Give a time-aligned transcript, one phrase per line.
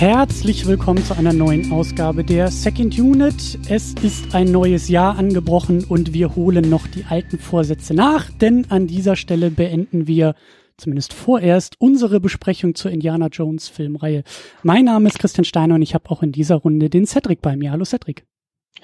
[0.00, 3.58] Herzlich willkommen zu einer neuen Ausgabe der Second Unit.
[3.68, 8.64] Es ist ein neues Jahr angebrochen und wir holen noch die alten Vorsätze nach, denn
[8.70, 10.36] an dieser Stelle beenden wir
[10.78, 14.24] zumindest vorerst unsere Besprechung zur Indiana Jones Filmreihe.
[14.62, 17.54] Mein Name ist Christian Steiner und ich habe auch in dieser Runde den Cedric bei
[17.54, 17.70] mir.
[17.70, 18.24] Hallo Cedric.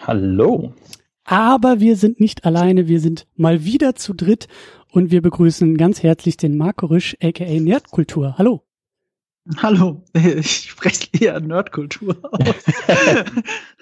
[0.00, 0.74] Hallo.
[1.24, 4.48] Aber wir sind nicht alleine, wir sind mal wieder zu dritt
[4.92, 8.34] und wir begrüßen ganz herzlich den Marco Risch, aka Nerdkultur.
[8.36, 8.65] Hallo.
[9.58, 12.54] Hallo, ich spreche eher Nerdkultur aus.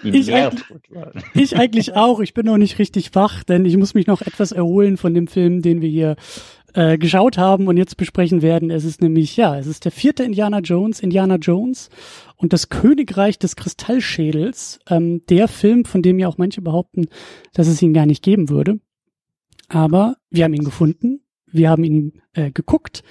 [0.03, 1.07] ich, Nerdkultur.
[1.07, 2.21] Eigentlich, ich eigentlich auch.
[2.21, 5.27] Ich bin noch nicht richtig wach, denn ich muss mich noch etwas erholen von dem
[5.27, 6.17] Film, den wir hier
[6.75, 8.71] äh, geschaut haben und jetzt besprechen werden.
[8.71, 11.89] Es ist nämlich, ja, es ist der vierte Indiana Jones, Indiana Jones
[12.37, 14.81] und das Königreich des Kristallschädels.
[14.91, 17.07] Ähm, der Film, von dem ja auch manche behaupten,
[17.55, 18.81] dass es ihn gar nicht geben würde.
[19.69, 23.03] Aber wir haben ihn gefunden, wir haben ihn äh, geguckt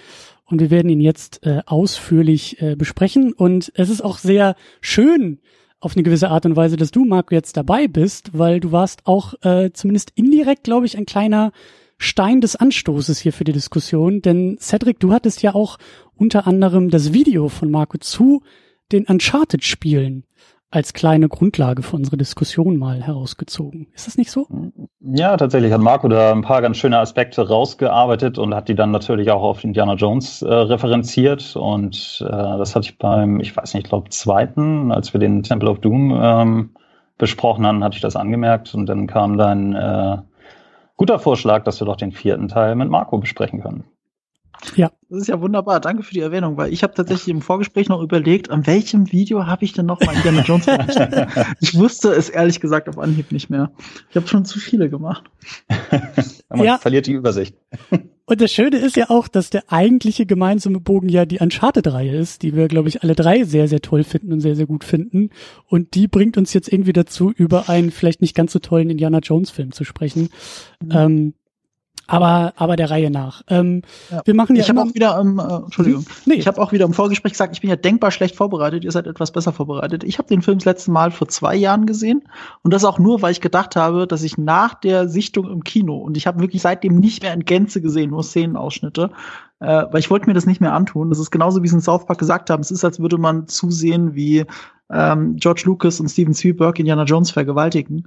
[0.54, 3.34] und wir werden ihn jetzt äh, ausführlich äh, besprechen.
[3.34, 5.40] Und es ist auch sehr schön
[5.80, 9.06] auf eine gewisse Art und Weise, dass du, Marco, jetzt dabei bist, weil du warst
[9.06, 11.52] auch äh, zumindest indirekt, glaube ich, ein kleiner
[11.98, 14.22] Stein des Anstoßes hier für die Diskussion.
[14.22, 15.80] Denn Cedric, du hattest ja auch
[16.16, 18.44] unter anderem das Video von Marco zu
[18.92, 20.24] den Uncharted-Spielen
[20.74, 23.88] als kleine Grundlage für unsere Diskussion mal herausgezogen.
[23.94, 24.48] Ist das nicht so?
[25.02, 28.90] Ja, tatsächlich hat Marco da ein paar ganz schöne Aspekte rausgearbeitet und hat die dann
[28.90, 31.56] natürlich auch auf Indiana Jones äh, referenziert.
[31.56, 35.44] Und äh, das hatte ich beim, ich weiß nicht, ich glaube, zweiten, als wir den
[35.44, 36.70] Temple of Doom ähm,
[37.20, 38.74] besprochen haben, hatte ich das angemerkt.
[38.74, 40.18] Und dann kam dann äh,
[40.98, 43.84] guter Vorschlag, dass wir doch den vierten Teil mit Marco besprechen können.
[44.76, 44.92] Ja.
[45.10, 45.80] Das ist ja wunderbar.
[45.80, 49.46] Danke für die Erwähnung, weil ich habe tatsächlich im Vorgespräch noch überlegt, an welchem Video
[49.46, 50.66] habe ich denn noch mal Indiana Jones
[51.60, 53.72] Ich wusste es ehrlich gesagt auf Anhieb nicht mehr.
[54.10, 55.24] Ich habe schon zu viele gemacht.
[56.50, 56.78] Man ja.
[56.78, 57.56] verliert die Übersicht.
[58.26, 62.42] Und das Schöne ist ja auch, dass der eigentliche gemeinsame Bogen ja die Uncharted-Reihe ist,
[62.42, 65.30] die wir, glaube ich, alle drei sehr, sehr toll finden und sehr, sehr gut finden.
[65.68, 69.20] Und die bringt uns jetzt irgendwie dazu, über einen vielleicht nicht ganz so tollen Indiana
[69.20, 70.30] Jones-Film zu sprechen.
[70.82, 70.92] Mhm.
[70.92, 71.34] Ähm,
[72.14, 73.42] aber aber der Reihe nach.
[73.50, 73.82] Ähm,
[74.12, 74.22] ja.
[74.24, 76.02] Wir machen ja ich habe auch wieder ähm, äh, Entschuldigung.
[76.02, 76.12] Hm?
[76.26, 76.36] Nee.
[76.36, 78.84] Ich habe auch wieder im Vorgespräch gesagt, ich bin ja denkbar schlecht vorbereitet.
[78.84, 80.04] Ihr seid etwas besser vorbereitet.
[80.04, 82.24] Ich habe den Film das letzte Mal vor zwei Jahren gesehen
[82.62, 85.98] und das auch nur, weil ich gedacht habe, dass ich nach der Sichtung im Kino
[85.98, 89.10] und ich habe wirklich seitdem nicht mehr in Gänze gesehen, nur Szenenausschnitte,
[89.64, 91.10] äh, weil ich wollte mir das nicht mehr antun.
[91.10, 92.62] Das ist genauso wie sie in South Park gesagt haben.
[92.62, 94.46] Es ist, als würde man zusehen, wie
[94.92, 98.06] ähm, George Lucas und Steven Spielberg Indiana Jones vergewaltigen.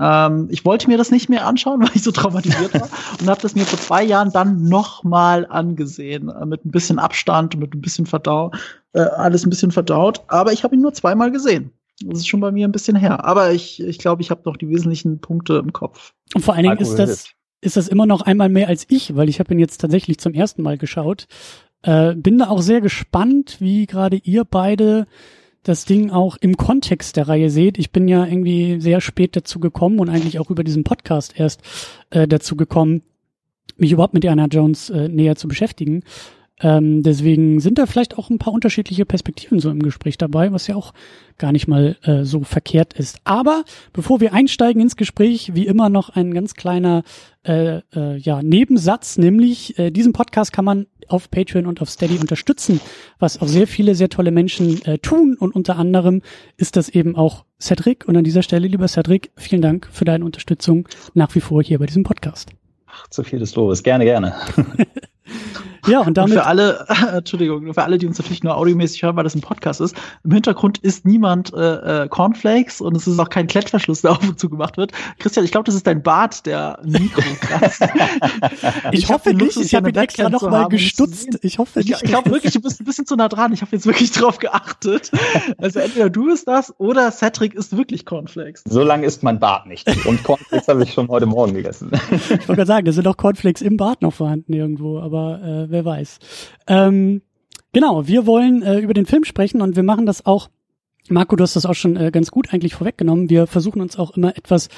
[0.00, 2.88] Ähm, ich wollte mir das nicht mehr anschauen, weil ich so traumatisiert war
[3.20, 7.58] und habe das mir vor zwei Jahren dann nochmal angesehen, äh, mit ein bisschen Abstand,
[7.58, 8.50] mit ein bisschen Verdau,
[8.94, 10.22] äh, alles ein bisschen verdaut.
[10.28, 11.70] Aber ich habe ihn nur zweimal gesehen.
[12.02, 13.24] Das ist schon bei mir ein bisschen her.
[13.26, 16.14] Aber ich ich, glaube, ich habe noch die wesentlichen Punkte im Kopf.
[16.34, 17.28] Und vor allen Dingen ist das,
[17.64, 20.34] ist das immer noch einmal mehr als ich, weil ich habe ihn jetzt tatsächlich zum
[20.34, 21.26] ersten Mal geschaut.
[21.82, 25.06] Äh, bin da auch sehr gespannt, wie gerade ihr beide
[25.62, 27.78] das Ding auch im Kontext der Reihe seht.
[27.78, 31.62] Ich bin ja irgendwie sehr spät dazu gekommen und eigentlich auch über diesen Podcast erst
[32.10, 33.02] äh, dazu gekommen,
[33.76, 36.02] mich überhaupt mit Diana Jones äh, näher zu beschäftigen.
[36.64, 40.66] Ähm, deswegen sind da vielleicht auch ein paar unterschiedliche Perspektiven so im Gespräch dabei, was
[40.66, 40.94] ja auch
[41.36, 43.18] gar nicht mal äh, so verkehrt ist.
[43.24, 47.02] Aber bevor wir einsteigen ins Gespräch, wie immer noch ein ganz kleiner
[47.42, 52.16] äh, äh, ja, Nebensatz, nämlich äh, diesen Podcast kann man auf Patreon und auf Steady
[52.16, 52.80] unterstützen,
[53.18, 55.36] was auch sehr viele, sehr tolle Menschen äh, tun.
[55.38, 56.22] Und unter anderem
[56.56, 58.08] ist das eben auch Cedric.
[58.08, 61.78] Und an dieser Stelle, lieber Cedric, vielen Dank für deine Unterstützung nach wie vor hier
[61.78, 62.52] bei diesem Podcast.
[62.86, 63.82] Ach, zu viel des Lobes.
[63.82, 64.32] Gerne, gerne.
[65.86, 66.32] Ja, und damit.
[66.32, 69.34] Und für alle, äh, Entschuldigung, für alle, die uns natürlich nur audiomäßig hören, weil das
[69.34, 73.46] ein Podcast ist, im Hintergrund ist niemand äh, äh, Cornflakes und es ist auch kein
[73.46, 74.92] Klettverschluss, der auf und zu gemacht wird.
[75.18, 77.22] Christian, ich glaube, das ist dein Bart, der Mikro
[78.92, 81.38] ich, ich hoffe nicht, ich habe ihn extra noch mal gestutzt.
[81.42, 81.90] Ich hoffe nicht.
[81.90, 83.52] Ich, ich glaube wirklich, du bist ein bisschen zu nah dran.
[83.52, 85.10] Ich habe jetzt wirklich drauf geachtet.
[85.58, 88.64] Also entweder du bist das oder Cedric ist wirklich Cornflakes.
[88.66, 89.88] So lange ist mein Bart nicht.
[90.06, 91.90] Und Cornflakes habe ich schon heute Morgen gegessen.
[92.10, 95.70] ich wollte gerade sagen, da sind auch Cornflakes im Bart noch vorhanden irgendwo, aber äh,
[95.74, 96.18] wer weiß.
[96.66, 97.20] Ähm,
[97.72, 100.48] genau, wir wollen äh, über den Film sprechen und wir machen das auch
[101.10, 103.28] Marco, du hast das auch schon äh, ganz gut eigentlich vorweggenommen.
[103.28, 104.70] Wir versuchen uns auch immer etwas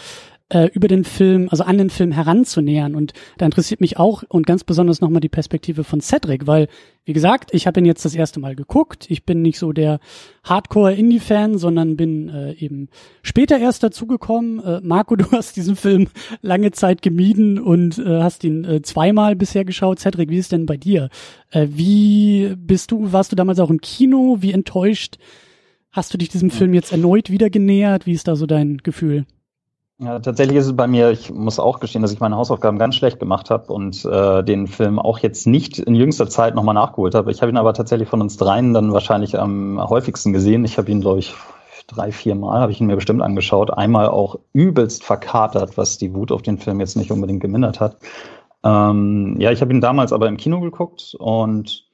[0.48, 2.94] äh, über den Film, also an den Film heranzunähern.
[2.94, 6.68] Und da interessiert mich auch und ganz besonders nochmal die Perspektive von Cedric, weil,
[7.04, 9.06] wie gesagt, ich habe ihn jetzt das erste Mal geguckt.
[9.08, 9.98] Ich bin nicht so der
[10.44, 12.88] Hardcore-Indie-Fan, sondern bin äh, eben
[13.22, 14.62] später erst dazugekommen.
[14.62, 16.08] Äh, Marco, du hast diesen Film
[16.42, 19.98] lange Zeit gemieden und äh, hast ihn äh, zweimal bisher geschaut.
[19.98, 21.10] Cedric, wie ist denn bei dir?
[21.50, 24.38] Äh, wie bist du, warst du damals auch im Kino?
[24.40, 25.18] Wie enttäuscht
[25.90, 28.06] hast du dich diesem Film jetzt erneut wieder genähert?
[28.06, 29.24] Wie ist da so dein Gefühl?
[29.98, 32.96] Ja, tatsächlich ist es bei mir, ich muss auch gestehen, dass ich meine Hausaufgaben ganz
[32.96, 37.14] schlecht gemacht habe und äh, den Film auch jetzt nicht in jüngster Zeit nochmal nachgeholt
[37.14, 37.30] habe.
[37.30, 40.66] Ich habe ihn aber tatsächlich von uns dreien dann wahrscheinlich am häufigsten gesehen.
[40.66, 41.34] Ich habe ihn, glaube ich,
[41.86, 43.72] drei, vier Mal habe ich ihn mir bestimmt angeschaut.
[43.72, 47.96] Einmal auch übelst verkatert, was die Wut auf den Film jetzt nicht unbedingt gemindert hat.
[48.64, 51.85] Ähm, ja, ich habe ihn damals aber im Kino geguckt und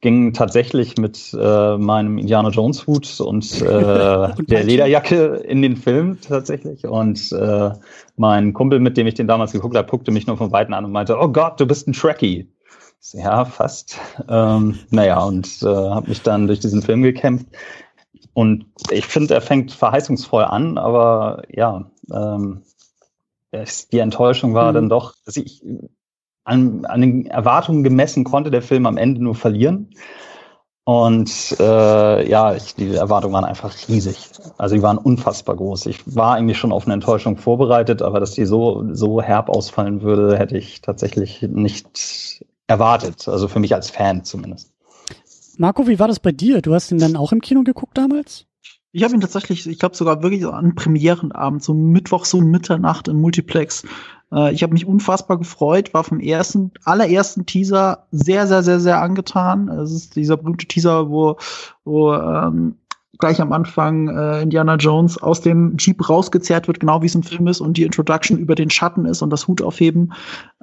[0.00, 5.76] ging tatsächlich mit äh, meinem Indiana Jones Hut und, äh, und der Lederjacke in den
[5.76, 6.86] Film tatsächlich.
[6.86, 7.70] Und äh,
[8.16, 10.84] mein Kumpel, mit dem ich den damals geguckt habe, guckte mich nur von Weitem an
[10.84, 12.48] und meinte, oh Gott, du bist ein Trekkie.
[13.12, 13.98] Ja, fast.
[14.28, 17.46] Ähm, naja, und äh, habe mich dann durch diesen Film gekämpft.
[18.32, 22.62] Und ich finde, er fängt verheißungsvoll an, aber ja, ähm,
[23.92, 24.74] die Enttäuschung war mhm.
[24.74, 25.62] dann doch, dass ich
[26.46, 29.90] an, an den Erwartungen gemessen konnte der Film am Ende nur verlieren.
[30.84, 34.30] Und äh, ja, ich, die Erwartungen waren einfach riesig.
[34.56, 35.86] Also die waren unfassbar groß.
[35.86, 40.02] Ich war eigentlich schon auf eine Enttäuschung vorbereitet, aber dass die so, so herb ausfallen
[40.02, 43.26] würde, hätte ich tatsächlich nicht erwartet.
[43.26, 44.72] Also für mich als Fan zumindest.
[45.58, 46.62] Marco, wie war das bei dir?
[46.62, 48.46] Du hast ihn dann auch im Kino geguckt damals?
[48.92, 53.20] Ich habe ihn tatsächlich, ich glaube sogar wirklich an Premierenabend, so Mittwoch, so Mitternacht im
[53.20, 53.84] Multiplex
[54.32, 59.00] äh, ich habe mich unfassbar gefreut, war vom ersten, allerersten Teaser sehr, sehr, sehr, sehr
[59.00, 59.68] angetan.
[59.68, 61.36] Es ist dieser berühmte Teaser, wo,
[61.84, 62.76] wo ähm,
[63.18, 67.22] gleich am Anfang äh, Indiana Jones aus dem Jeep rausgezerrt wird, genau wie es im
[67.22, 70.12] Film ist, und die Introduction über den Schatten ist und das Hut aufheben.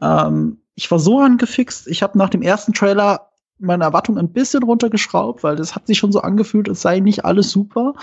[0.02, 1.88] Ähm, ich war so angefixt.
[1.88, 3.30] Ich habe nach dem ersten Trailer
[3.60, 7.26] meine Erwartungen ein bisschen runtergeschraubt, weil das hat sich schon so angefühlt, es sei nicht
[7.26, 7.94] alles super.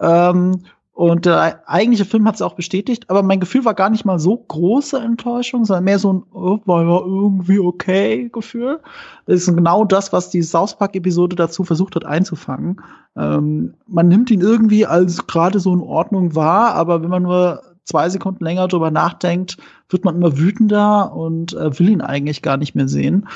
[0.00, 0.62] Ähm,
[0.94, 4.18] und der eigentliche Film hat es auch bestätigt, aber mein Gefühl war gar nicht mal
[4.18, 8.78] so große Enttäuschung, sondern mehr so ein, oh, war ja irgendwie okay Gefühl.
[9.24, 12.82] Das ist genau das, was die South Park-Episode dazu versucht hat einzufangen.
[13.16, 17.62] Ähm, man nimmt ihn irgendwie als gerade so in Ordnung wahr, aber wenn man nur
[17.84, 19.56] zwei Sekunden länger drüber nachdenkt,
[19.88, 23.28] wird man immer wütender und äh, will ihn eigentlich gar nicht mehr sehen.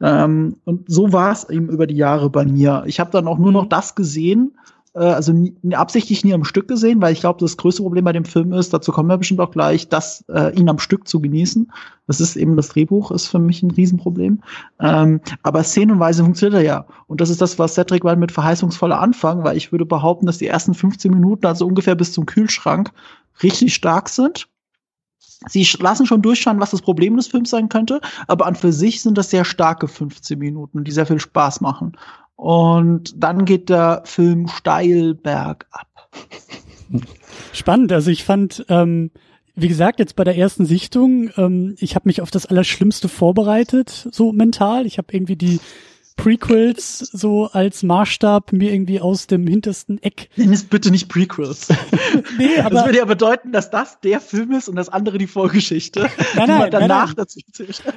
[0.00, 2.84] Ähm, und so war es eben über die Jahre bei mir.
[2.86, 4.56] Ich habe dann auch nur noch das gesehen,
[4.94, 8.12] äh, also nie, absichtlich nie am Stück gesehen, weil ich glaube, das größte Problem bei
[8.12, 11.20] dem Film ist, dazu kommen wir bestimmt auch gleich, dass äh, ihn am Stück zu
[11.20, 11.70] genießen.
[12.06, 14.42] Das ist eben das Drehbuch, ist für mich ein Riesenproblem.
[14.80, 16.86] Ähm, aber szenenweise funktioniert er ja.
[17.06, 20.38] Und das ist das, was Cedric war mit verheißungsvoller Anfang, weil ich würde behaupten, dass
[20.38, 22.90] die ersten 15 Minuten, also ungefähr bis zum Kühlschrank,
[23.42, 24.48] richtig stark sind.
[25.48, 29.02] Sie lassen schon durchschauen, was das Problem des Films sein könnte, aber an für sich
[29.02, 31.96] sind das sehr starke 15 Minuten, die sehr viel Spaß machen.
[32.42, 35.86] Und dann geht der Film steil bergab.
[37.52, 37.92] Spannend.
[37.92, 39.12] Also ich fand, ähm,
[39.54, 44.08] wie gesagt, jetzt bei der ersten Sichtung, ähm, ich habe mich auf das Allerschlimmste vorbereitet,
[44.10, 44.86] so mental.
[44.86, 45.60] Ich habe irgendwie die
[46.22, 50.28] Prequels so als Maßstab mir irgendwie aus dem hintersten Eck.
[50.36, 51.68] Nenn es bitte nicht Prequels.
[52.38, 52.76] nee, aber.
[52.76, 56.08] Das würde ja bedeuten, dass das der Film ist und das andere die Vorgeschichte.
[56.36, 57.40] Nein, nein, danach nein, dazu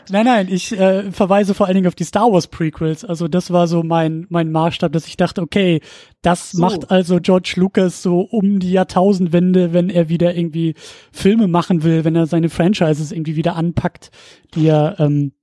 [0.09, 3.05] Nein, nein, ich äh, verweise vor allen Dingen auf die Star Wars Prequels.
[3.05, 5.81] Also das war so mein, mein Maßstab, dass ich dachte, okay,
[6.23, 6.61] das so.
[6.61, 10.73] macht also George Lucas so um die Jahrtausendwende, wenn er wieder irgendwie
[11.11, 14.09] Filme machen will, wenn er seine Franchises irgendwie wieder anpackt,
[14.55, 15.33] die er, ähm,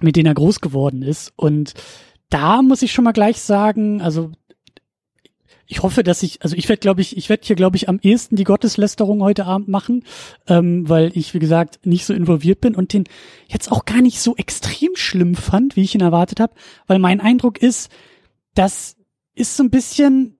[0.00, 1.32] mit denen er groß geworden ist.
[1.36, 1.74] Und
[2.30, 4.32] da muss ich schon mal gleich sagen, also
[5.66, 7.98] ich hoffe, dass ich, also ich werde, glaube ich, ich werde hier, glaube ich, am
[8.02, 10.04] ehesten die Gotteslästerung heute Abend machen,
[10.46, 13.04] ähm, weil ich, wie gesagt, nicht so involviert bin und den
[13.48, 16.54] jetzt auch gar nicht so extrem schlimm fand, wie ich ihn erwartet habe,
[16.86, 17.90] weil mein Eindruck ist,
[18.54, 18.96] das
[19.34, 20.38] ist so ein bisschen,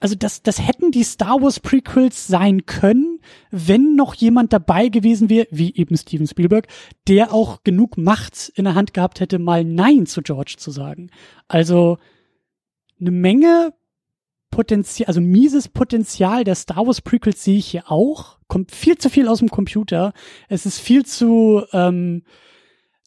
[0.00, 3.13] also das, das hätten die Star Wars Prequels sein können,
[3.50, 6.68] wenn noch jemand dabei gewesen wäre, wie eben Steven Spielberg,
[7.08, 11.10] der auch genug Macht in der Hand gehabt hätte, mal Nein zu George zu sagen.
[11.48, 11.98] Also
[13.00, 13.72] eine Menge
[14.50, 18.38] Potenzial, also mieses Potenzial der Star Wars Prequels sehe ich hier auch.
[18.46, 20.12] Kommt viel zu viel aus dem Computer.
[20.48, 22.22] Es ist viel zu ähm,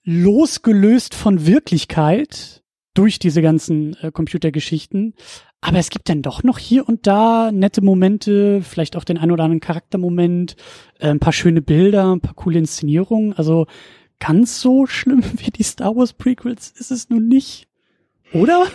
[0.03, 5.13] losgelöst von Wirklichkeit durch diese ganzen äh, Computergeschichten.
[5.61, 9.31] Aber es gibt dann doch noch hier und da nette Momente, vielleicht auch den ein
[9.31, 10.55] oder anderen Charaktermoment,
[10.99, 13.33] äh, ein paar schöne Bilder, ein paar coole Inszenierungen.
[13.33, 13.65] Also
[14.19, 17.67] ganz so schlimm wie die Star Wars Prequels ist es nun nicht.
[18.33, 18.65] Oder?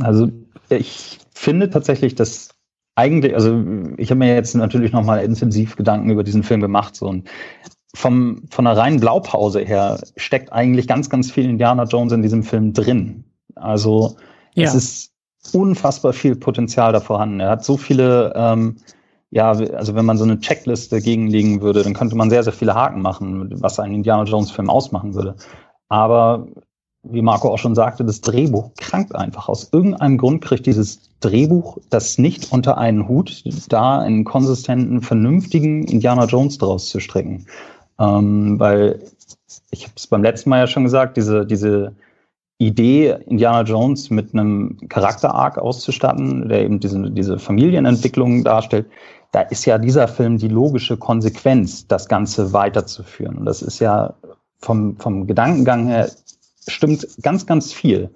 [0.00, 0.28] Also
[0.70, 2.50] ich finde tatsächlich, dass
[2.94, 3.62] eigentlich, also
[3.96, 7.28] ich habe mir jetzt natürlich nochmal intensiv Gedanken über diesen Film gemacht so und
[7.94, 12.42] vom, von der reinen Blaupause her steckt eigentlich ganz, ganz viel Indiana Jones in diesem
[12.42, 13.24] Film drin.
[13.54, 14.16] Also
[14.54, 14.64] ja.
[14.64, 15.12] es ist
[15.54, 17.40] unfassbar viel Potenzial da vorhanden.
[17.40, 18.76] Er hat so viele, ähm,
[19.30, 22.74] ja, also wenn man so eine Checkliste gegenlegen würde, dann könnte man sehr, sehr viele
[22.74, 25.36] Haken machen, was einen Indiana Jones-Film ausmachen würde.
[25.88, 26.46] Aber
[27.02, 29.48] wie Marco auch schon sagte, das Drehbuch krankt einfach.
[29.48, 35.84] Aus irgendeinem Grund kriegt dieses Drehbuch, das nicht unter einen Hut, da einen konsistenten, vernünftigen
[35.84, 37.46] Indiana Jones draus zu strecken.
[37.98, 39.00] Ähm, weil
[39.70, 41.94] ich habe es beim letzten Mal ja schon gesagt, diese, diese
[42.58, 48.86] Idee, Indiana Jones mit einem Charakter-Arc auszustatten, der eben diese, diese Familienentwicklung darstellt,
[49.30, 53.38] da ist ja dieser Film die logische Konsequenz, das Ganze weiterzuführen.
[53.38, 54.14] Und das ist ja
[54.58, 56.10] vom, vom Gedankengang her
[56.66, 58.10] stimmt ganz, ganz viel.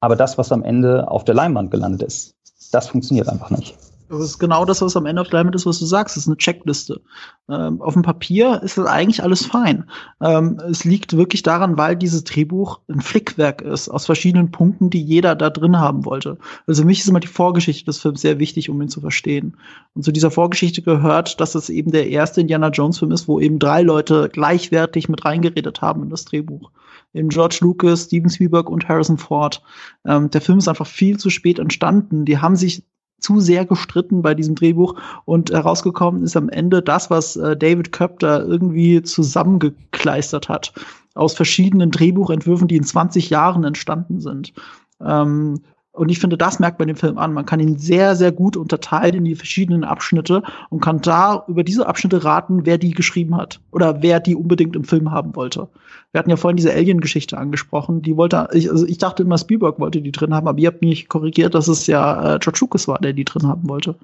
[0.00, 2.34] Aber das, was am Ende auf der Leinwand gelandet ist,
[2.72, 3.76] das funktioniert einfach nicht.
[4.08, 6.16] Das ist genau das, was am Ende auf Leinwand ist, was du sagst.
[6.16, 7.00] Das ist eine Checkliste.
[7.48, 9.88] Ähm, auf dem Papier ist das eigentlich alles fein.
[10.20, 15.02] Ähm, es liegt wirklich daran, weil dieses Drehbuch ein Flickwerk ist aus verschiedenen Punkten, die
[15.02, 16.38] jeder da drin haben wollte.
[16.66, 19.56] Also für mich ist immer die Vorgeschichte des Films sehr wichtig, um ihn zu verstehen.
[19.94, 23.40] Und zu dieser Vorgeschichte gehört, dass es eben der erste Indiana Jones Film ist, wo
[23.40, 26.70] eben drei Leute gleichwertig mit reingeredet haben in das Drehbuch
[27.14, 29.62] in George Lucas, Steven Spielberg und Harrison Ford.
[30.04, 32.24] Ähm, der Film ist einfach viel zu spät entstanden.
[32.24, 32.82] Die haben sich
[33.24, 37.90] zu sehr gestritten bei diesem Drehbuch und herausgekommen ist am Ende das, was äh, David
[37.90, 40.74] Köpp da irgendwie zusammengekleistert hat
[41.14, 44.52] aus verschiedenen Drehbuchentwürfen, die in 20 Jahren entstanden sind.
[45.00, 45.60] Ähm,
[45.94, 47.32] und ich finde, das merkt man dem Film an.
[47.32, 51.62] Man kann ihn sehr, sehr gut unterteilen in die verschiedenen Abschnitte und kann da über
[51.62, 55.68] diese Abschnitte raten, wer die geschrieben hat oder wer die unbedingt im Film haben wollte.
[56.10, 58.02] Wir hatten ja vorhin diese Alien-Geschichte angesprochen.
[58.02, 60.80] Die wollte, ich, also ich dachte immer, Spielberg wollte die drin haben, aber ihr habt
[60.80, 63.94] mich korrigiert, dass es ja äh, George Lucas war, der die drin haben wollte.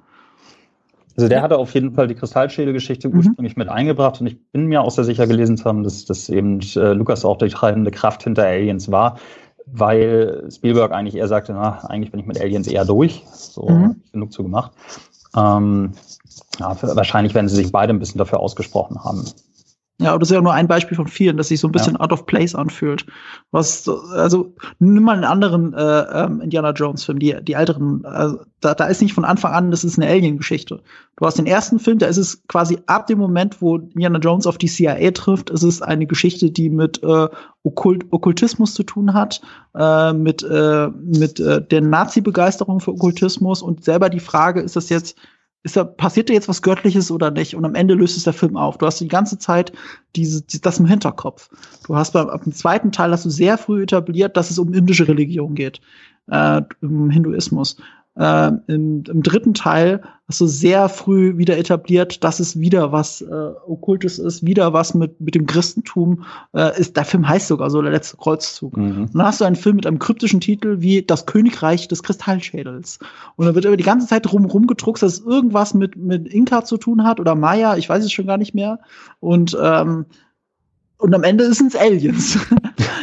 [1.17, 3.17] Also der hatte auf jeden Fall die Kristallschädel-Geschichte mhm.
[3.17, 6.29] ursprünglich mit eingebracht und ich bin mir auch sehr sicher gelesen zu haben, dass, dass
[6.29, 9.17] eben äh, Lukas auch die treibende Kraft hinter Aliens war
[9.65, 14.01] weil Spielberg eigentlich eher sagte, na, eigentlich bin ich mit Aliens eher durch, so mhm.
[14.11, 14.71] genug zu gemacht.
[15.35, 15.93] Ähm,
[16.59, 19.25] ja, wahrscheinlich werden sie sich beide ein bisschen dafür ausgesprochen haben.
[20.01, 21.99] Ja, das ist ja nur ein Beispiel von vielen, dass sich so ein bisschen ja.
[21.99, 23.05] out of place anfühlt.
[23.51, 28.29] Was, also, nimm mal einen anderen äh, ähm, Indiana Jones-Film, die, die älteren, äh,
[28.61, 30.81] da, da ist nicht von Anfang an, das ist eine Alien-Geschichte.
[31.17, 34.47] Du hast den ersten Film, da ist es quasi ab dem Moment, wo Indiana Jones
[34.47, 37.27] auf die CIA trifft, ist es eine Geschichte, die mit äh,
[37.63, 39.41] Okkult, Okkultismus zu tun hat,
[39.75, 44.89] äh, mit, äh, mit äh, der Nazi-Begeisterung für Okkultismus und selber die Frage, ist das
[44.89, 45.15] jetzt
[45.63, 47.55] ist da, passiert da jetzt was Göttliches oder nicht?
[47.55, 48.77] Und am Ende löst es der Film auf.
[48.77, 49.71] Du hast die ganze Zeit
[50.15, 51.49] diese, die, das im Hinterkopf.
[51.85, 55.07] Du hast beim, dem zweiten Teil hast du sehr früh etabliert, dass es um indische
[55.07, 55.79] Religion geht,
[56.27, 57.77] äh, im Hinduismus
[58.15, 63.21] äh, im, im, dritten Teil hast du sehr früh wieder etabliert, dass es wieder was
[63.21, 63.25] äh,
[63.65, 66.97] Okkultes ist, wieder was mit, mit dem Christentum äh, ist.
[66.97, 68.75] Der Film heißt sogar so, der letzte Kreuzzug.
[68.75, 69.03] Mhm.
[69.03, 72.99] Und dann hast du einen Film mit einem kryptischen Titel wie Das Königreich des Kristallschädels.
[73.37, 76.65] Und da wird über die ganze Zeit rum rumgedruckt, dass es irgendwas mit, mit Inka
[76.65, 78.79] zu tun hat oder Maya, ich weiß es schon gar nicht mehr.
[79.19, 80.05] Und ähm,
[81.01, 82.37] und am Ende sind es Aliens.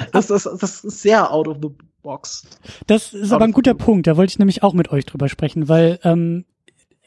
[0.13, 1.71] das, das, das ist sehr out of the
[2.03, 2.45] box.
[2.87, 4.07] Das ist aber ein guter Punkt.
[4.07, 6.45] Da wollte ich nämlich auch mit euch drüber sprechen, weil ähm,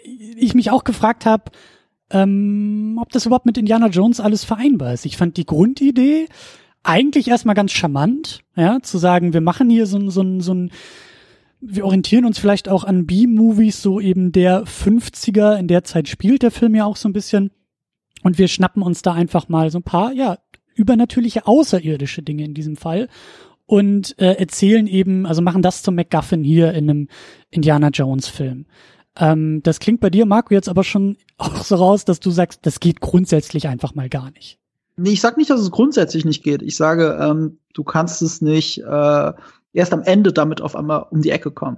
[0.04, 1.52] ich mich auch gefragt habe,
[2.10, 5.06] ähm, ob das überhaupt mit Indiana Jones alles vereinbar ist.
[5.06, 6.28] Ich fand die Grundidee
[6.84, 10.72] eigentlich erstmal ganz charmant, ja, zu sagen, wir machen hier so, so, so ein
[11.62, 16.42] wir orientieren uns vielleicht auch an B-Movies, so eben der 50er, in der Zeit spielt
[16.42, 17.52] der Film ja auch so ein bisschen.
[18.24, 20.40] Und wir schnappen uns da einfach mal so ein paar, ja,
[20.76, 23.08] übernatürliche außerirdische Dinge in diesem Fall
[23.66, 27.08] und äh, erzählen eben, also machen das zum MacGuffin hier in einem
[27.50, 28.66] Indiana Jones Film.
[29.18, 32.66] Ähm, das klingt bei dir, Marco, jetzt aber schon auch so raus, dass du sagst,
[32.66, 34.60] das geht grundsätzlich einfach mal gar nicht.
[34.98, 36.62] Nee, ich sag nicht, dass es grundsätzlich nicht geht.
[36.62, 39.34] Ich sage, ähm, du kannst es nicht äh,
[39.74, 41.78] erst am Ende damit auf einmal um die Ecke kommen.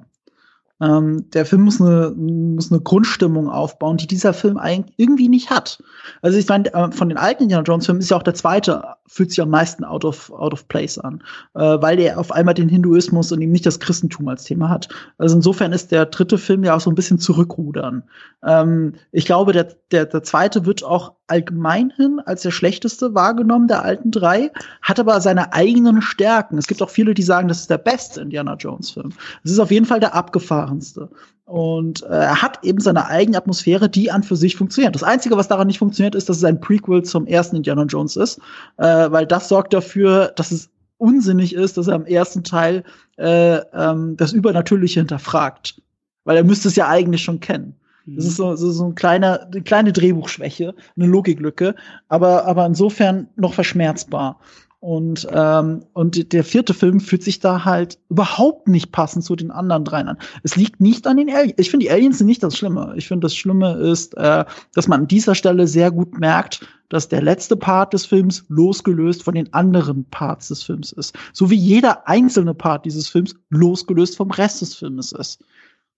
[0.83, 5.49] Ähm, der Film muss eine, muss eine Grundstimmung aufbauen, die dieser Film eigentlich irgendwie nicht
[5.49, 5.81] hat.
[6.21, 8.83] Also ich meine, äh, von den alten Indiana Jones Filmen ist ja auch der zweite,
[9.07, 11.23] fühlt sich am meisten out of, out of place an,
[11.53, 14.89] äh, weil der auf einmal den Hinduismus und eben nicht das Christentum als Thema hat.
[15.17, 18.03] Also insofern ist der dritte Film ja auch so ein bisschen zurückrudern.
[18.45, 23.83] Ähm, ich glaube, der, der, der zweite wird auch allgemeinhin als der schlechteste wahrgenommen der
[23.83, 24.51] alten drei,
[24.81, 26.57] hat aber seine eigenen Stärken.
[26.57, 29.13] Es gibt auch viele, die sagen, das ist der beste Indiana Jones Film.
[29.43, 31.09] Es ist auf jeden Fall der abgefahrenste.
[31.45, 34.95] Und äh, er hat eben seine eigene Atmosphäre, die an für sich funktioniert.
[34.95, 38.15] Das Einzige, was daran nicht funktioniert, ist, dass es ein Prequel zum ersten Indiana Jones
[38.15, 38.39] ist,
[38.77, 42.83] äh, weil das sorgt dafür, dass es unsinnig ist, dass er im ersten Teil
[43.17, 45.81] äh, ähm, das Übernatürliche hinterfragt.
[46.23, 47.75] Weil er müsste es ja eigentlich schon kennen.
[48.05, 51.75] Das ist so, so, so ein kleiner, eine kleine Drehbuchschwäche, eine Logiklücke,
[52.09, 54.39] aber, aber insofern noch verschmerzbar.
[54.83, 59.49] Und, ähm, und der vierte Film fühlt sich da halt überhaupt nicht passend zu den
[59.49, 60.17] anderen dreien an.
[60.43, 61.53] Es liegt nicht an den Aliens.
[61.55, 62.93] Ich finde, die Aliens sind nicht das Schlimme.
[62.97, 64.43] Ich finde, das Schlimme ist, äh,
[64.73, 69.23] dass man an dieser Stelle sehr gut merkt, dass der letzte Part des Films losgelöst
[69.23, 71.15] von den anderen Parts des Films ist.
[71.31, 75.45] So wie jeder einzelne Part dieses Films losgelöst vom Rest des Films ist.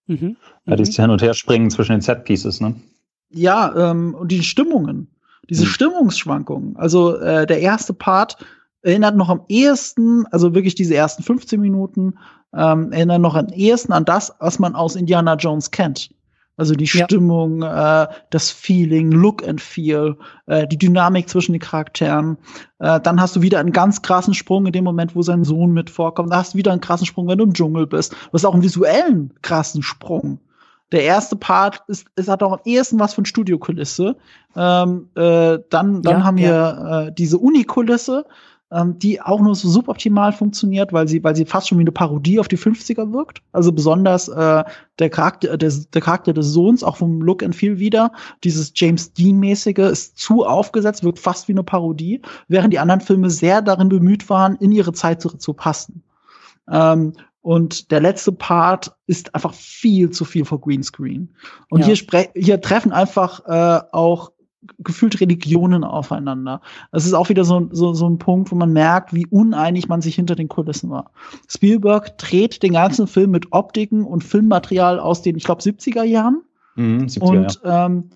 [0.07, 0.37] Mhm.
[0.65, 2.75] Ja, dieses Hin- und Herspringen zwischen den Set-Pieces, ne?
[3.29, 5.07] Ja, ähm, und die Stimmungen,
[5.49, 5.69] diese mhm.
[5.69, 6.77] Stimmungsschwankungen.
[6.77, 8.37] Also äh, der erste Part
[8.81, 12.13] erinnert noch am ehesten, also wirklich diese ersten 15 Minuten,
[12.53, 16.09] ähm, erinnern noch am ehesten an das, was man aus Indiana Jones kennt.
[16.57, 18.03] Also die Stimmung, ja.
[18.03, 22.37] äh, das Feeling, Look and Feel, äh, die Dynamik zwischen den Charakteren.
[22.79, 25.73] Äh, dann hast du wieder einen ganz krassen Sprung in dem Moment, wo sein Sohn
[25.73, 26.31] mit vorkommt.
[26.31, 28.13] Da hast du wieder einen krassen Sprung, wenn du im Dschungel bist.
[28.13, 30.39] Du hast auch einen visuellen krassen Sprung.
[30.91, 34.15] Der erste Part ist, ist hat auch am ehesten was von Studiokulisse.
[34.55, 37.01] Ähm, äh, dann dann ja, haben wir ja.
[37.01, 38.25] äh, diese Unikulisse,
[38.71, 41.91] ähm, die auch nur so suboptimal funktioniert, weil sie, weil sie fast schon wie eine
[41.91, 43.41] Parodie auf die 50er wirkt.
[43.51, 44.63] Also besonders äh,
[44.99, 48.11] der Charakter, der, der Charakter des Sohns, auch vom Look and Feel wieder,
[48.43, 53.29] dieses James Dean-mäßige ist zu aufgesetzt, wirkt fast wie eine Parodie, während die anderen Filme
[53.29, 56.03] sehr darin bemüht waren, in ihre Zeit zu, zu passen.
[56.69, 61.35] Ähm, und der letzte Part ist einfach viel zu viel vor Greenscreen.
[61.69, 61.93] Und ja.
[61.93, 64.31] hier, hier treffen einfach äh, auch
[64.79, 66.61] gefühlt Religionen aufeinander.
[66.91, 70.01] Das ist auch wieder so, so, so ein Punkt, wo man merkt, wie uneinig man
[70.01, 71.11] sich hinter den Kulissen war.
[71.47, 76.41] Spielberg dreht den ganzen Film mit Optiken und Filmmaterial aus den, ich glaube, 70er Jahren.
[76.75, 78.09] Mhm, 70er, und ähm,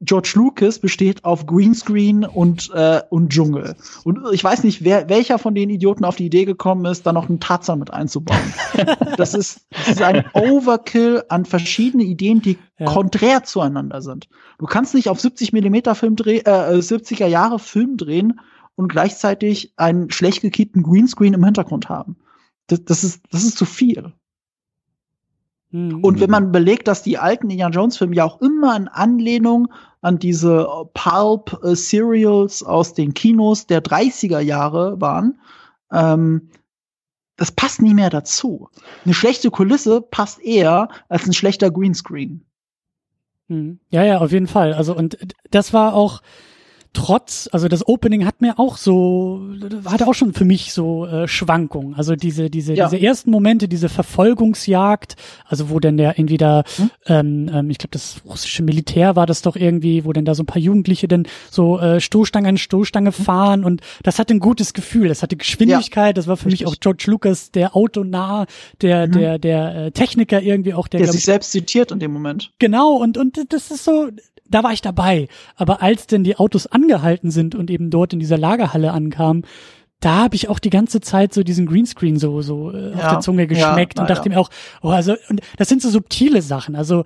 [0.00, 3.74] George Lucas besteht auf Greenscreen und, äh, und Dschungel.
[4.04, 7.12] Und ich weiß nicht, wer, welcher von den Idioten auf die Idee gekommen ist, da
[7.12, 8.54] noch einen Tarzan mit einzubauen.
[9.16, 12.86] das, ist, das ist ein Overkill an verschiedene Ideen, die ja.
[12.86, 14.28] konträr zueinander sind.
[14.60, 18.40] Du kannst nicht auf 70 Millimeter Film drehen, äh, 70er Jahre Film drehen
[18.76, 22.16] und gleichzeitig einen schlecht gekippten Greenscreen im Hintergrund haben.
[22.68, 24.12] Das, das, ist, das ist zu viel.
[25.70, 26.02] Mhm.
[26.02, 29.68] Und wenn man belegt, dass die alten Indiana Jones Filme ja auch immer in Anlehnung
[30.00, 35.40] an diese Pulp äh, Serials aus den Kinos der 30er Jahre waren,
[35.92, 36.50] ähm,
[37.36, 38.68] das passt nie mehr dazu.
[39.04, 42.44] Eine schlechte Kulisse passt eher als ein schlechter Greenscreen.
[43.48, 43.78] Mhm.
[43.90, 44.74] Ja, ja, auf jeden Fall.
[44.74, 45.18] Also und
[45.50, 46.20] das war auch
[46.98, 49.40] trotz, also das Opening hat mir auch so,
[49.84, 51.94] hatte auch schon für mich so äh, Schwankungen.
[51.94, 52.88] Also diese, diese, ja.
[52.88, 55.14] diese ersten Momente, diese Verfolgungsjagd,
[55.46, 56.90] also wo denn der irgendwie da, hm?
[57.06, 60.42] ähm, ähm, ich glaube, das russische Militär war das doch irgendwie, wo denn da so
[60.42, 63.24] ein paar Jugendliche dann so äh, Stoßstange an Stoßstange hm?
[63.24, 66.12] fahren und das hatte ein gutes Gefühl, das hatte Geschwindigkeit, ja.
[66.14, 66.66] das war für Richtig.
[66.66, 68.46] mich auch George Lucas, der autonah,
[68.82, 69.12] der, mhm.
[69.12, 72.50] der, der äh, Techniker irgendwie auch, der, der sich selbst zitiert in dem Moment.
[72.58, 74.08] Genau, und, und das ist so,
[74.48, 75.28] da war ich dabei.
[75.56, 79.44] Aber als denn die Autos angehalten sind und eben dort in dieser Lagerhalle ankamen,
[80.00, 83.10] da habe ich auch die ganze Zeit so diesen Greenscreen so so äh, ja, auf
[83.10, 84.50] der Zunge geschmeckt ja, und dachte mir auch,
[84.82, 86.76] oh, also und das sind so subtile Sachen.
[86.76, 87.04] Also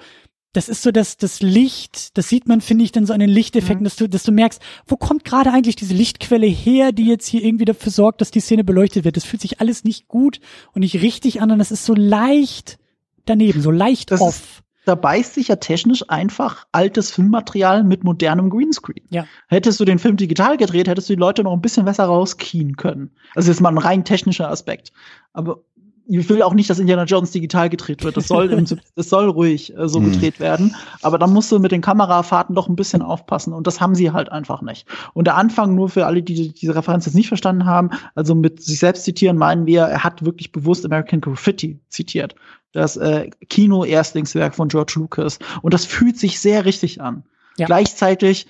[0.53, 3.31] das ist so das das Licht, das sieht man finde ich dann so an den
[3.31, 3.85] Lichteffekten, mhm.
[3.85, 7.43] dass du dass du merkst, wo kommt gerade eigentlich diese Lichtquelle her, die jetzt hier
[7.43, 9.17] irgendwie dafür sorgt, dass die Szene beleuchtet wird.
[9.17, 10.41] Das fühlt sich alles nicht gut
[10.75, 12.79] und nicht richtig an und das ist so leicht
[13.25, 14.37] daneben, so leicht das off.
[14.37, 19.05] Ist, da beißt sich ja technisch einfach altes Filmmaterial mit modernem Greenscreen.
[19.11, 19.27] Ja.
[19.49, 22.77] Hättest du den Film digital gedreht, hättest du die Leute noch ein bisschen besser rauskien
[22.77, 23.11] können.
[23.35, 24.93] Also jetzt mal ein rein technischer Aspekt.
[25.33, 25.61] Aber
[26.09, 28.17] ich will auch nicht, dass Indiana Jones digital gedreht wird.
[28.17, 28.49] Das soll,
[28.97, 30.13] das soll ruhig äh, so mhm.
[30.13, 30.75] gedreht werden.
[31.01, 33.53] Aber da musst du mit den Kamerafahrten doch ein bisschen aufpassen.
[33.53, 34.87] Und das haben sie halt einfach nicht.
[35.15, 38.63] Und der Anfang, nur für alle, die diese Referenz jetzt nicht verstanden haben, also mit
[38.63, 42.35] sich selbst zitieren, meinen wir, er hat wirklich bewusst American Graffiti zitiert
[42.73, 45.39] das äh, Kino-Erstlingswerk von George Lucas.
[45.63, 47.25] Und das fühlt sich sehr richtig an.
[47.57, 47.67] Ja.
[47.67, 48.47] Gleichzeitig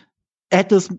[0.51, 0.91] hätte es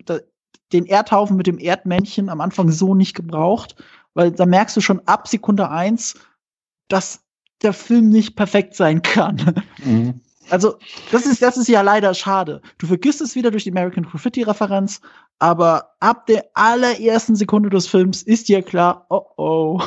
[0.74, 3.76] den Erdhaufen mit dem Erdmännchen am Anfang so nicht gebraucht,
[4.14, 6.16] weil da merkst du schon ab Sekunde eins,
[6.88, 7.22] dass
[7.62, 9.64] der Film nicht perfekt sein kann.
[9.84, 10.22] Mhm.
[10.50, 10.76] Also,
[11.12, 12.62] das ist, das ist ja leider schade.
[12.78, 15.02] Du vergisst es wieder durch die American Graffiti-Referenz,
[15.40, 19.80] aber ab der allerersten Sekunde des Films ist dir klar, oh oh.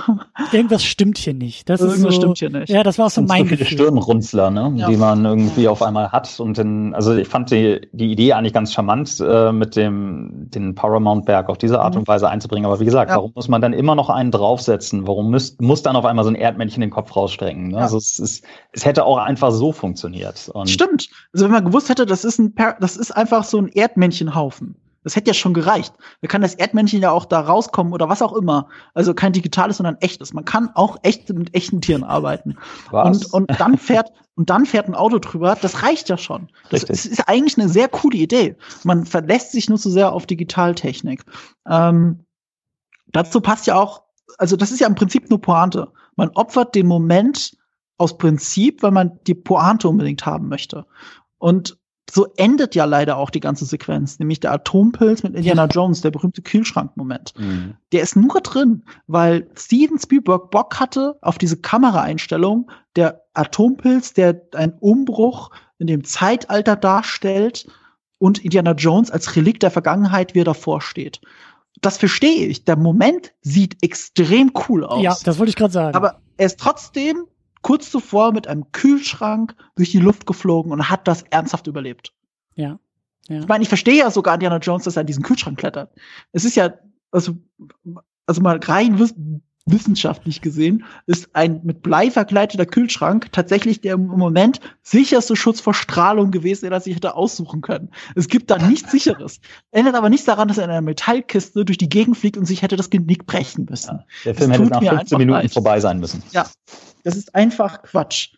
[0.52, 1.68] Irgendwas stimmt hier nicht.
[1.68, 2.68] Das Irgendwas so, stimmt hier nicht.
[2.68, 3.78] Ja, das war auch so mein so viele Gefühl.
[3.78, 4.88] Stirnrunzler, ne, ja.
[4.88, 6.38] die man irgendwie auf einmal hat.
[6.40, 10.74] Und dann, also ich fand die, die Idee eigentlich ganz charmant, äh, mit dem den
[10.74, 12.00] Paramount-Berg auf diese Art mhm.
[12.00, 12.66] und Weise einzubringen.
[12.66, 13.16] Aber wie gesagt, ja.
[13.16, 15.06] warum muss man dann immer noch einen draufsetzen?
[15.06, 17.68] Warum muss, muss dann auf einmal so ein Erdmännchen den Kopf rausstrecken?
[17.68, 17.76] Ne?
[17.76, 17.82] Ja.
[17.82, 20.50] Also es, ist, es hätte auch einfach so funktioniert.
[20.60, 21.08] Und Stimmt.
[21.32, 24.76] Also wenn man gewusst hätte, das ist ein, das ist einfach so ein Erdmännchenhaufen.
[25.06, 25.94] Das hätte ja schon gereicht.
[26.20, 28.68] Da kann das Erdmännchen ja auch da rauskommen oder was auch immer.
[28.92, 30.32] Also kein digitales, sondern echtes.
[30.32, 32.56] Man kann auch echt mit echten Tieren arbeiten.
[32.90, 33.26] Was?
[33.26, 35.56] Und, und dann fährt, und dann fährt ein Auto drüber.
[35.60, 36.48] Das reicht ja schon.
[36.70, 38.56] Das ist, ist eigentlich eine sehr coole Idee.
[38.82, 41.24] Man verlässt sich nur zu so sehr auf Digitaltechnik.
[41.68, 42.24] Ähm,
[43.06, 44.02] dazu passt ja auch,
[44.38, 45.92] also das ist ja im Prinzip nur Pointe.
[46.16, 47.56] Man opfert den Moment
[47.98, 50.86] aus Prinzip, weil man die Pointe unbedingt haben möchte.
[51.38, 51.78] Und
[52.08, 55.68] so endet ja leider auch die ganze Sequenz, nämlich der Atompilz mit Indiana ja.
[55.68, 57.34] Jones, der berühmte Kühlschrank-Moment.
[57.36, 57.74] Mhm.
[57.92, 64.40] Der ist nur drin, weil Steven Spielberg Bock hatte auf diese Kameraeinstellung, der Atompilz, der
[64.54, 67.66] einen Umbruch in dem Zeitalter darstellt
[68.18, 71.20] und Indiana Jones als Relikt der Vergangenheit, wie er davor steht.
[71.82, 72.64] Das verstehe ich.
[72.64, 75.02] Der Moment sieht extrem cool aus.
[75.02, 75.94] Ja, das wollte ich gerade sagen.
[75.94, 77.26] Aber er ist trotzdem
[77.66, 82.14] kurz zuvor mit einem Kühlschrank durch die Luft geflogen und hat das ernsthaft überlebt.
[82.54, 82.78] Ja.
[83.26, 83.40] ja.
[83.40, 85.92] Ich meine, ich verstehe ja sogar Indiana Jones, dass er in diesen Kühlschrank klettert.
[86.30, 86.74] Es ist ja,
[87.10, 87.36] also,
[88.24, 89.00] also mal rein
[89.66, 95.74] wissenschaftlich gesehen, ist ein mit Blei verkleideter Kühlschrank tatsächlich der im Moment sicherste Schutz vor
[95.74, 97.90] Strahlung gewesen, den er sich hätte aussuchen können.
[98.14, 99.40] Es gibt da nichts sicheres.
[99.72, 102.62] Ändert aber nichts daran, dass er in einer Metallkiste durch die Gegend fliegt und sich
[102.62, 103.98] hätte das Genick brechen müssen.
[103.98, 105.52] Ja, der Film hätte nach 15 Minuten leid.
[105.52, 106.22] vorbei sein müssen.
[106.30, 106.46] Ja,
[107.02, 108.34] das ist einfach Quatsch.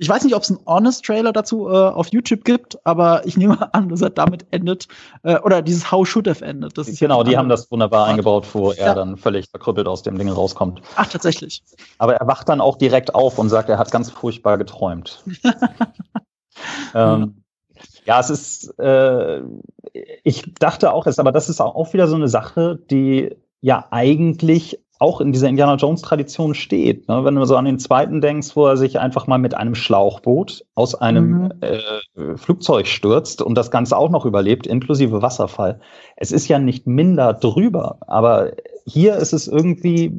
[0.00, 3.72] Ich weiß nicht, ob es einen Honest-Trailer dazu äh, auf YouTube gibt, aber ich nehme
[3.74, 4.88] an, dass er damit endet.
[5.22, 6.78] Äh, oder dieses How Should Have endet.
[6.78, 8.10] Das genau, die haben das wunderbar Art.
[8.10, 8.94] eingebaut, wo er ja.
[8.94, 10.80] dann völlig verkrüppelt aus dem Ding rauskommt.
[10.96, 11.62] Ach, tatsächlich.
[11.98, 15.22] Aber er wacht dann auch direkt auf und sagt, er hat ganz furchtbar geträumt.
[16.94, 17.42] ähm,
[18.06, 19.42] ja, es ist, äh,
[20.24, 24.80] ich dachte auch, es, aber das ist auch wieder so eine Sache, die ja eigentlich
[25.00, 27.08] auch in dieser Indiana Jones Tradition steht.
[27.08, 27.24] Ne?
[27.24, 30.66] Wenn du so an den zweiten denkst, wo er sich einfach mal mit einem Schlauchboot
[30.74, 31.52] aus einem mhm.
[31.62, 35.80] äh, Flugzeug stürzt und das Ganze auch noch überlebt, inklusive Wasserfall.
[36.16, 38.52] Es ist ja nicht minder drüber, aber
[38.84, 40.18] hier ist es irgendwie,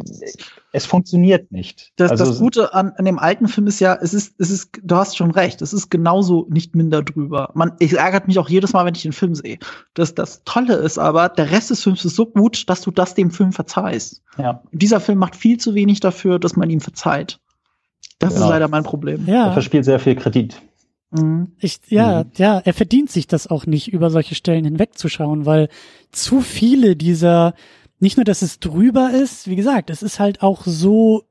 [0.73, 1.91] es funktioniert nicht.
[1.97, 4.79] Das, also, das Gute an, an dem alten Film ist ja, es ist, es ist,
[4.81, 7.51] du hast schon recht, es ist genauso nicht minder drüber.
[7.53, 9.59] Man, ich ärgert mich auch jedes Mal, wenn ich den Film sehe.
[9.93, 13.15] Das, das Tolle ist aber, der Rest des Films ist so gut, dass du das
[13.15, 14.23] dem Film verzeihst.
[14.37, 14.63] Ja.
[14.71, 17.39] Dieser Film macht viel zu wenig dafür, dass man ihm verzeiht.
[18.19, 18.45] Das genau.
[18.45, 19.25] ist leider mein Problem.
[19.25, 19.47] Ja.
[19.47, 20.61] Er verspielt sehr viel Kredit.
[21.11, 21.51] Mhm.
[21.59, 22.31] Ich, ja, mhm.
[22.35, 25.67] ja, er verdient sich das auch nicht, über solche Stellen hinwegzuschauen, weil
[26.11, 27.53] zu viele dieser
[28.01, 31.23] nicht nur, dass es drüber ist, wie gesagt, es ist halt auch so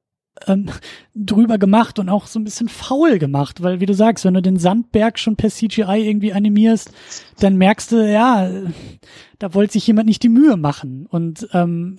[0.47, 0.71] ähm,
[1.15, 4.43] drüber gemacht und auch so ein bisschen faul gemacht, weil wie du sagst, wenn du
[4.43, 6.93] den Sandberg schon per CGI irgendwie animierst,
[7.41, 8.51] dann merkst du, ja,
[9.39, 11.99] da wollte sich jemand nicht die Mühe machen und ähm,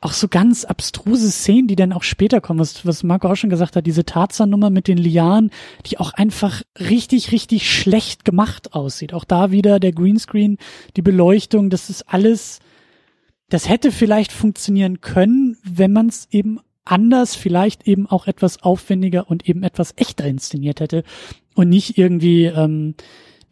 [0.00, 3.50] auch so ganz abstruse Szenen, die dann auch später kommen, was, was Marco auch schon
[3.50, 5.50] gesagt hat, diese Tarzan-Nummer mit den Lianen,
[5.86, 9.12] die auch einfach richtig, richtig schlecht gemacht aussieht.
[9.12, 10.58] Auch da wieder der Greenscreen,
[10.96, 12.60] die Beleuchtung, das ist alles
[13.48, 19.30] das hätte vielleicht funktionieren können, wenn man es eben anders, vielleicht eben auch etwas aufwendiger
[19.30, 21.04] und eben etwas echter inszeniert hätte
[21.54, 22.94] und nicht irgendwie ähm,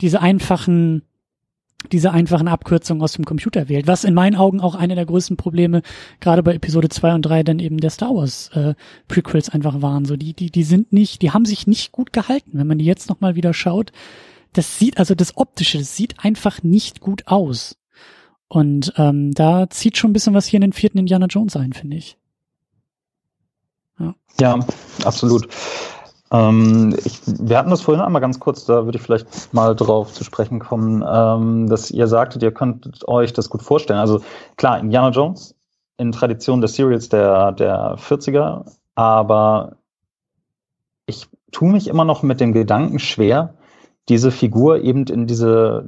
[0.00, 1.02] diese einfachen
[1.92, 5.36] diese einfachen Abkürzungen aus dem Computer wählt, was in meinen Augen auch eine der größten
[5.36, 5.82] Probleme
[6.18, 8.74] gerade bei Episode 2 und 3 dann eben der Star Wars äh,
[9.06, 10.04] Prequels einfach waren.
[10.04, 12.52] So die die die sind nicht, die haben sich nicht gut gehalten.
[12.54, 13.92] Wenn man die jetzt noch mal wieder schaut,
[14.52, 17.76] das sieht also das optische, das sieht einfach nicht gut aus.
[18.48, 21.72] Und ähm, da zieht schon ein bisschen was hier in den vierten Indiana Jones ein,
[21.72, 22.16] finde ich.
[23.98, 24.58] Ja, ja
[25.04, 25.48] absolut.
[26.30, 30.12] Ähm, ich, wir hatten das vorhin einmal ganz kurz, da würde ich vielleicht mal drauf
[30.12, 34.00] zu sprechen kommen, ähm, dass ihr sagtet, ihr könnt euch das gut vorstellen.
[34.00, 34.22] Also
[34.56, 35.54] klar, Indiana Jones
[35.98, 39.76] in Tradition des Serials der, der 40er, aber
[41.06, 43.54] ich tue mich immer noch mit dem Gedanken schwer,
[44.08, 45.84] diese Figur eben in diese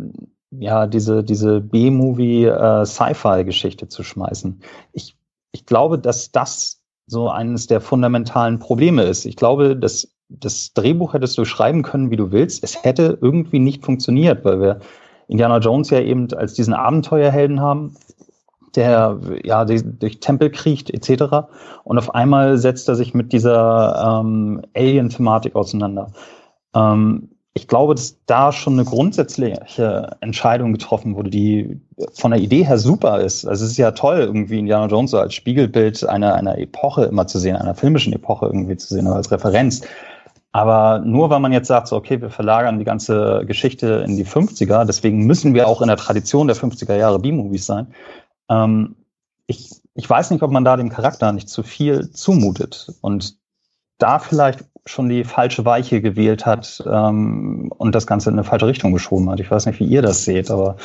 [0.50, 4.62] ja, diese, diese B-Movie-Sci-Fi-Geschichte äh, zu schmeißen.
[4.92, 5.18] Ich,
[5.52, 9.24] ich glaube, dass das so eines der fundamentalen Probleme ist.
[9.24, 12.62] Ich glaube, dass das Drehbuch hättest du schreiben können, wie du willst.
[12.62, 14.80] Es hätte irgendwie nicht funktioniert, weil wir
[15.26, 17.96] Indiana Jones ja eben als diesen Abenteuerhelden haben,
[18.74, 21.48] der ja durch Tempel kriecht etc.
[21.84, 26.12] Und auf einmal setzt er sich mit dieser ähm, Alien-Thematik auseinander.
[26.74, 31.80] Ähm, ich glaube, dass da schon eine grundsätzliche Entscheidung getroffen wurde, die
[32.14, 33.44] von der Idee her super ist.
[33.44, 37.26] Also es ist ja toll, irgendwie Indiana Jones so als Spiegelbild einer, einer Epoche immer
[37.26, 39.82] zu sehen, einer filmischen Epoche irgendwie zu sehen oder als Referenz.
[40.52, 44.24] Aber nur weil man jetzt sagt, so, okay, wir verlagern die ganze Geschichte in die
[44.24, 47.88] 50er, deswegen müssen wir auch in der Tradition der 50er Jahre B-Movies sein.
[48.48, 48.94] Ähm,
[49.48, 53.36] ich, ich weiß nicht, ob man da dem Charakter nicht zu viel zumutet und
[53.98, 58.66] da vielleicht schon die falsche Weiche gewählt hat ähm, und das Ganze in eine falsche
[58.66, 59.40] Richtung geschoben hat.
[59.40, 60.76] Ich weiß nicht, wie ihr das seht, aber.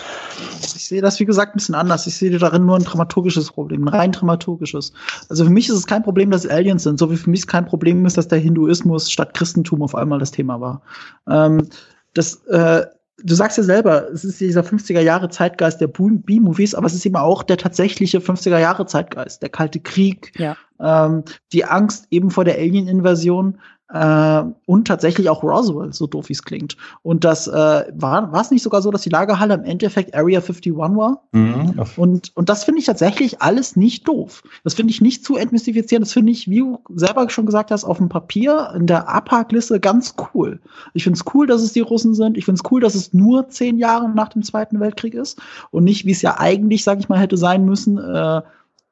[0.61, 2.05] Ich sehe das, wie gesagt, ein bisschen anders.
[2.07, 4.93] Ich sehe darin nur ein dramaturgisches Problem, ein rein dramaturgisches.
[5.29, 7.47] Also für mich ist es kein Problem, dass Aliens sind, so wie für mich es
[7.47, 10.81] kein Problem ist, dass der Hinduismus statt Christentum auf einmal das Thema war.
[11.27, 11.67] Ähm,
[12.13, 12.85] das, äh,
[13.23, 17.05] du sagst ja selber, es ist dieser 50er Jahre Zeitgeist der B-Movies, aber es ist
[17.05, 20.57] eben auch der tatsächliche 50er Jahre Zeitgeist, der Kalte Krieg, ja.
[20.79, 23.59] ähm, die Angst eben vor der Alien-Invasion.
[23.89, 26.77] Äh, und tatsächlich auch Roswell, so doof wie es klingt.
[27.03, 27.51] Und das äh,
[27.93, 31.23] war es nicht sogar so, dass die Lagerhalle im Endeffekt Area 51 war?
[31.31, 31.75] Mhm.
[31.97, 34.43] Und, und das finde ich tatsächlich alles nicht doof.
[34.63, 36.01] Das finde ich nicht zu entmystifizieren.
[36.01, 39.79] Das finde ich, wie du selber schon gesagt hast, auf dem Papier in der Abhakliste
[39.79, 40.59] ganz cool.
[40.93, 42.37] Ich finde es cool, dass es die Russen sind.
[42.37, 45.39] Ich finde es cool, dass es nur zehn Jahre nach dem Zweiten Weltkrieg ist
[45.71, 48.41] und nicht, wie es ja eigentlich, sage ich mal, hätte sein müssen, äh,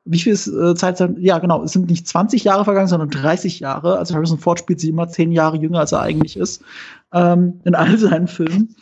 [0.06, 3.60] wie viel ist, äh, Zeit, ja genau, es sind nicht 20 Jahre vergangen, sondern 30
[3.60, 3.98] Jahre.
[3.98, 6.64] Also Harrison Ford spielt sie immer zehn Jahre jünger, als er eigentlich ist,
[7.14, 8.76] ähm, in all seinen Filmen.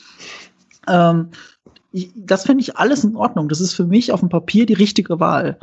[0.87, 1.29] Ähm,
[1.91, 3.49] ich, das finde ich alles in Ordnung.
[3.49, 5.59] Das ist für mich auf dem Papier die richtige Wahl.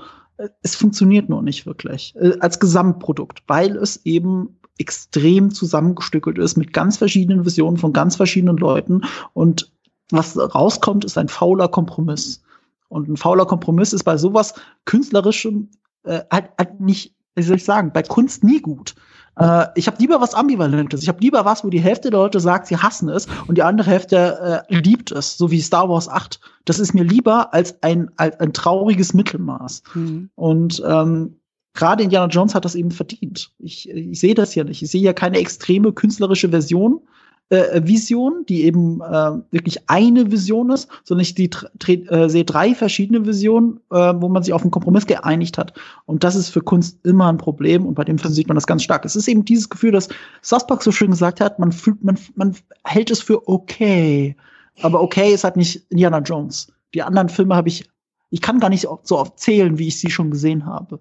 [0.62, 6.74] Es funktioniert nur nicht wirklich äh, als Gesamtprodukt, weil es eben extrem zusammengestückelt ist mit
[6.74, 9.72] ganz verschiedenen Visionen von ganz verschiedenen Leuten und
[10.10, 12.42] was rauskommt, ist ein fauler Kompromiss.
[12.88, 15.70] Und ein fauler Kompromiss ist bei sowas künstlerischem
[16.04, 18.94] äh, halt, halt nicht, wie soll ich sagen, bei Kunst nie gut.
[19.38, 21.02] Äh, ich habe lieber was Ambivalentes.
[21.02, 23.62] Ich habe lieber was, wo die Hälfte der Leute sagt, sie hassen es und die
[23.62, 26.40] andere Hälfte äh, liebt es, so wie Star Wars 8.
[26.64, 29.82] Das ist mir lieber als ein, als ein trauriges Mittelmaß.
[29.94, 30.30] Mhm.
[30.34, 31.36] Und ähm,
[31.74, 33.52] gerade Indiana Jones hat das eben verdient.
[33.58, 34.82] Ich, ich sehe das hier nicht.
[34.82, 37.00] Ich sehe hier keine extreme künstlerische Version,
[37.48, 42.74] äh, Vision, die eben äh, wirklich eine Vision ist, sondern ich die, äh, sehe drei
[42.74, 45.72] verschiedene Visionen, äh, wo man sich auf einen Kompromiss geeinigt hat.
[46.06, 48.66] Und das ist für Kunst immer ein Problem und bei dem Film sieht man das
[48.66, 49.04] ganz stark.
[49.04, 50.08] Es ist eben dieses Gefühl, dass
[50.42, 54.36] Sussbach so schön gesagt hat, man fühlt, man, man hält es für okay.
[54.82, 56.72] Aber okay ist halt nicht Indiana Jones.
[56.94, 57.88] Die anderen Filme habe ich,
[58.30, 61.00] ich kann gar nicht so oft zählen, wie ich sie schon gesehen habe.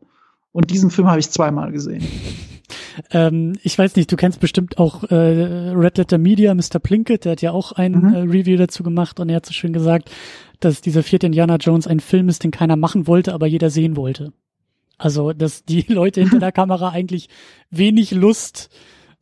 [0.51, 2.05] Und diesen Film habe ich zweimal gesehen.
[3.11, 6.79] Ähm, ich weiß nicht, du kennst bestimmt auch äh, Red Letter Media, Mr.
[6.81, 8.13] Plinkett, der hat ja auch ein mhm.
[8.13, 10.11] äh, Review dazu gemacht und er hat so schön gesagt,
[10.59, 13.95] dass dieser vierte Indiana Jones ein Film ist, den keiner machen wollte, aber jeder sehen
[13.95, 14.33] wollte.
[14.97, 17.29] Also, dass die Leute hinter der Kamera eigentlich
[17.69, 18.69] wenig Lust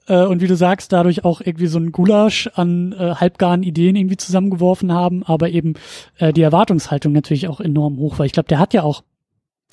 [0.08, 3.96] äh, und wie du sagst, dadurch auch irgendwie so ein Gulasch an äh, halbgaren Ideen
[3.96, 5.74] irgendwie zusammengeworfen haben, aber eben
[6.18, 8.26] äh, die Erwartungshaltung natürlich auch enorm hoch war.
[8.26, 9.04] Ich glaube, der hat ja auch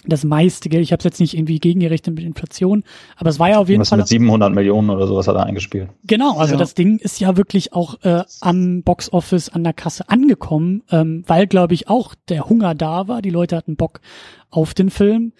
[0.06, 0.82] das meiste Geld.
[0.82, 2.84] Ich habe es jetzt nicht irgendwie gegengerechnet mit Inflation,
[3.16, 3.98] aber es war ja auf jeden Was Fall.
[3.98, 5.90] Mit 700 Millionen oder sowas hat er eingespielt.
[6.04, 6.58] Genau, also ja.
[6.58, 11.46] das Ding ist ja wirklich auch äh, am Boxoffice an der Kasse angekommen, ähm, weil
[11.46, 13.20] glaube ich auch der Hunger da war.
[13.22, 14.00] Die Leute hatten Bock
[14.50, 15.32] auf den Film,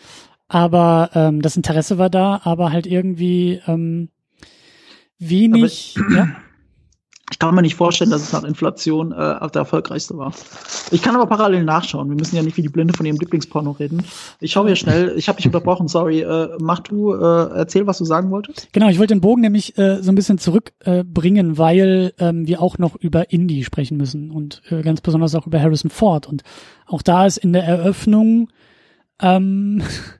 [0.49, 4.09] aber ähm, das Interesse war da, aber halt irgendwie ähm,
[5.19, 5.97] wenig.
[6.15, 6.29] ja
[7.31, 10.33] ich kann mir nicht vorstellen, dass es nach Inflation äh, der erfolgreichste war.
[10.91, 12.09] Ich kann aber parallel nachschauen.
[12.09, 14.03] Wir müssen ja nicht wie die Blinde von ihrem Lieblingsporno reden.
[14.41, 15.15] Ich schaue hier schnell.
[15.17, 16.23] Ich habe dich unterbrochen, sorry.
[16.23, 18.69] Äh, mach du, äh, erzähl, was du sagen wolltest.
[18.73, 22.61] Genau, ich wollte den Bogen nämlich äh, so ein bisschen zurückbringen, äh, weil ähm, wir
[22.61, 26.27] auch noch über Indie sprechen müssen und äh, ganz besonders auch über Harrison Ford.
[26.27, 26.43] Und
[26.87, 28.49] auch da ist in der Eröffnung
[29.21, 29.83] ähm,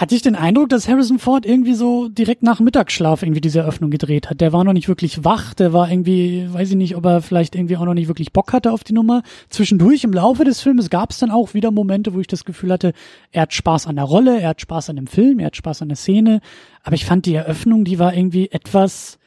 [0.00, 3.90] hatte ich den Eindruck, dass Harrison Ford irgendwie so direkt nach Mittagsschlaf irgendwie diese Eröffnung
[3.90, 4.40] gedreht hat.
[4.40, 7.54] Der war noch nicht wirklich wach, der war irgendwie, weiß ich nicht, ob er vielleicht
[7.54, 9.22] irgendwie auch noch nicht wirklich Bock hatte auf die Nummer.
[9.48, 12.72] Zwischendurch im Laufe des Filmes gab es dann auch wieder Momente, wo ich das Gefühl
[12.72, 12.92] hatte,
[13.30, 15.82] er hat Spaß an der Rolle, er hat Spaß an dem Film, er hat Spaß
[15.82, 16.40] an der Szene.
[16.82, 19.18] Aber ich fand die Eröffnung, die war irgendwie etwas,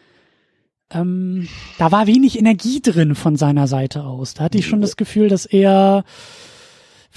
[0.91, 4.34] ähm, da war wenig Energie drin von seiner Seite aus.
[4.34, 6.03] Da hatte ich schon das Gefühl, dass er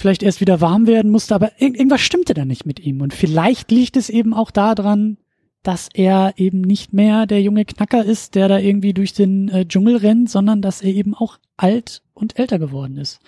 [0.01, 3.01] vielleicht erst wieder warm werden musste, aber ir irgendwas stimmte da nicht mit ihm.
[3.01, 5.17] Und vielleicht liegt es eben auch daran,
[5.63, 9.65] dass er eben nicht mehr der junge Knacker ist, der da irgendwie durch den äh,
[9.65, 13.19] Dschungel rennt, sondern dass er eben auch alt und älter geworden ist.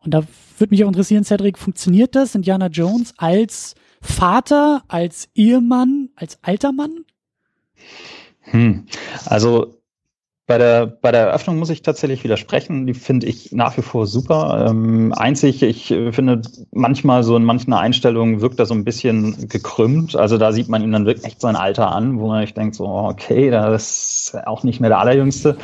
[0.00, 0.22] Und da
[0.58, 6.72] würde mich auch interessieren, Cedric, funktioniert das Indiana Jones als Vater, als Ehemann, als alter
[6.72, 7.04] Mann?
[8.40, 8.86] Hm.
[9.24, 9.80] Also
[10.46, 12.86] bei der, bei der Eröffnung muss ich tatsächlich widersprechen.
[12.86, 14.66] Die finde ich nach wie vor super.
[14.68, 20.14] Ähm, einzig, ich finde, manchmal so in manchen Einstellungen wirkt er so ein bisschen gekrümmt.
[20.14, 22.76] Also da sieht man ihm dann wirklich echt sein Alter an, wo man sich denkt,
[22.76, 25.56] so, okay, das ist auch nicht mehr der Allerjüngste.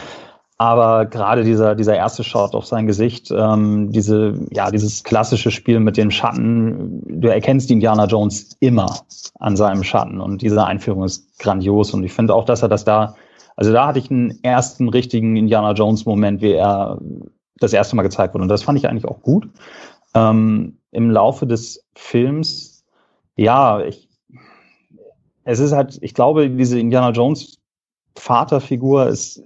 [0.59, 5.81] Aber gerade dieser, dieser erste Shot auf sein Gesicht, ähm, diese, ja, dieses klassische Spiel
[5.81, 9.01] mit den Schatten, du erkennst Indiana Jones immer
[9.39, 10.21] an seinem Schatten.
[10.21, 11.95] Und diese Einführung ist grandios.
[11.95, 13.15] Und ich finde auch, dass er das da
[13.57, 16.99] also da hatte ich einen ersten richtigen Indiana Jones Moment, wie er
[17.57, 18.43] das erste Mal gezeigt wurde.
[18.43, 19.49] Und das fand ich eigentlich auch gut.
[20.15, 22.85] Ähm, Im Laufe des Films,
[23.37, 24.09] ja, ich,
[25.45, 27.59] es ist halt, ich glaube, diese Indiana Jones
[28.17, 29.43] Vaterfigur ist,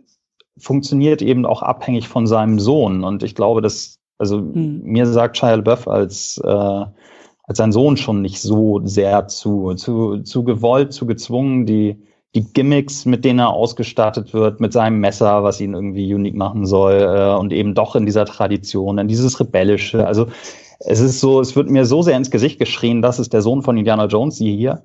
[0.58, 3.04] funktioniert eben auch abhängig von seinem Sohn.
[3.04, 4.82] Und ich glaube, dass, also hm.
[4.82, 10.22] mir sagt Shia LaBeouf als, äh, als sein Sohn schon nicht so sehr zu, zu,
[10.22, 12.02] zu gewollt, zu gezwungen, die,
[12.36, 16.66] die Gimmicks, mit denen er ausgestattet wird, mit seinem Messer, was ihn irgendwie unique machen
[16.66, 20.06] soll, äh, und eben doch in dieser Tradition, in dieses Rebellische.
[20.06, 20.28] Also
[20.78, 23.62] es ist so, es wird mir so sehr ins Gesicht geschrien, das ist der Sohn
[23.62, 24.82] von Indiana Jones, sie hier.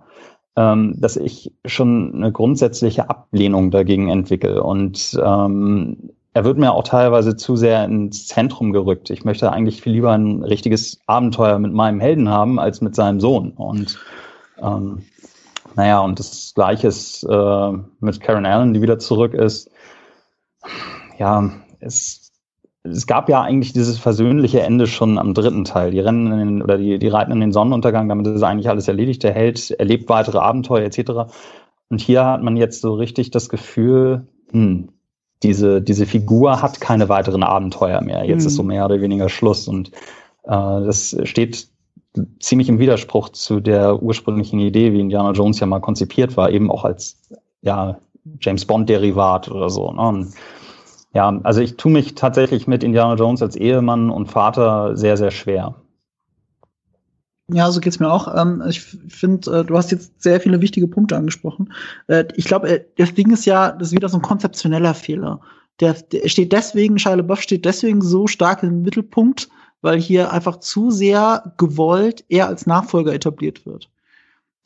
[0.56, 4.62] ähm, dass ich schon eine grundsätzliche Ablehnung dagegen entwickle.
[4.62, 9.10] Und ähm, er wird mir auch teilweise zu sehr ins Zentrum gerückt.
[9.10, 13.20] Ich möchte eigentlich viel lieber ein richtiges Abenteuer mit meinem Helden haben als mit seinem
[13.20, 13.52] Sohn.
[13.52, 13.98] Und
[14.62, 15.04] ähm,
[15.76, 19.70] naja, und das Gleiche ist äh, mit Karen Allen, die wieder zurück ist.
[21.18, 22.32] Ja, es,
[22.84, 25.92] es gab ja eigentlich dieses versöhnliche Ende schon am dritten Teil.
[25.92, 28.88] Die rennen in den, oder die, die reiten in den Sonnenuntergang, damit ist eigentlich alles
[28.88, 29.24] erledigt.
[29.24, 31.32] Der Held erlebt weitere Abenteuer etc.
[31.90, 34.90] Und hier hat man jetzt so richtig das Gefühl, hm,
[35.44, 38.26] diese, diese Figur hat keine weiteren Abenteuer mehr.
[38.26, 38.48] Jetzt mhm.
[38.48, 39.68] ist so mehr oder weniger Schluss.
[39.68, 39.90] Und
[40.44, 41.68] äh, das steht
[42.40, 46.70] ziemlich im Widerspruch zu der ursprünglichen Idee, wie Indiana Jones ja mal konzipiert war, eben
[46.70, 47.22] auch als
[47.62, 47.98] ja,
[48.40, 49.92] James Bond-Derivat oder so.
[49.92, 50.28] Ne?
[51.14, 55.32] Ja, also ich tue mich tatsächlich mit Indiana Jones als Ehemann und Vater sehr, sehr
[55.32, 55.76] schwer.
[57.54, 58.34] Ja, so geht's mir auch.
[58.34, 61.74] Ähm, ich finde, äh, du hast jetzt sehr viele wichtige Punkte angesprochen.
[62.08, 65.42] Äh, ich glaube, äh, das Ding ist ja, das ist wieder so ein konzeptioneller Fehler.
[65.82, 69.50] Der, der steht deswegen, Shia LaBeouf steht deswegen so stark im Mittelpunkt,
[69.82, 73.91] weil hier einfach zu sehr gewollt er als Nachfolger etabliert wird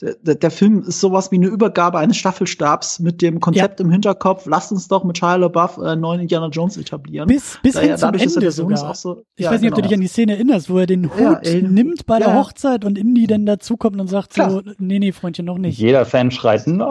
[0.02, 3.86] der, der, Film ist sowas wie eine Übergabe eines Staffelstabs mit dem Konzept ja.
[3.86, 7.28] im Hinterkopf, lasst uns doch mit Shia LaBeouf äh, neuen Indiana Jones etablieren.
[7.28, 8.94] Bis, bis hin zum Ende sogar.
[8.94, 9.76] So, ich ja, weiß nicht, genau.
[9.76, 9.88] ob du genau.
[9.88, 12.98] dich an die Szene erinnerst, wo er den Hut ja, nimmt bei der Hochzeit und
[12.98, 14.52] Indy dann dazukommt und sagt Klar.
[14.52, 15.80] so, nee, nee, Freundchen, noch nicht.
[15.80, 16.88] Jeder Fan schreit, nein.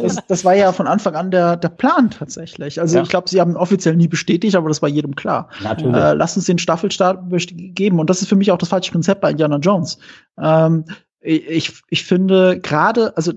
[0.00, 2.80] das, das, war ja von Anfang an der, der Plan tatsächlich.
[2.80, 5.48] Also ich glaube, sie haben offiziell nie bestätigt, aber das war jedem klar.
[5.62, 5.96] Natürlich.
[5.96, 7.98] Äh, lass uns den Staffelstab geben.
[7.98, 9.98] Und das ist für mich auch das falsche Konzept bei Indiana Jones.
[10.40, 10.84] Ähm,
[11.20, 13.32] ich, ich finde gerade, also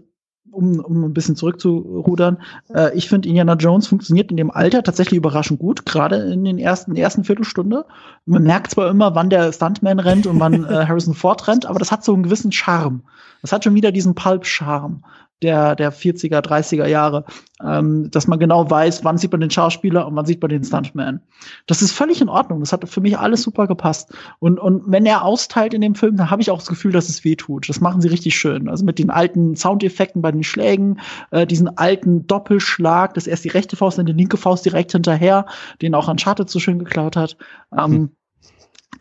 [0.52, 2.41] um, um ein bisschen zurückzurudern,
[2.74, 6.60] äh, ich finde Indiana Jones funktioniert in dem Alter tatsächlich überraschend gut, gerade in den
[6.60, 7.86] ersten ersten Viertelstunde.
[8.26, 11.80] Man merkt zwar immer, wann der Stuntman rennt und wann äh, Harrison Ford rennt, aber
[11.80, 13.04] das hat so einen gewissen Charme.
[13.41, 15.04] Das hat schon wieder diesen Pulp-Charme
[15.42, 17.26] der, der 40er, 30er Jahre,
[17.64, 20.64] ähm, dass man genau weiß, wann sieht man den Schauspieler und wann sieht man den
[20.64, 21.22] Stuntman.
[21.66, 22.60] Das ist völlig in Ordnung.
[22.60, 24.14] Das hat für mich alles super gepasst.
[24.40, 27.10] Und, und wenn er austeilt in dem Film, dann habe ich auch das Gefühl, dass
[27.10, 27.68] es weh tut.
[27.70, 28.70] Das machen sie richtig schön.
[28.70, 31.00] Also mit den alten Soundeffekten bei den Schlägen,
[31.32, 35.46] äh, diesen alten Doppelschlag, dass erst die rechte Faust, dann die linke Faust direkt hinterher,
[35.82, 37.38] den auch Uncharted so schön geklaut hat.
[37.76, 38.10] Ähm, hm.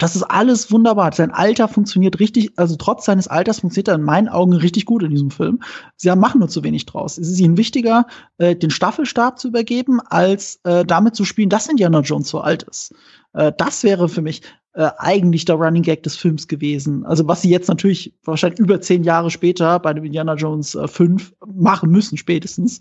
[0.00, 1.12] Das ist alles wunderbar.
[1.12, 5.02] Sein Alter funktioniert richtig, also trotz seines Alters funktioniert er in meinen Augen richtig gut
[5.02, 5.60] in diesem Film.
[5.96, 7.18] Sie machen nur zu wenig draus.
[7.18, 8.06] Es ist ihnen wichtiger,
[8.38, 12.62] äh, den Staffelstab zu übergeben, als äh, damit zu spielen, dass Indiana Jones so alt
[12.62, 12.94] ist.
[13.34, 14.40] Äh, das wäre für mich
[14.72, 17.04] äh, eigentlich der Running Gag des Films gewesen.
[17.04, 20.86] Also was sie jetzt natürlich wahrscheinlich über zehn Jahre später bei dem Indiana Jones äh,
[20.86, 22.80] 5 machen müssen, spätestens.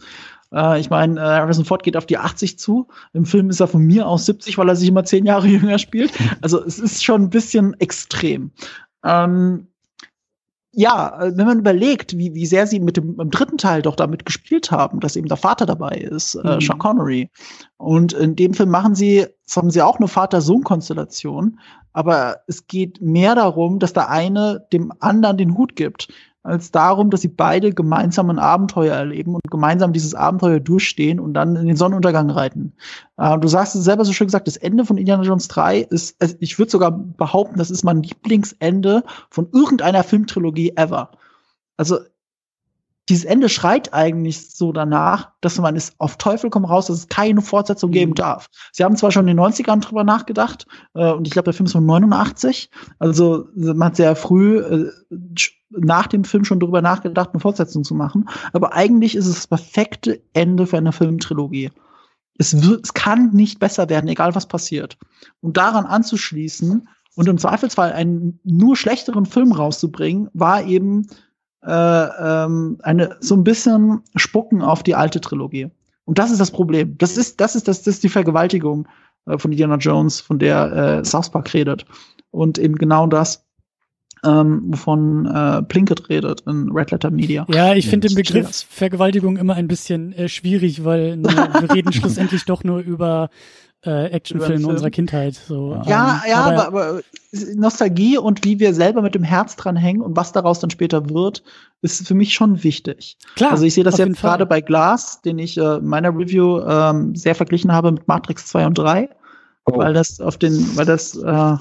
[0.54, 2.88] Äh, ich meine, äh, Harrison Ford geht auf die 80 zu.
[3.14, 5.80] Im Film ist er von mir aus 70, weil er sich immer zehn Jahre jünger
[5.80, 6.12] spielt.
[6.42, 8.52] Also es ist schon ein bisschen extrem.
[9.04, 9.69] Ähm,
[10.72, 13.96] ja, äh, wenn man überlegt, wie, wie sehr sie mit dem im dritten Teil doch
[13.96, 16.50] damit gespielt haben, dass eben der Vater dabei ist, äh, mhm.
[16.50, 17.30] äh, Sean Connery.
[17.78, 21.60] Und in dem Film machen sie, haben sie auch eine Vater-Sohn-Konstellation,
[21.92, 26.10] aber es geht mehr darum, dass der eine dem anderen den Hut gibt
[26.50, 31.34] als darum, dass sie beide gemeinsam ein Abenteuer erleben und gemeinsam dieses Abenteuer durchstehen und
[31.34, 32.74] dann in den Sonnenuntergang reiten.
[33.18, 36.18] Äh, du sagst es selber so schön gesagt, das Ende von Indiana Jones 3 ist,
[36.40, 41.12] ich würde sogar behaupten, das ist mein Lieblingsende von irgendeiner Filmtrilogie ever.
[41.78, 42.00] Also
[43.10, 47.08] dieses Ende schreit eigentlich so danach, dass man es auf Teufel komm raus, dass es
[47.08, 48.16] keine Fortsetzung geben mhm.
[48.16, 48.50] darf.
[48.72, 51.66] Sie haben zwar schon in den 90ern drüber nachgedacht, äh, und ich glaube, der Film
[51.66, 52.70] ist von 89,
[53.00, 54.92] also man hat sehr früh äh,
[55.72, 59.48] nach dem Film schon drüber nachgedacht, eine Fortsetzung zu machen, aber eigentlich ist es das
[59.48, 61.72] perfekte Ende für eine Filmtrilogie.
[62.38, 64.98] Es, wird, es kann nicht besser werden, egal was passiert.
[65.42, 71.08] Und daran anzuschließen und im Zweifelsfall einen nur schlechteren Film rauszubringen, war eben
[71.66, 75.70] äh, ähm, eine so ein bisschen Spucken auf die alte Trilogie.
[76.06, 76.98] Und das ist das Problem.
[76.98, 78.88] Das ist, das ist, das, das ist die Vergewaltigung
[79.26, 81.86] äh, von Indiana Jones, von der äh, South Park redet.
[82.32, 83.46] Und eben genau das,
[84.24, 87.46] ähm, wovon äh, Plinkett redet in Red Letter Media.
[87.50, 91.94] Ja, ich finde den Begriff Vergewaltigung immer ein bisschen äh, schwierig, weil ne, wir reden
[91.94, 93.30] schlussendlich doch nur über
[93.86, 95.36] äh, Actionfilme unserer Kindheit.
[95.36, 95.82] So.
[95.86, 97.02] Ja, ähm, ja, aber, aber,
[97.56, 101.10] Nostalgie und wie wir selber mit dem Herz dran hängen und was daraus dann später
[101.10, 101.44] wird,
[101.82, 103.18] ist für mich schon wichtig.
[103.36, 103.52] Klar.
[103.52, 107.36] Also ich sehe das jetzt gerade bei Glass, den ich äh, meiner Review ähm, sehr
[107.36, 109.10] verglichen habe mit Matrix 2 und 3,
[109.66, 109.78] oh.
[109.78, 111.58] weil das auf den, weil das äh,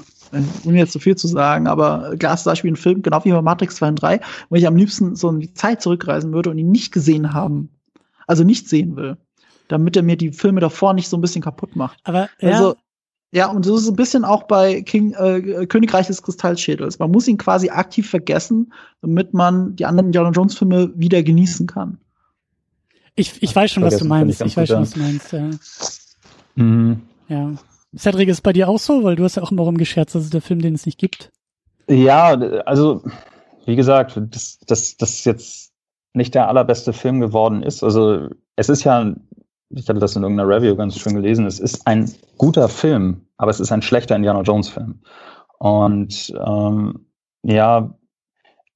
[0.64, 3.24] ohne jetzt zu so viel zu sagen, aber Glass ist zum Beispiel ein Film, genau
[3.24, 6.32] wie bei Matrix 2 und 3, wo ich am liebsten so in die Zeit zurückreisen
[6.32, 7.70] würde und ihn nicht gesehen haben,
[8.26, 9.16] also nicht sehen will
[9.68, 11.98] damit er mir die Filme davor nicht so ein bisschen kaputt macht.
[12.04, 12.76] Aber also, ja,
[13.30, 16.98] Ja, und so ist es ein bisschen auch bei King, äh, Königreich des Kristallschädels.
[16.98, 21.66] Man muss ihn quasi aktiv vergessen, damit man die anderen Indiana Jones Filme wieder genießen
[21.66, 21.98] kann.
[23.14, 24.40] Ich, ich weiß schon, was du meinst.
[24.40, 25.50] Ich weiß schon, was du meinst, ja.
[26.54, 27.02] Mhm.
[27.28, 27.52] Ja.
[27.96, 29.04] Cedric, ist bei dir auch so?
[29.04, 31.30] Weil du hast ja auch immer rumgescherzt, dass es der Film, den es nicht gibt.
[31.88, 32.28] Ja,
[32.64, 33.02] also,
[33.66, 35.72] wie gesagt, dass das, das jetzt
[36.14, 37.82] nicht der allerbeste Film geworden ist.
[37.82, 39.14] Also, es ist ja
[39.70, 43.50] ich hatte das in irgendeiner Review ganz schön gelesen, es ist ein guter Film, aber
[43.50, 45.00] es ist ein schlechter Indiana Jones-Film.
[45.58, 47.06] Und ähm,
[47.42, 47.94] ja,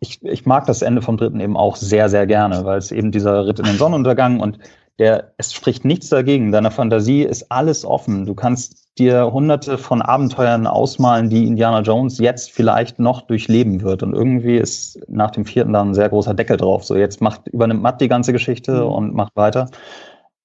[0.01, 3.12] ich, ich mag das Ende vom dritten eben auch sehr, sehr gerne, weil es eben
[3.12, 4.59] dieser Ritt in den Sonnenuntergang und
[4.99, 6.53] der, es spricht nichts dagegen.
[6.53, 8.26] Deiner Fantasie ist alles offen.
[8.26, 14.03] Du kannst dir hunderte von Abenteuern ausmalen, die Indiana Jones jetzt vielleicht noch durchleben wird.
[14.03, 16.84] Und irgendwie ist nach dem vierten dann ein sehr großer Deckel drauf.
[16.84, 18.93] So, jetzt macht, übernimmt Matt die ganze Geschichte mhm.
[18.93, 19.70] und macht weiter.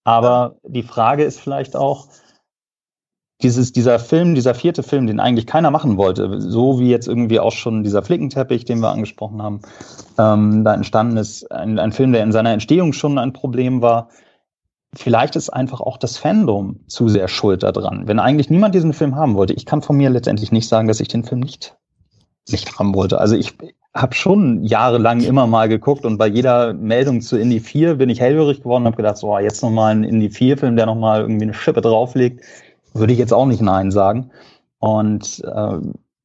[0.08, 2.08] Aber die Frage ist vielleicht auch,
[3.42, 7.42] dieses, dieser Film, dieser vierte Film, den eigentlich keiner machen wollte, so wie jetzt irgendwie
[7.42, 9.62] auch schon dieser Flickenteppich, den wir angesprochen haben,
[10.18, 14.08] ähm, da entstanden ist, ein, ein Film, der in seiner Entstehung schon ein Problem war.
[14.96, 18.08] Vielleicht ist einfach auch das Fandom zu sehr schuld daran.
[18.08, 21.02] Wenn eigentlich niemand diesen Film haben wollte, ich kann von mir letztendlich nicht sagen, dass
[21.02, 21.76] ich den Film nicht,
[22.50, 23.20] nicht haben wollte.
[23.20, 23.58] Also ich,
[24.02, 28.22] habe schon jahrelang immer mal geguckt und bei jeder Meldung zu Indie 4 bin ich
[28.22, 31.44] hellhörig geworden und habe gedacht, so jetzt nochmal ein Indie 4 Film, der nochmal irgendwie
[31.44, 32.44] eine Schippe drauflegt,
[32.94, 34.30] würde ich jetzt auch nicht Nein sagen.
[34.80, 35.78] Und äh,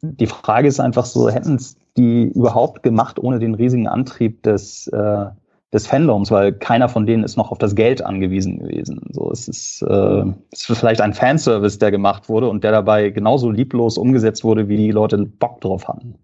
[0.02, 4.88] die Frage ist einfach so, hätten es die überhaupt gemacht ohne den riesigen Antrieb des,
[4.88, 5.26] äh,
[5.72, 9.00] des Fandoms, weil keiner von denen ist noch auf das Geld angewiesen gewesen.
[9.12, 13.10] So, es ist, äh, es ist vielleicht ein Fanservice, der gemacht wurde und der dabei
[13.10, 16.16] genauso lieblos umgesetzt wurde, wie die Leute Bock drauf hatten.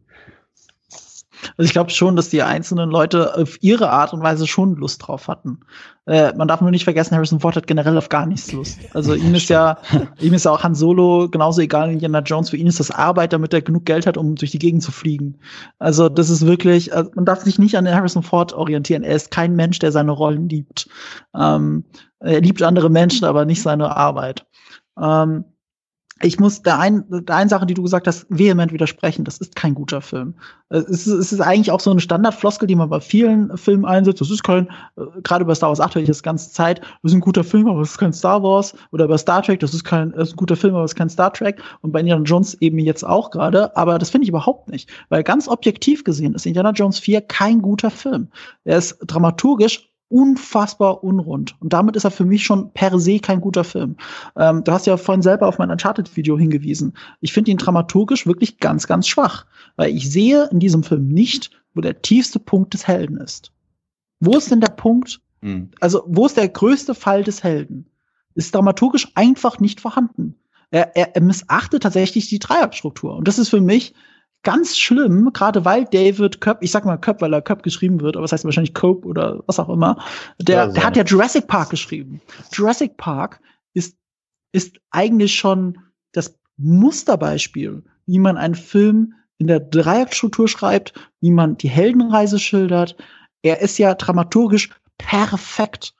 [1.56, 5.06] Also ich glaube schon, dass die einzelnen Leute auf ihre Art und Weise schon Lust
[5.06, 5.60] drauf hatten.
[6.06, 8.78] Äh, man darf nur nicht vergessen, Harrison Ford hat generell auf gar nichts Lust.
[8.94, 9.78] Also ihm ist ja,
[10.20, 12.50] ihm ist ja auch Han Solo genauso egal wie Indiana Jones.
[12.50, 14.92] Für ihn ist das Arbeit, damit er genug Geld hat, um durch die Gegend zu
[14.92, 15.38] fliegen.
[15.78, 19.04] Also das ist wirklich, also man darf sich nicht an den Harrison Ford orientieren.
[19.04, 20.88] Er ist kein Mensch, der seine Rollen liebt.
[21.34, 21.84] Ähm,
[22.20, 24.46] er liebt andere Menschen, aber nicht seine Arbeit.
[25.00, 25.44] Ähm,
[26.22, 29.24] ich muss der einen, der einen Sache, die du gesagt hast, vehement widersprechen.
[29.24, 30.34] Das ist kein guter Film.
[30.68, 34.20] Es ist, es ist eigentlich auch so eine Standardfloskel, die man bei vielen Filmen einsetzt.
[34.20, 37.12] Das ist kein, äh, gerade bei Star Wars 8 höre ich das ganze Zeit, das
[37.12, 38.74] ist ein guter Film, aber es ist kein Star Wars.
[38.90, 40.96] Oder bei Star Trek, das ist kein, das ist ein guter Film, aber es ist
[40.96, 41.62] kein Star Trek.
[41.82, 43.76] Und bei Indiana Jones eben jetzt auch gerade.
[43.76, 44.90] Aber das finde ich überhaupt nicht.
[45.08, 48.28] Weil ganz objektiv gesehen ist Indiana Jones 4 kein guter Film.
[48.64, 51.56] Er ist dramaturgisch unfassbar unrund.
[51.60, 53.96] Und damit ist er für mich schon per se kein guter Film.
[54.36, 56.94] Ähm, du hast ja vorhin selber auf mein Uncharted-Video hingewiesen.
[57.20, 59.46] Ich finde ihn dramaturgisch wirklich ganz, ganz schwach.
[59.76, 63.52] Weil ich sehe in diesem Film nicht, wo der tiefste Punkt des Helden ist.
[64.20, 65.20] Wo ist denn der Punkt?
[65.40, 65.70] Mhm.
[65.80, 67.86] Also, wo ist der größte Fall des Helden?
[68.34, 70.36] Ist dramaturgisch einfach nicht vorhanden.
[70.70, 73.16] Er, er, er missachtet tatsächlich die Dreieckstruktur.
[73.16, 73.94] Und das ist für mich
[74.42, 78.16] ganz schlimm, gerade weil David Köpp, ich sag mal Köpp, weil er Köpp geschrieben wird,
[78.16, 80.02] aber es das heißt wahrscheinlich Cope oder was auch immer,
[80.40, 80.74] der, ja, so.
[80.74, 82.20] der hat ja Jurassic Park geschrieben.
[82.52, 83.40] Jurassic Park
[83.74, 83.96] ist,
[84.52, 85.78] ist eigentlich schon
[86.12, 92.96] das Musterbeispiel, wie man einen Film in der Dreieckstruktur schreibt, wie man die Heldenreise schildert.
[93.42, 95.94] Er ist ja dramaturgisch perfekt.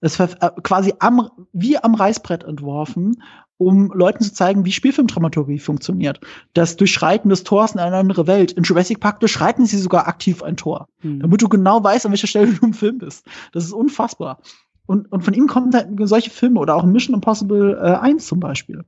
[0.00, 3.22] Es war äh, quasi am, wie am Reißbrett entworfen
[3.62, 6.20] um Leuten zu zeigen, wie Spielfilmdramaturgie funktioniert.
[6.54, 8.52] Das Durchschreiten des Tors in eine andere Welt.
[8.52, 11.20] In Jurassic Park durchschreiten sie sogar aktiv ein Tor, mhm.
[11.20, 13.26] damit du genau weißt, an welcher Stelle du im Film bist.
[13.52, 14.38] Das ist unfassbar.
[14.86, 18.40] Und, und von ihm kommen halt solche Filme oder auch Mission Impossible äh, 1 zum
[18.40, 18.84] Beispiel.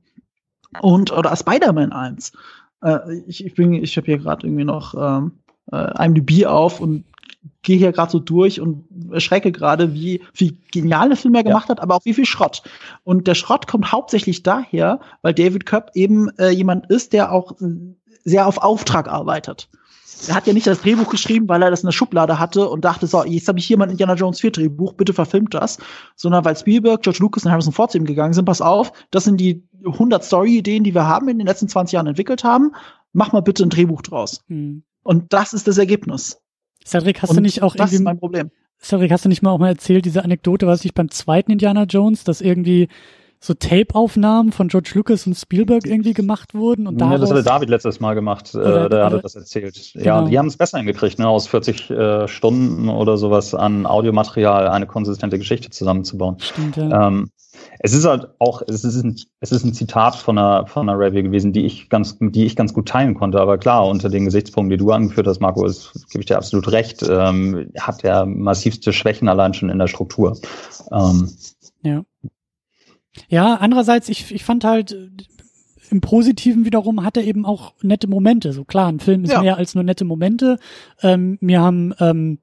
[0.81, 2.33] Und, oder Spider-Man 1.
[2.81, 5.31] Äh, ich, ich bin, ich habe hier gerade irgendwie noch ähm,
[5.71, 7.05] äh, IMDb auf und
[7.65, 11.71] gehe hier gerade so durch und erschrecke gerade, wie wie geniale Filme er gemacht ja.
[11.71, 12.63] hat, aber auch wie viel Schrott.
[13.03, 17.59] Und der Schrott kommt hauptsächlich daher, weil David Köpp eben äh, jemand ist, der auch
[17.59, 17.65] äh,
[18.23, 19.67] sehr auf Auftrag arbeitet.
[20.27, 22.85] Er hat ja nicht das Drehbuch geschrieben, weil er das in der Schublade hatte und
[22.85, 25.77] dachte, so, jetzt habe ich hier mein Indiana Jones 4 Drehbuch, bitte verfilmt das.
[26.15, 29.25] Sondern weil Spielberg, George Lucas und Harrison Ford zu ihm gegangen sind, pass auf, das
[29.25, 32.71] sind die 100 Story-Ideen, die wir haben in den letzten 20 Jahren entwickelt haben.
[33.11, 34.41] Mach mal bitte ein Drehbuch draus.
[34.47, 34.83] Hm.
[35.03, 36.41] Und das ist das Ergebnis.
[36.85, 37.91] Cedric, hast Und du nicht auch das irgendwie.
[37.91, 38.51] Das ist mein Problem.
[38.81, 41.83] Cedric, hast du nicht mal auch mal erzählt, diese Anekdote, was ich beim zweiten Indiana
[41.83, 42.87] Jones, dass irgendwie
[43.39, 46.87] so Tape-Aufnahmen von George Lucas und Spielberg irgendwie gemacht wurden.
[46.87, 49.91] Und ja, das hatte David letztes Mal gemacht, äh, der hatte das erzählt.
[49.93, 50.05] Genau.
[50.05, 54.67] Ja, die haben es besser hingekriegt, ne, aus 40 äh, Stunden oder sowas an Audiomaterial
[54.67, 56.37] eine konsistente Geschichte zusammenzubauen.
[56.39, 57.07] Stimmt, ja.
[57.07, 57.29] Ähm,
[57.79, 60.97] es ist halt auch, es ist ein, es ist ein Zitat von einer, von einer
[60.97, 63.39] Review gewesen, die ich ganz, die ich ganz gut teilen konnte.
[63.39, 66.71] Aber klar, unter den Gesichtspunkten, die du angeführt hast, Marco, ist, gebe ich dir absolut
[66.71, 70.37] recht, ähm, hat er massivste Schwächen allein schon in der Struktur.
[70.91, 71.31] Ähm,
[71.83, 72.03] ja.
[73.29, 74.97] Ja, andererseits, ich, ich fand halt,
[75.91, 78.53] im Positiven wiederum hat er eben auch nette Momente.
[78.53, 79.41] So klar, ein Film ist ja.
[79.41, 80.57] mehr als nur nette Momente.
[81.01, 82.39] Ähm, mir haben ähm,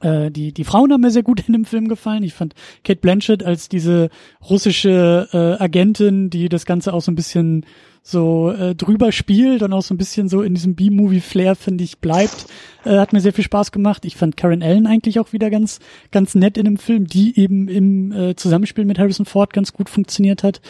[0.00, 2.22] äh, die, die Frauen haben mir sehr gut in dem Film gefallen.
[2.22, 4.10] Ich fand Kate Blanchett als diese
[4.48, 7.64] russische äh, Agentin, die das Ganze auch so ein bisschen
[8.02, 11.98] so äh, drüber spielt und auch so ein bisschen so in diesem B-Movie-Flair, finde ich,
[11.98, 12.46] bleibt.
[12.84, 14.04] Äh, hat mir sehr viel Spaß gemacht.
[14.04, 15.80] Ich fand Karen Allen eigentlich auch wieder ganz,
[16.10, 19.90] ganz nett in dem Film, die eben im äh, Zusammenspiel mit Harrison Ford ganz gut
[19.90, 20.62] funktioniert hat.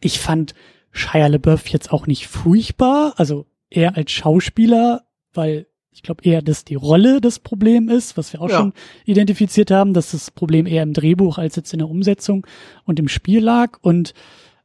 [0.00, 0.54] Ich fand
[0.90, 6.64] Shia LaBeouf jetzt auch nicht furchtbar, also er als Schauspieler, weil ich glaube eher, dass
[6.64, 8.58] die Rolle das Problem ist, was wir auch ja.
[8.58, 8.72] schon
[9.04, 12.46] identifiziert haben, dass das Problem eher im Drehbuch als jetzt in der Umsetzung
[12.84, 13.78] und im Spiel lag.
[13.82, 14.14] Und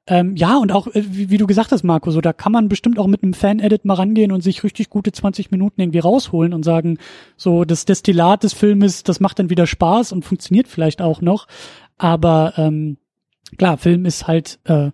[0.07, 2.69] ähm, ja, und auch, äh, wie, wie, du gesagt hast, Marco, so da kann man
[2.69, 6.53] bestimmt auch mit einem Fan-Edit mal rangehen und sich richtig gute 20 Minuten irgendwie rausholen
[6.53, 6.99] und sagen,
[7.37, 11.47] so das Destillat des Filmes, das macht dann wieder Spaß und funktioniert vielleicht auch noch.
[11.97, 12.97] Aber ähm,
[13.57, 14.91] klar, Film ist halt äh,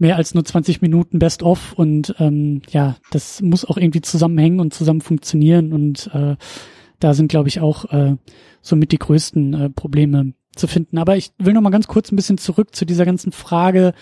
[0.00, 4.60] mehr als nur 20 Minuten Best of und ähm, ja, das muss auch irgendwie zusammenhängen
[4.60, 6.36] und zusammen funktionieren und äh,
[6.98, 8.16] da sind, glaube ich, auch äh,
[8.62, 10.98] somit die größten äh, Probleme zu finden.
[10.98, 13.94] Aber ich will noch mal ganz kurz ein bisschen zurück zu dieser ganzen Frage,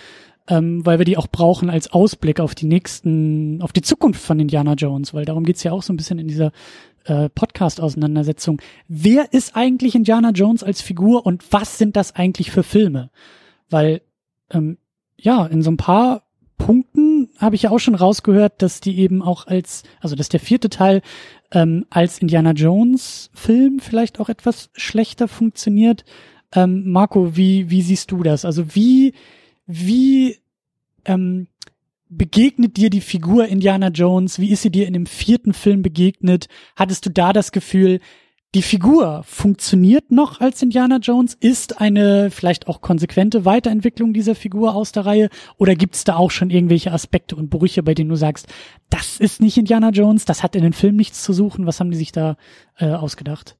[0.48, 4.40] ähm, weil wir die auch brauchen als Ausblick auf die nächsten, auf die Zukunft von
[4.40, 6.52] Indiana Jones, weil darum geht's ja auch so ein bisschen in dieser
[7.04, 8.60] äh, Podcast-Auseinandersetzung.
[8.88, 13.10] Wer ist eigentlich Indiana Jones als Figur und was sind das eigentlich für Filme?
[13.68, 14.02] Weil
[14.50, 14.78] ähm,
[15.20, 16.22] ja, in so ein paar
[16.56, 20.40] Punkten habe ich ja auch schon rausgehört, dass die eben auch als, also dass der
[20.40, 21.02] vierte Teil
[21.52, 26.04] ähm, als Indiana Jones Film vielleicht auch etwas schlechter funktioniert
[26.52, 28.44] ähm, Marco, wie, wie siehst du das?
[28.44, 29.14] Also wie,
[29.66, 30.38] wie
[31.04, 31.48] ähm,
[32.08, 34.38] begegnet dir die Figur Indiana Jones?
[34.38, 36.48] Wie ist sie dir in dem vierten Film begegnet?
[36.76, 38.00] Hattest du da das Gefühl,
[38.54, 44.74] die Figur funktioniert noch als Indiana Jones, ist eine vielleicht auch konsequente Weiterentwicklung dieser Figur
[44.74, 45.28] aus der Reihe
[45.58, 48.46] oder gibt es da auch schon irgendwelche Aspekte und Brüche, bei denen du sagst,
[48.88, 51.90] das ist nicht Indiana Jones, das hat in den Film nichts zu suchen, was haben
[51.90, 52.36] die sich da
[52.78, 53.58] äh, ausgedacht?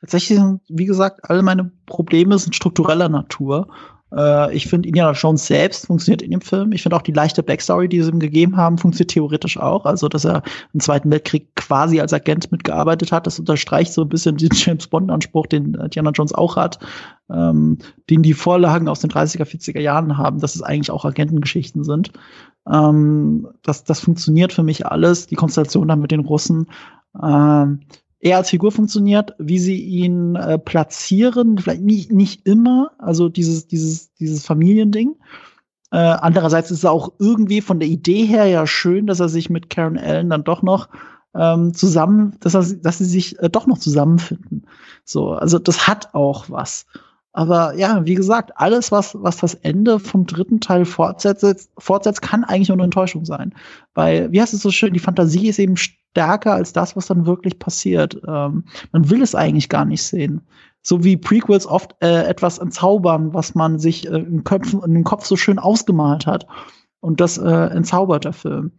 [0.00, 3.68] Tatsächlich sind, wie gesagt, alle meine Probleme sind struktureller Natur.
[4.14, 6.72] Äh, ich finde, Indiana Jones selbst funktioniert in dem Film.
[6.72, 9.84] Ich finde auch die leichte Backstory, die sie ihm gegeben haben, funktioniert theoretisch auch.
[9.84, 10.42] Also, dass er
[10.72, 14.86] im Zweiten Weltkrieg quasi als Agent mitgearbeitet hat, das unterstreicht so ein bisschen den James
[14.86, 16.78] Bond-Anspruch, den Indiana Jones auch hat,
[17.30, 17.78] ähm,
[18.10, 22.12] den die Vorlagen aus den 30er, 40er Jahren haben, dass es eigentlich auch Agentengeschichten sind.
[22.70, 25.26] Ähm, das, das funktioniert für mich alles.
[25.26, 26.66] Die Konstellation dann mit den Russen.
[27.22, 27.80] Ähm,
[28.20, 33.66] er als Figur funktioniert, wie sie ihn äh, platzieren, vielleicht nicht, nicht immer, also dieses,
[33.68, 35.16] dieses, dieses Familiending.
[35.90, 39.50] Äh, andererseits ist es auch irgendwie von der Idee her ja schön, dass er sich
[39.50, 40.88] mit Karen Allen dann doch noch
[41.34, 44.66] ähm, zusammen, dass, er, dass sie sich äh, doch noch zusammenfinden.
[45.04, 46.86] So, also das hat auch was.
[47.32, 52.42] Aber ja, wie gesagt, alles, was, was das Ende vom dritten Teil fortsetzt, fortsetzt, kann
[52.42, 53.54] eigentlich nur eine Enttäuschung sein.
[53.94, 55.76] Weil, wie heißt es so schön, die Fantasie ist eben
[56.12, 58.20] stärker als das, was dann wirklich passiert.
[58.26, 60.42] Ähm, man will es eigentlich gar nicht sehen.
[60.82, 65.04] So wie Prequels oft äh, etwas entzaubern, was man sich äh, im, Köpf, in den
[65.04, 66.46] Kopf so schön ausgemalt hat.
[67.00, 68.72] Und das äh, entzaubert der Film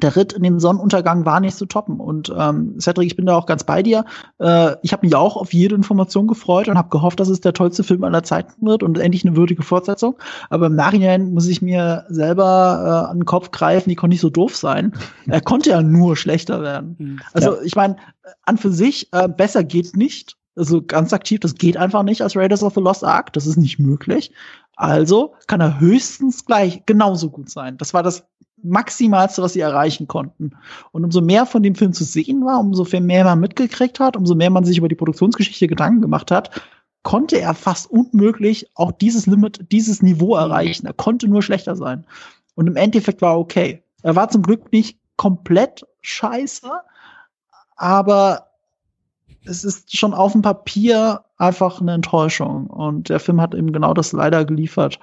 [0.00, 2.00] der Ritt in den Sonnenuntergang war nicht zu toppen.
[2.00, 4.06] Und ähm, Cedric, ich bin da auch ganz bei dir.
[4.38, 7.52] Äh, ich habe mich auch auf jede Information gefreut und habe gehofft, dass es der
[7.52, 10.16] tollste Film aller Zeiten wird und endlich eine würdige Fortsetzung.
[10.48, 14.22] Aber im Nachhinein muss ich mir selber äh, an den Kopf greifen, die konnte nicht
[14.22, 14.92] so doof sein.
[15.26, 16.96] er konnte ja nur schlechter werden.
[17.02, 17.20] Mhm.
[17.32, 17.62] Also ja.
[17.62, 17.96] ich meine,
[18.44, 20.36] an für sich, äh, besser geht nicht.
[20.54, 23.32] Also ganz aktiv, das geht einfach nicht als Raiders of the Lost Ark.
[23.32, 24.32] Das ist nicht möglich.
[24.76, 27.76] Also kann er höchstens gleich genauso gut sein.
[27.78, 28.26] Das war das
[28.62, 30.52] Maximalste, was sie erreichen konnten.
[30.92, 34.34] Und umso mehr von dem Film zu sehen war, umso mehr man mitgekriegt hat, umso
[34.34, 36.50] mehr man sich über die Produktionsgeschichte Gedanken gemacht hat,
[37.02, 40.86] konnte er fast unmöglich auch dieses Limit, dieses Niveau erreichen.
[40.86, 42.06] Er konnte nur schlechter sein.
[42.54, 43.82] Und im Endeffekt war er okay.
[44.02, 46.70] Er war zum Glück nicht komplett scheiße,
[47.76, 48.48] aber
[49.44, 52.68] es ist schon auf dem Papier einfach eine Enttäuschung.
[52.68, 55.00] Und der Film hat eben genau das leider geliefert.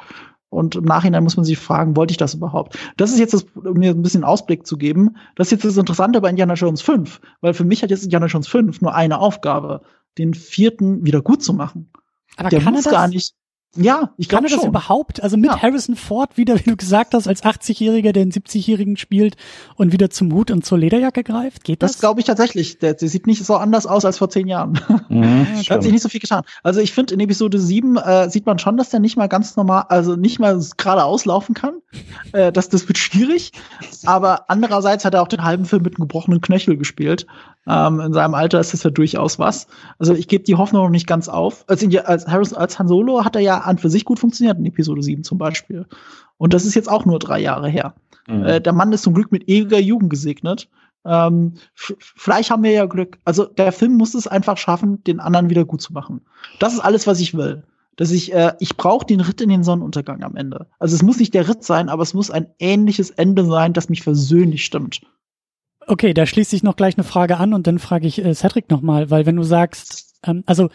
[0.50, 2.78] Und im Nachhinein muss man sich fragen, wollte ich das überhaupt?
[2.98, 5.78] Das ist jetzt das, um mir ein bisschen Ausblick zu geben, das ist jetzt das
[5.78, 9.20] Interessante bei Indiana Jones 5, weil für mich hat jetzt Indiana Jones 5 nur eine
[9.20, 9.82] Aufgabe,
[10.18, 11.92] den vierten wieder gut zu machen.
[12.36, 13.00] Aber Der kann muss er das?
[13.00, 13.36] gar nicht.
[13.76, 14.60] Ja, ich glaube schon.
[14.60, 15.22] das überhaupt?
[15.22, 15.62] Also mit ja.
[15.62, 19.36] Harrison Ford wieder, wie du gesagt hast, als 80-Jähriger, der einen 70-Jährigen spielt
[19.76, 21.64] und wieder zum Hut und zur Lederjacke greift?
[21.64, 21.92] Geht das?
[21.92, 22.80] Das glaube ich tatsächlich.
[22.80, 24.80] Der, der, sieht nicht so anders aus als vor zehn Jahren.
[25.10, 26.44] Mhm, da hat sich nicht so viel getan.
[26.62, 29.56] Also ich finde, in Episode 7 äh, sieht man schon, dass der nicht mal ganz
[29.56, 31.82] normal, also nicht mal gerade auslaufen kann.
[32.32, 33.52] Äh, das, das wird schwierig.
[34.06, 37.26] Aber andererseits hat er auch den halben Film mit einem gebrochenen Knöchel gespielt.
[37.70, 39.68] Ähm, in seinem Alter ist das ja durchaus was.
[40.00, 41.64] Also ich gebe die Hoffnung noch nicht ganz auf.
[41.68, 44.66] Als, als, Harrison, als Han Solo hat er ja an für sich gut funktioniert in
[44.66, 45.86] Episode 7 zum Beispiel.
[46.38, 47.94] Und das ist jetzt auch nur drei Jahre her.
[48.28, 48.44] Mhm.
[48.44, 50.68] Äh, der Mann ist zum Glück mit ewiger Jugend gesegnet.
[51.06, 53.20] Ähm, vielleicht haben wir ja Glück.
[53.24, 56.22] Also der Film muss es einfach schaffen, den anderen wieder gut zu machen.
[56.60, 57.64] Das ist alles, was ich will.
[57.98, 60.68] Dass ich, äh, ich brauche den Ritt in den Sonnenuntergang am Ende.
[60.80, 63.90] Also es muss nicht der Ritt sein, aber es muss ein ähnliches Ende sein, das
[63.90, 65.02] mich versöhnlich stimmt.
[65.90, 68.70] Okay, da schließt sich noch gleich eine Frage an und dann frage ich äh, Cedric
[68.70, 70.70] nochmal, weil wenn du sagst, ähm, also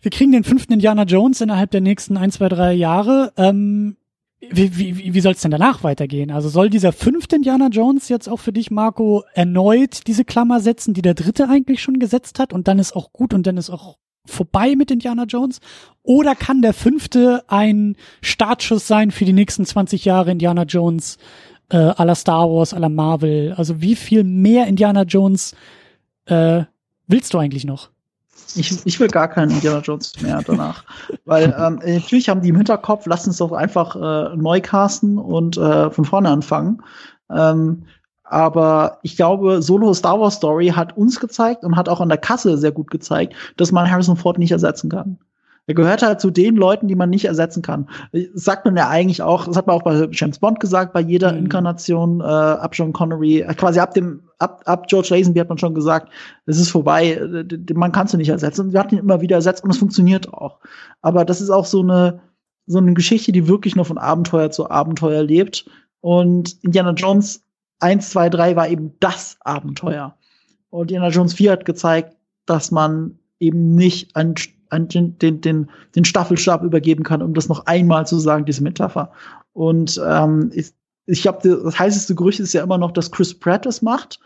[0.00, 3.32] wir kriegen den fünften Indiana Jones innerhalb der nächsten ein, zwei, drei Jahre.
[3.36, 3.96] Ähm,
[4.40, 6.32] wie, wie, wie soll es denn danach weitergehen?
[6.32, 10.92] Also soll dieser fünfte Indiana Jones jetzt auch für dich, Marco, erneut diese Klammer setzen,
[10.92, 13.70] die der dritte eigentlich schon gesetzt hat und dann ist auch gut und dann ist
[13.70, 15.60] auch vorbei mit Indiana Jones?
[16.02, 21.16] Oder kann der fünfte ein Startschuss sein für die nächsten 20 Jahre Indiana Jones
[21.70, 23.54] äh, la Star Wars, la Marvel?
[23.56, 25.54] Also wie viel mehr Indiana Jones
[26.26, 26.64] äh,
[27.06, 27.90] willst du eigentlich noch?
[28.54, 30.84] Ich, ich will gar keinen Indiana Jones mehr danach.
[31.24, 35.56] Weil ähm, natürlich haben die im Hinterkopf, lass uns doch einfach äh, neu casten und
[35.56, 36.82] äh, von vorne anfangen.
[37.30, 37.84] Ähm,
[38.28, 42.18] aber ich glaube, Solo Star Wars Story hat uns gezeigt und hat auch an der
[42.18, 45.18] Kasse sehr gut gezeigt, dass man Harrison Ford nicht ersetzen kann.
[45.68, 47.88] Er gehört halt zu den Leuten, die man nicht ersetzen kann.
[48.12, 51.00] Das sagt man ja eigentlich auch, das hat man auch bei James Bond gesagt, bei
[51.00, 51.38] jeder mhm.
[51.38, 55.58] Inkarnation äh, ab John Connery, äh, quasi ab dem, ab, ab George Lazenby hat man
[55.58, 56.12] schon gesagt,
[56.46, 58.66] es ist vorbei, äh, man kannst du nicht ersetzen.
[58.66, 60.60] Und wir hatten ihn immer wieder ersetzt und es funktioniert auch.
[61.02, 62.20] Aber das ist auch so eine,
[62.66, 65.68] so eine Geschichte, die wirklich nur von Abenteuer zu Abenteuer lebt.
[66.00, 67.44] Und Indiana Jones
[67.80, 70.14] 1, 2, 3 war eben das Abenteuer.
[70.70, 74.36] Und Indiana Jones 4 hat gezeigt, dass man eben nicht ein
[74.70, 78.62] an den, den, den, den Staffelstab übergeben kann, um das noch einmal zu sagen, diese
[78.62, 79.12] Metapher.
[79.52, 80.72] Und ähm, ich,
[81.06, 84.20] ich glaube, das heißeste Gerücht ist ja immer noch, dass Chris Pratt das macht.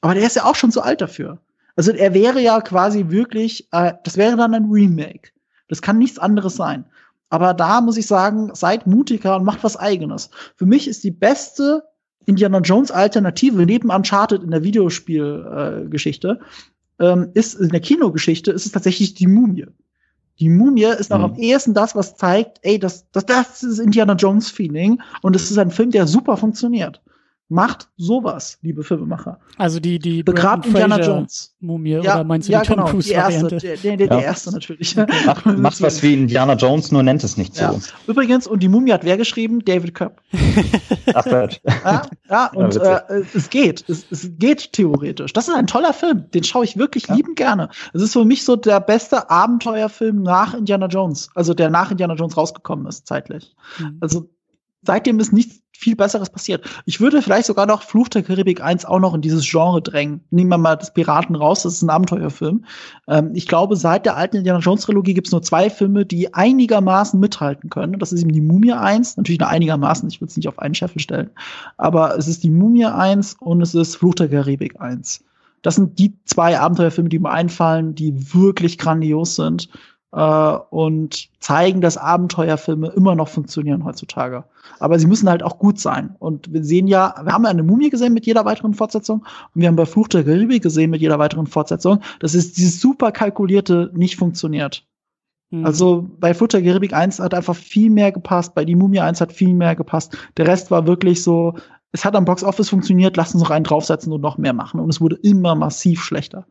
[0.00, 1.38] Aber der ist ja auch schon zu alt dafür.
[1.76, 5.30] Also er wäre ja quasi wirklich, äh, das wäre dann ein Remake.
[5.68, 6.84] Das kann nichts anderes sein.
[7.30, 10.28] Aber da muss ich sagen, seid mutiger und macht was eigenes.
[10.56, 11.82] Für mich ist die beste
[12.26, 16.44] Indiana Jones Alternative neben Uncharted in der Videospielgeschichte äh,
[17.02, 19.66] ähm, ist in der Kinogeschichte ist es tatsächlich die Mumie.
[20.42, 21.24] Die Mumie ist noch mhm.
[21.24, 25.52] am ehesten das, was zeigt, ey, das, das, das ist Indiana Jones Feeling und es
[25.52, 27.00] ist ein Film, der super funktioniert.
[27.52, 29.38] Macht sowas, liebe Filmemacher.
[29.58, 31.54] Also die, die Begrabt Indiana Jones.
[31.60, 33.58] Mumie, ja, oder meinst du ja, die Tom genau, Cruise die erste, Variante?
[33.58, 34.20] Der, der, der, ja.
[34.20, 34.96] erste natürlich.
[35.26, 37.62] Macht, macht was wie Indiana Jones, nur nennt es nicht so.
[37.62, 37.74] Ja.
[38.06, 39.62] Übrigens, und die Mumie hat wer geschrieben?
[39.62, 40.22] David Köpp.
[41.14, 41.60] Ach, Gott.
[41.84, 43.84] Ja, ja und äh, es geht.
[43.88, 45.34] Es, es geht theoretisch.
[45.34, 46.30] Das ist ein toller Film.
[46.30, 47.68] Den schaue ich wirklich liebend gerne.
[47.92, 51.28] Es ist für mich so der beste Abenteuerfilm nach Indiana Jones.
[51.34, 53.54] Also der nach Indiana Jones rausgekommen ist, zeitlich.
[53.78, 53.98] Mhm.
[54.00, 54.30] Also
[54.82, 56.64] seitdem ist nichts viel Besseres passiert.
[56.84, 60.20] Ich würde vielleicht sogar noch Fluch der Karibik 1 auch noch in dieses Genre drängen.
[60.30, 62.64] Nehmen wir mal das Piraten raus, das ist ein Abenteuerfilm.
[63.08, 66.32] Ähm, ich glaube, seit der alten Indiana Jones Trilogie gibt es nur zwei Filme, die
[66.34, 67.98] einigermaßen mithalten können.
[67.98, 70.74] Das ist eben die Mumie 1, natürlich nur einigermaßen, ich würde es nicht auf einen
[70.74, 71.30] Scheffel stellen.
[71.78, 75.24] Aber es ist die Mumie 1 und es ist Fluch der Karibik 1.
[75.62, 79.68] Das sind die zwei Abenteuerfilme, die mir einfallen, die wirklich grandios sind
[80.12, 84.44] äh, und zeigen, dass Abenteuerfilme immer noch funktionieren heutzutage.
[84.78, 86.14] Aber sie müssen halt auch gut sein.
[86.18, 89.60] Und wir sehen ja, wir haben ja eine Mumie gesehen mit jeder weiteren Fortsetzung und
[89.60, 93.12] wir haben bei Fluch der Karibik gesehen mit jeder weiteren Fortsetzung, dass es dieses super
[93.12, 94.84] kalkulierte nicht funktioniert.
[95.50, 95.64] Mhm.
[95.64, 99.20] Also bei Fluch der Karibik 1 hat einfach viel mehr gepasst, bei die Mumie 1
[99.20, 100.16] hat viel mehr gepasst.
[100.36, 101.54] Der Rest war wirklich so,
[101.92, 104.80] es hat am Box Office funktioniert, lass uns noch einen draufsetzen und noch mehr machen.
[104.80, 106.46] Und es wurde immer massiv schlechter.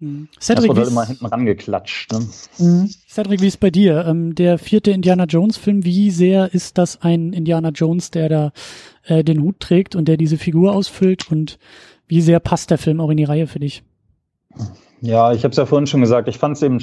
[0.00, 0.28] Mhm.
[0.40, 2.12] Cedric, das wurde immer hinten rangeklatscht.
[2.12, 2.26] Ne?
[2.58, 2.90] Mhm.
[3.08, 4.04] Cedric, wie ist bei dir?
[4.06, 8.52] Ähm, der vierte Indiana Jones Film, wie sehr ist das ein Indiana Jones, der da
[9.04, 11.58] äh, den Hut trägt und der diese Figur ausfüllt und
[12.06, 13.82] wie sehr passt der Film auch in die Reihe für dich?
[15.02, 16.78] Ja, ich habe es ja vorhin schon gesagt, ich fand es eben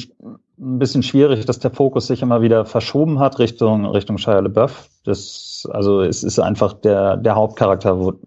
[0.60, 4.90] ein bisschen schwierig, dass der Fokus sich immer wieder verschoben hat Richtung Richtung Shia LaBeouf.
[5.04, 8.18] Das, also es ist einfach der der Hauptcharakter wurde,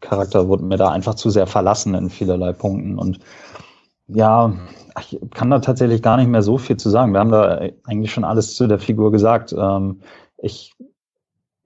[0.00, 3.18] Charakter wurde mir da einfach zu sehr verlassen in vielerlei Punkten und
[4.08, 4.54] ja,
[5.00, 7.12] ich kann da tatsächlich gar nicht mehr so viel zu sagen.
[7.12, 9.54] Wir haben da eigentlich schon alles zu der Figur gesagt.
[9.56, 10.00] Ähm,
[10.38, 10.74] ich,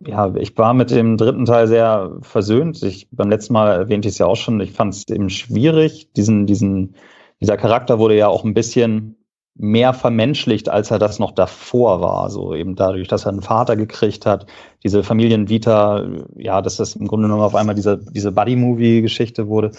[0.01, 2.83] ja, ich war mit dem dritten Teil sehr versöhnt.
[2.83, 4.61] Ich, beim letzten Mal erwähnte ich es ja auch schon.
[4.61, 6.13] Ich fand es eben schwierig.
[6.15, 6.95] Diesen, diesen,
[7.41, 9.17] dieser Charakter wurde ja auch ein bisschen
[9.55, 12.31] mehr vermenschlicht, als er das noch davor war.
[12.31, 14.47] So eben dadurch, dass er einen Vater gekriegt hat,
[14.83, 19.73] diese Familienvita, ja, dass das im Grunde genommen auf einmal diese, diese Buddy-Movie-Geschichte wurde.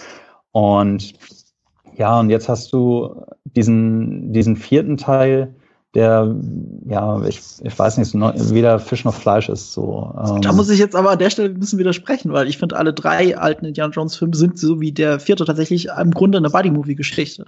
[0.52, 1.14] Und
[1.96, 5.54] ja, und jetzt hast du diesen, diesen vierten Teil,
[5.94, 6.34] der,
[6.86, 10.10] ja, ich, ich weiß nicht, weder Fisch noch Fleisch ist so.
[10.18, 10.40] Ähm.
[10.40, 12.94] Da muss ich jetzt aber an der Stelle ein bisschen widersprechen, weil ich finde, alle
[12.94, 17.44] drei alten Indiana Jones Filme sind so wie der vierte tatsächlich im Grunde eine Buddy-Movie-Geschichte.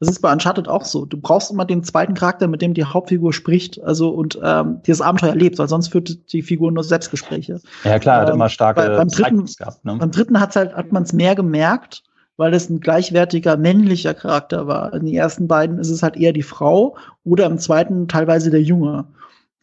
[0.00, 1.06] Das ist bei Uncharted auch so.
[1.06, 5.00] Du brauchst immer den zweiten Charakter, mit dem die Hauptfigur spricht, also und ähm, dieses
[5.00, 7.60] Abenteuer erlebt, weil sonst führt die Figur nur Selbstgespräche.
[7.84, 9.84] Ja klar, ähm, hat immer starke bei, beim dritten, gehabt.
[9.84, 9.96] Ne?
[9.96, 12.02] Beim dritten hat's halt, hat man es mehr gemerkt,
[12.36, 14.92] weil es ein gleichwertiger männlicher Charakter war.
[14.94, 18.62] In den ersten beiden ist es halt eher die Frau oder im zweiten teilweise der
[18.62, 19.06] Junge,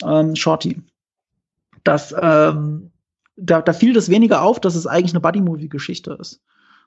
[0.06, 0.82] ähm, Shorty.
[1.84, 2.92] Das, ähm,
[3.36, 6.42] da, da fiel das weniger auf, dass es eigentlich eine Buddy-Movie-Geschichte ist.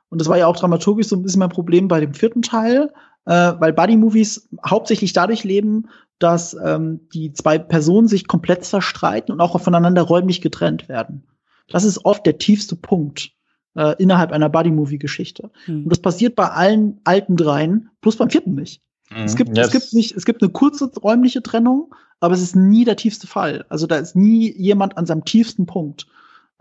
[0.08, 2.92] Und das war ja auch dramaturgisch so ein bisschen mein Problem bei dem vierten Teil,
[3.26, 9.40] äh, weil Buddy-Movies hauptsächlich dadurch leben, dass ähm, die zwei Personen sich komplett zerstreiten und
[9.40, 11.26] auch voneinander räumlich getrennt werden.
[11.68, 13.33] Das ist oft der tiefste Punkt
[13.76, 15.50] äh, innerhalb einer Buddy-Movie-Geschichte.
[15.66, 15.84] Mhm.
[15.84, 18.82] Und das passiert bei allen alten dreien, plus beim vierten nicht.
[19.10, 19.24] Mhm.
[19.24, 19.66] Es, gibt, yes.
[19.66, 23.26] es gibt nicht, es gibt eine kurze räumliche Trennung, aber es ist nie der tiefste
[23.26, 23.64] Fall.
[23.68, 26.06] Also da ist nie jemand an seinem tiefsten Punkt.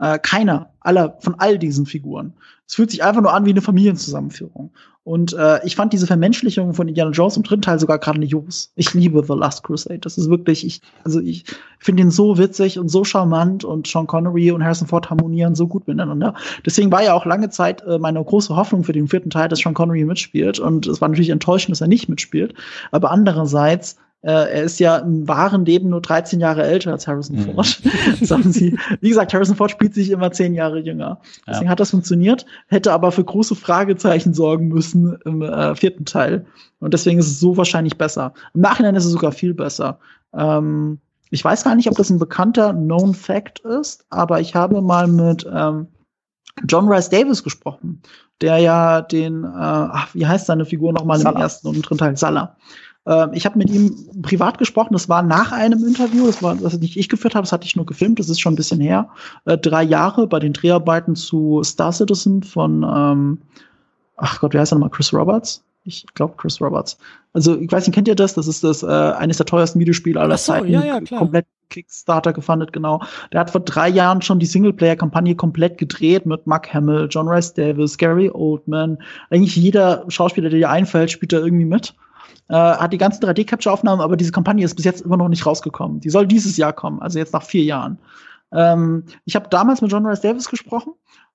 [0.04, 2.34] Äh, keiner aller von all diesen Figuren.
[2.68, 4.72] Es fühlt sich einfach nur an wie eine Familienzusammenführung.
[5.06, 8.74] Und äh, ich fand diese Vermenschlichung von Indiana Jones im dritten Teil sogar grandios.
[8.76, 9.99] Ich liebe The Last Crusade.
[9.99, 11.45] Das ist wirklich, ich, also ich
[11.80, 15.68] finde ihn so witzig und so charmant und Sean Connery und Harrison Ford harmonieren so
[15.68, 16.34] gut miteinander.
[16.66, 19.60] Deswegen war ja auch lange Zeit äh, meine große Hoffnung für den vierten Teil, dass
[19.60, 20.60] Sean Connery mitspielt.
[20.60, 22.54] Und es war natürlich enttäuschend, dass er nicht mitspielt.
[22.91, 23.95] Aber andererseits
[24.32, 27.53] er ist ja im wahren Leben nur 13 Jahre älter als Harrison mhm.
[27.53, 27.82] Ford.
[28.21, 28.78] Sagen sie.
[29.01, 31.19] Wie gesagt, Harrison Ford spielt sich immer 10 Jahre jünger.
[31.45, 31.71] Deswegen ja.
[31.71, 36.45] hat das funktioniert, hätte aber für große Fragezeichen sorgen müssen im äh, vierten Teil.
[36.80, 38.34] Und deswegen ist es so wahrscheinlich besser.
[38.53, 39.99] Im Nachhinein ist es sogar viel besser.
[40.34, 40.99] Ähm,
[41.30, 45.07] ich weiß gar nicht, ob das ein bekannter Known Fact ist, aber ich habe mal
[45.07, 45.88] mit ähm,
[46.67, 48.01] John Rice Davis gesprochen,
[48.39, 52.17] der ja den, äh, ach, wie heißt seine Figur nochmal im ersten und dritten Teil?
[52.17, 52.55] Salah.
[53.06, 56.78] Ähm, ich habe mit ihm privat gesprochen, das war nach einem Interview, das war, das
[56.80, 59.10] nicht ich geführt habe, das hatte ich nur gefilmt, das ist schon ein bisschen her.
[59.45, 63.41] Äh, drei Jahre bei den Dreharbeiten zu Star Citizen von, ähm,
[64.18, 64.91] ach Gott, wie heißt er nochmal?
[64.91, 65.64] Chris Roberts?
[65.86, 66.97] Ich glaube Chris Roberts.
[67.34, 68.36] Also ich weiß nicht, kennt ihr das?
[68.36, 70.70] Das ist das äh, eines der teuersten Videospiele aller so, Zeiten.
[70.70, 71.20] Ja, ja, klar.
[71.20, 73.01] Komplett Kickstarter gefundet, genau.
[73.34, 77.54] Der hat vor drei Jahren schon die Singleplayer-Kampagne komplett gedreht mit Mark Hamill, John Rice
[77.54, 78.99] Davis, Gary Oldman.
[79.30, 81.95] Eigentlich jeder Schauspieler, der dir einfällt, spielt da irgendwie mit
[82.50, 86.00] äh, hat die ganzen 3D-Capture-Aufnahmen, aber diese Kampagne ist bis jetzt immer noch nicht rausgekommen.
[86.00, 88.00] Die soll dieses Jahr kommen, also jetzt nach vier Jahren.
[88.52, 90.94] Ähm, ich habe damals mit John Rice Davis gesprochen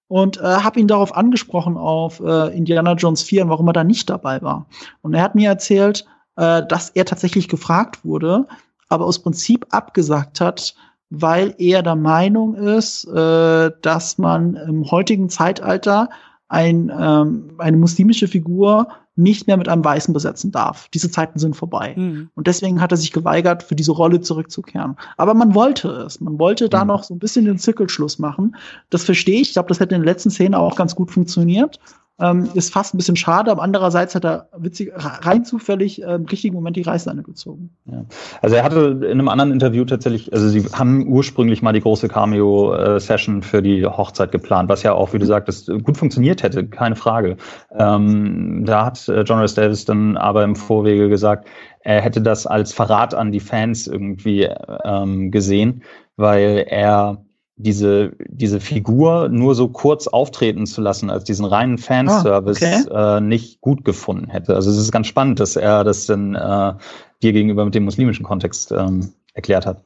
[0.08, 3.84] und äh, habe ihn darauf angesprochen auf äh, Indiana Jones 4 und warum er da
[3.84, 4.66] nicht dabei war.
[5.02, 8.46] Und er hat mir erzählt, äh, dass er tatsächlich gefragt wurde,
[8.88, 10.74] aber aus Prinzip abgesagt hat,
[11.10, 16.08] weil er der Meinung ist, äh, dass man im heutigen Zeitalter
[16.48, 18.88] ein, ähm, eine muslimische Figur
[19.18, 20.88] nicht mehr mit einem Weißen besetzen darf.
[20.94, 21.94] Diese Zeiten sind vorbei.
[21.96, 22.30] Mhm.
[22.34, 24.96] Und deswegen hat er sich geweigert, für diese Rolle zurückzukehren.
[25.16, 26.20] Aber man wollte es.
[26.20, 26.70] Man wollte mhm.
[26.70, 28.56] da noch so ein bisschen den Zirkelschluss machen.
[28.90, 29.48] Das verstehe ich.
[29.48, 31.80] Ich glaube, das hätte in der letzten Szene auch ganz gut funktioniert.
[32.20, 36.24] Ähm, ist fast ein bisschen schade, aber andererseits hat er witzig, rein zufällig äh, im
[36.24, 37.70] richtigen Moment die Reißleine gezogen.
[37.84, 38.04] Ja.
[38.42, 42.08] Also er hatte in einem anderen Interview tatsächlich, also sie haben ursprünglich mal die große
[42.08, 46.96] Cameo-Session für die Hochzeit geplant, was ja auch, wie du sagtest, gut funktioniert hätte, keine
[46.96, 47.36] Frage.
[47.76, 51.46] Ähm, da hat äh, John Ross Davis dann aber im Vorwege gesagt,
[51.82, 54.48] er hätte das als Verrat an die Fans irgendwie
[54.84, 55.82] ähm, gesehen,
[56.16, 57.24] weil er
[57.58, 63.18] diese, diese Figur nur so kurz auftreten zu lassen, als diesen reinen Fanservice ah, okay.
[63.18, 64.54] äh, nicht gut gefunden hätte.
[64.54, 66.74] Also es ist ganz spannend, dass er das dann äh,
[67.22, 69.82] dir gegenüber mit dem muslimischen Kontext ähm, erklärt hat.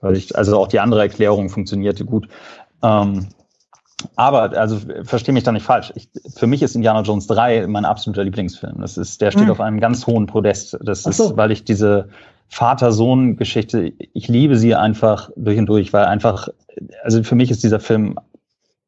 [0.00, 2.28] Weil ich, also auch die andere Erklärung funktionierte gut.
[2.82, 3.26] Ähm,
[4.14, 5.92] aber, also verstehe mich da nicht falsch.
[5.96, 8.80] Ich, für mich ist Indiana Jones 3 mein absoluter Lieblingsfilm.
[8.80, 9.50] Das ist, der steht hm.
[9.50, 10.78] auf einem ganz hohen Podest.
[10.82, 11.10] Das so.
[11.10, 12.08] ist, weil ich diese,
[12.48, 16.48] Vater-Sohn-Geschichte, ich liebe sie einfach durch und durch, weil einfach,
[17.02, 18.18] also für mich ist dieser Film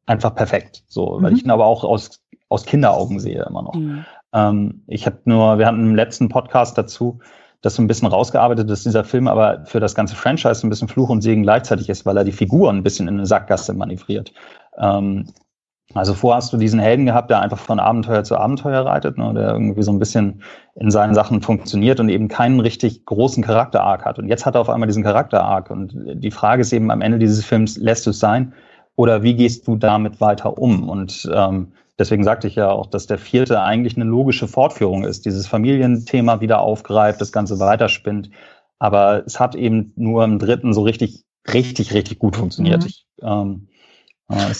[0.05, 1.23] einfach perfekt, so, mhm.
[1.23, 3.75] weil ich ihn aber auch aus, aus Kinderaugen sehe immer noch.
[3.75, 4.05] Mhm.
[4.33, 7.19] Ähm, ich habe nur, wir hatten im letzten Podcast dazu,
[7.61, 10.87] das so ein bisschen rausgearbeitet, dass dieser Film aber für das ganze Franchise ein bisschen
[10.87, 14.33] Fluch und Segen gleichzeitig ist, weil er die Figuren ein bisschen in eine Sackgasse manövriert.
[14.77, 15.25] Ähm,
[15.95, 19.33] also vorher hast du diesen Helden gehabt, der einfach von Abenteuer zu Abenteuer reitet, ne,
[19.33, 20.43] der irgendwie so ein bisschen
[20.75, 24.19] in seinen Sachen funktioniert und eben keinen richtig großen Charakter-Arc hat.
[24.19, 25.71] Und jetzt hat er auf einmal diesen Charakter-Arc.
[25.71, 28.53] Und die Frage ist eben am Ende dieses Films, lässt du es sein?
[28.95, 30.87] Oder wie gehst du damit weiter um?
[30.87, 35.25] Und ähm, deswegen sagte ich ja auch, dass der vierte eigentlich eine logische Fortführung ist,
[35.25, 38.31] dieses Familienthema wieder aufgreift, das Ganze weiterspinnt.
[38.79, 42.83] Aber es hat eben nur im dritten so richtig, richtig, richtig gut funktioniert.
[42.83, 42.87] Mhm.
[42.87, 43.67] Ich, ähm,
[44.29, 44.53] äh,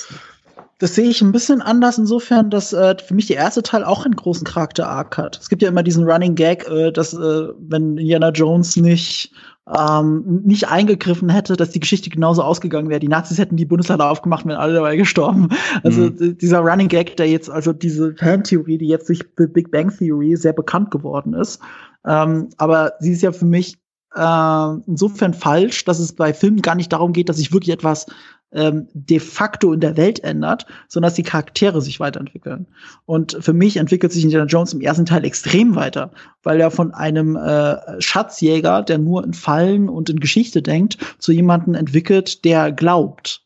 [0.80, 4.06] das sehe ich ein bisschen anders insofern, dass äh, für mich der erste Teil auch
[4.06, 5.38] einen großen Charakter-Arc hat.
[5.40, 9.32] Es gibt ja immer diesen Running Gag, äh, dass äh, wenn Indiana Jones nicht
[9.78, 13.00] ähm, nicht eingegriffen hätte, dass die Geschichte genauso ausgegangen wäre.
[13.00, 15.50] Die Nazis hätten die Bundesländer aufgemacht, wären alle dabei gestorben.
[15.84, 16.38] Also mhm.
[16.38, 20.36] dieser Running Gag, der jetzt, also diese Fantheorie, die jetzt durch The Big Bang Theory
[20.36, 21.62] sehr bekannt geworden ist.
[22.06, 23.78] Ähm, aber sie ist ja für mich
[24.16, 28.08] äh, insofern falsch, dass es bei Filmen gar nicht darum geht, dass sich wirklich etwas
[28.52, 32.68] ähm, de facto in der Welt ändert, sondern dass die Charaktere sich weiterentwickeln.
[33.06, 36.12] Und für mich entwickelt sich Indiana Jones im ersten Teil extrem weiter,
[36.44, 41.32] weil er von einem äh, Schatzjäger, der nur in Fallen und in Geschichte denkt, zu
[41.32, 43.44] jemandem entwickelt, der glaubt.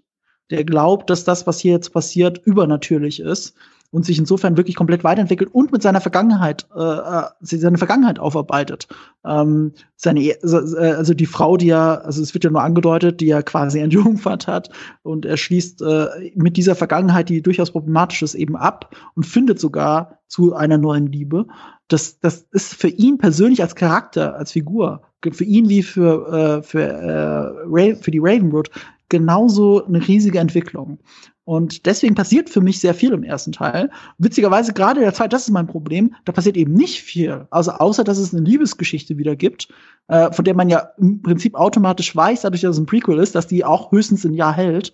[0.50, 3.56] Der glaubt, dass das, was hier jetzt passiert, übernatürlich ist
[3.94, 8.88] und sich insofern wirklich komplett weiterentwickelt und mit seiner Vergangenheit, äh, äh seine Vergangenheit aufarbeitet.
[9.24, 13.28] Ähm, seine, äh, also die Frau, die ja, also es wird ja nur angedeutet, die
[13.28, 14.72] ja quasi entjungfert hat
[15.04, 19.60] und er schließt äh, mit dieser Vergangenheit, die durchaus problematisch ist, eben ab und findet
[19.60, 21.46] sogar zu einer neuen Liebe.
[21.88, 26.64] Das, das ist für ihn persönlich als Charakter, als Figur, für ihn wie für, äh,
[26.64, 28.72] für, äh, für die Ravenwood
[29.10, 30.98] genauso eine riesige Entwicklung.
[31.46, 33.90] Und deswegen passiert für mich sehr viel im ersten Teil.
[34.18, 37.48] Witzigerweise gerade in der Zeit, das ist mein Problem, da passiert eben nicht viel.
[37.50, 39.68] Also außer, dass es eine Liebesgeschichte wieder gibt,
[40.08, 43.36] äh, von der man ja im Prinzip automatisch weiß, dadurch, dass es ein Prequel ist,
[43.36, 44.94] dass die auch höchstens ein Jahr hält.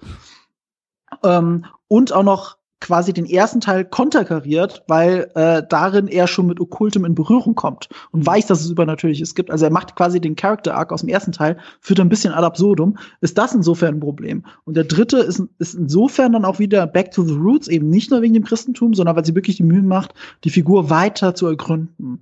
[1.23, 6.59] Ähm, und auch noch quasi den ersten Teil konterkariert, weil äh, darin er schon mit
[6.59, 9.51] Okkultem in Berührung kommt und weiß, dass es Übernatürliches gibt.
[9.51, 12.45] Also er macht quasi den Character Arc aus dem ersten Teil, führt ein bisschen ad
[12.45, 12.97] absurdum.
[13.21, 14.45] Ist das insofern ein Problem?
[14.63, 18.11] Und der dritte ist, ist insofern dann auch wieder back to the roots, eben nicht
[18.11, 20.13] nur wegen dem Christentum, sondern weil sie wirklich die Mühe macht,
[20.43, 22.21] die Figur weiter zu ergründen.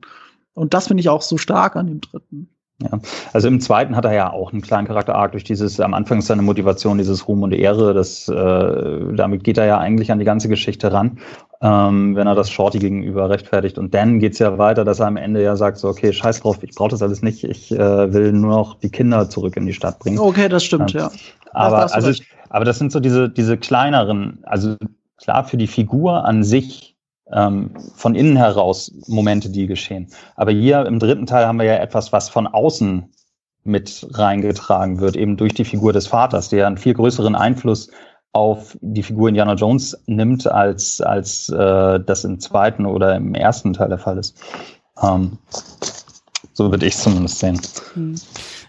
[0.53, 2.49] Und das finde ich auch so stark an dem dritten.
[2.80, 2.99] Ja,
[3.34, 6.43] also im zweiten hat er ja auch einen kleinen Charakter-Arc durch dieses, am Anfang seine
[6.43, 10.47] Motivation, dieses Ruhm und Ehre, das, äh, damit geht er ja eigentlich an die ganze
[10.47, 11.17] Geschichte ran,
[11.61, 13.80] ähm, wenn er das Shorty gegenüber rechtfertigt.
[13.80, 16.59] Und dann geht's ja weiter, dass er am Ende ja sagt, so, okay, scheiß drauf,
[16.61, 19.73] ich brauche das alles nicht, ich äh, will nur noch die Kinder zurück in die
[19.73, 20.19] Stadt bringen.
[20.19, 21.07] Okay, das stimmt, ja.
[21.07, 21.11] ja.
[21.53, 22.11] Aber, das also,
[22.49, 24.75] aber das sind so diese, diese kleineren, also
[25.17, 26.96] klar, für die Figur an sich
[27.32, 30.07] ähm, von innen heraus Momente, die geschehen.
[30.36, 33.11] Aber hier im dritten Teil haben wir ja etwas, was von außen
[33.63, 37.89] mit reingetragen wird, eben durch die Figur des Vaters, der einen viel größeren Einfluss
[38.32, 43.73] auf die Figur Indiana Jones nimmt, als, als äh, das im zweiten oder im ersten
[43.73, 44.39] Teil der Fall ist.
[45.01, 45.38] Ähm,
[46.53, 47.59] so würde ich es zumindest sehen.
[47.93, 48.15] Hm.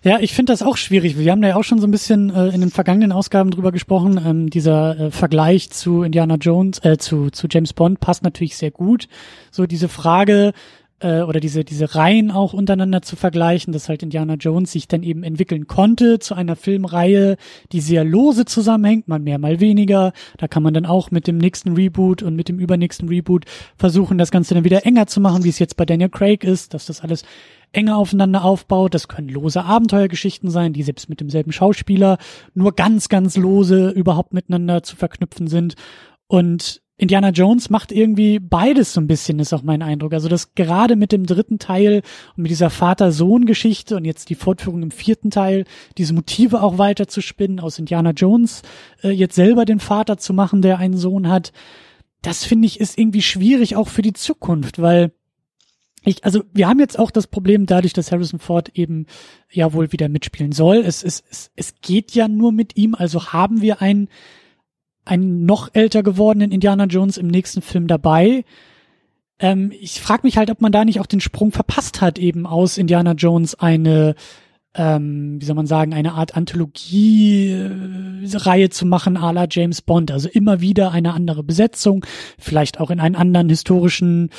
[0.02, 1.18] Ja, ich finde das auch schwierig.
[1.18, 3.72] Wir haben da ja auch schon so ein bisschen äh, in den vergangenen Ausgaben drüber
[3.72, 4.20] gesprochen.
[4.24, 8.70] Ähm, dieser äh, Vergleich zu Indiana Jones, äh, zu, zu James Bond passt natürlich sehr
[8.70, 9.08] gut.
[9.50, 10.52] So diese Frage,
[11.00, 15.02] äh, oder diese, diese Reihen auch untereinander zu vergleichen, dass halt Indiana Jones sich dann
[15.02, 17.36] eben entwickeln konnte zu einer Filmreihe,
[17.72, 20.12] die sehr lose zusammenhängt, mal mehr, mal weniger.
[20.38, 23.44] Da kann man dann auch mit dem nächsten Reboot und mit dem übernächsten Reboot
[23.76, 26.74] versuchen, das Ganze dann wieder enger zu machen, wie es jetzt bei Daniel Craig ist,
[26.74, 27.24] dass das alles
[27.72, 28.94] enger aufeinander aufbaut.
[28.94, 32.18] Das können lose Abenteuergeschichten sein, die selbst mit demselben Schauspieler
[32.54, 35.74] nur ganz, ganz lose überhaupt miteinander zu verknüpfen sind.
[36.26, 40.12] Und Indiana Jones macht irgendwie beides so ein bisschen, ist auch mein Eindruck.
[40.12, 42.02] Also das gerade mit dem dritten Teil
[42.36, 45.64] und mit dieser Vater-Sohn-Geschichte und jetzt die Fortführung im vierten Teil,
[45.96, 48.62] diese Motive auch weiter zu spinnen, aus Indiana Jones
[49.04, 51.52] äh, jetzt selber den Vater zu machen, der einen Sohn hat,
[52.22, 55.12] das finde ich ist irgendwie schwierig auch für die Zukunft, weil
[56.04, 59.06] ich, also wir haben jetzt auch das Problem dadurch, dass Harrison Ford eben
[59.50, 60.78] ja wohl wieder mitspielen soll.
[60.78, 64.08] Es, es, es, es geht ja nur mit ihm, also haben wir einen,
[65.04, 68.44] einen noch älter gewordenen Indiana Jones im nächsten Film dabei.
[69.38, 72.46] Ähm, ich frage mich halt, ob man da nicht auch den Sprung verpasst hat, eben
[72.46, 74.14] aus Indiana Jones eine
[74.78, 80.12] ähm, wie soll man sagen, eine Art Anthologie-Reihe zu machen, à la James Bond.
[80.12, 82.06] Also immer wieder eine andere Besetzung,
[82.38, 84.30] vielleicht auch in einen anderen historischen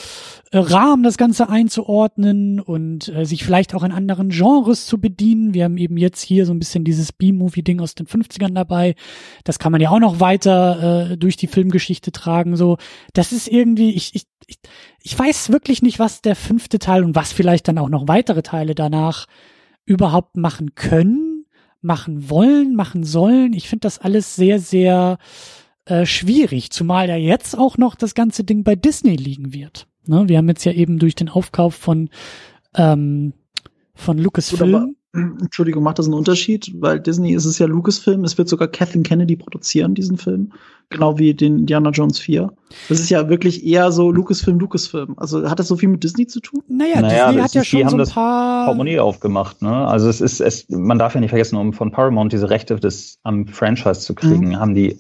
[0.52, 5.54] äh, Rahmen das Ganze einzuordnen und äh, sich vielleicht auch in anderen Genres zu bedienen.
[5.54, 8.96] Wir haben eben jetzt hier so ein bisschen dieses B-Movie-Ding aus den 50ern dabei.
[9.44, 12.56] Das kann man ja auch noch weiter äh, durch die Filmgeschichte tragen.
[12.56, 12.78] So,
[13.14, 14.60] das ist irgendwie, ich, ich, ich,
[15.04, 18.42] ich weiß wirklich nicht, was der fünfte Teil und was vielleicht dann auch noch weitere
[18.42, 19.28] Teile danach
[19.90, 21.46] überhaupt machen können,
[21.82, 23.54] machen wollen, machen sollen.
[23.54, 25.18] Ich finde das alles sehr, sehr
[25.86, 29.88] äh, schwierig, zumal ja jetzt auch noch das ganze Ding bei Disney liegen wird.
[30.06, 30.30] Ne?
[30.30, 32.10] Wir haben jetzt ja eben durch den Aufkauf von
[32.76, 33.34] ähm,
[33.96, 36.72] von Lucasfilm Entschuldigung, macht das einen Unterschied?
[36.80, 40.52] Weil Disney ist es ja Lucasfilm, es wird sogar Kathleen Kennedy produzieren, diesen Film.
[40.90, 42.52] Genau wie den Indiana Jones 4.
[42.90, 45.16] Das ist ja wirklich eher so Lucasfilm, Lucasfilm.
[45.18, 46.62] Also hat das so viel mit Disney zu tun?
[46.68, 48.60] Naja, naja Disney hat ja schon haben so ein paar...
[48.60, 49.88] das Portemonnaie aufgemacht, ne?
[49.88, 53.18] Also es ist, es, man darf ja nicht vergessen, um von Paramount diese Rechte des,
[53.24, 54.60] am Franchise zu kriegen, mhm.
[54.60, 55.00] haben die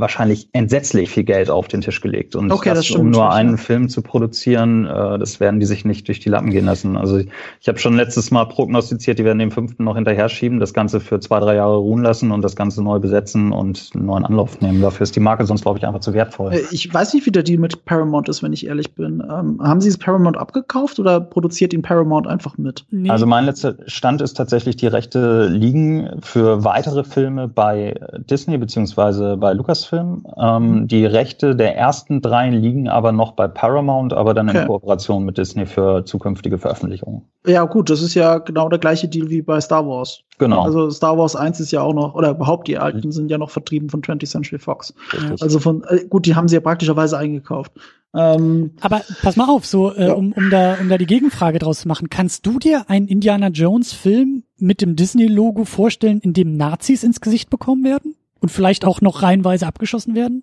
[0.00, 2.36] wahrscheinlich entsetzlich viel Geld auf den Tisch gelegt.
[2.36, 3.56] Und okay, das, das um nur einen ja.
[3.56, 6.96] Film zu produzieren, äh, das werden die sich nicht durch die Lappen gehen lassen.
[6.96, 7.28] Also ich,
[7.60, 11.00] ich habe schon letztes Mal prognostiziert, die werden den fünften noch hinterher schieben, das Ganze
[11.00, 14.60] für zwei, drei Jahre ruhen lassen und das Ganze neu besetzen und einen neuen Anlauf
[14.60, 14.80] nehmen.
[14.80, 16.52] Dafür ist die Marke sonst, glaube ich, einfach zu wertvoll.
[16.52, 19.22] Äh, ich weiß nicht, wie der Deal mit Paramount ist, wenn ich ehrlich bin.
[19.22, 22.84] Ähm, haben Sie es Paramount abgekauft oder produziert ihn Paramount einfach mit?
[22.90, 23.10] Nee.
[23.10, 27.94] Also mein letzter Stand ist tatsächlich, die Rechte liegen für weitere Filme bei
[28.30, 29.85] Disney beziehungsweise bei Lucasfilm.
[29.92, 30.88] Ähm, mhm.
[30.88, 34.62] die Rechte der ersten drei liegen aber noch bei Paramount, aber dann okay.
[34.62, 37.22] in Kooperation mit Disney für zukünftige Veröffentlichungen.
[37.46, 40.20] Ja, gut, das ist ja genau der gleiche Deal wie bei Star Wars.
[40.38, 40.62] Genau.
[40.62, 43.50] Also Star Wars 1 ist ja auch noch, oder überhaupt die alten sind ja noch
[43.50, 44.92] vertrieben von 20th Century Fox.
[45.12, 45.42] Richtig.
[45.42, 47.72] Also von, äh, gut, die haben sie ja praktischerweise eingekauft.
[48.14, 50.14] Ähm, Aber pass mal auf, so äh, ja.
[50.14, 53.48] um, um, da, um da die Gegenfrage draus zu machen, kannst du dir einen Indiana
[53.48, 58.15] Jones Film mit dem Disney-Logo vorstellen, in dem Nazis ins Gesicht bekommen werden?
[58.40, 60.42] Und vielleicht auch noch reihenweise abgeschossen werden?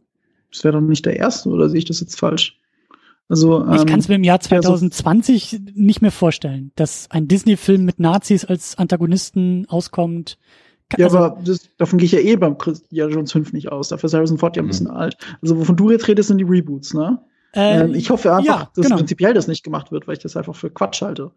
[0.52, 2.60] Das wäre doch nicht der erste, oder sehe ich das jetzt falsch?
[3.30, 7.28] Also, ähm, ich kann es mir im Jahr 2020 so nicht mehr vorstellen, dass ein
[7.28, 10.38] Disney-Film mit Nazis als Antagonisten auskommt.
[10.98, 13.88] Ja, also, aber das, davon gehe ich ja eh beim Christian Jones 5 nicht aus.
[13.88, 14.98] Dafür ist Harrison Ford ja ein bisschen mhm.
[14.98, 15.18] alt.
[15.42, 17.20] Also wovon du jetzt redest, sind die Reboots, ne?
[17.54, 18.98] Äh, ähm, ich hoffe einfach, ja, dass genau.
[18.98, 21.32] prinzipiell das nicht gemacht wird, weil ich das einfach für Quatsch halte.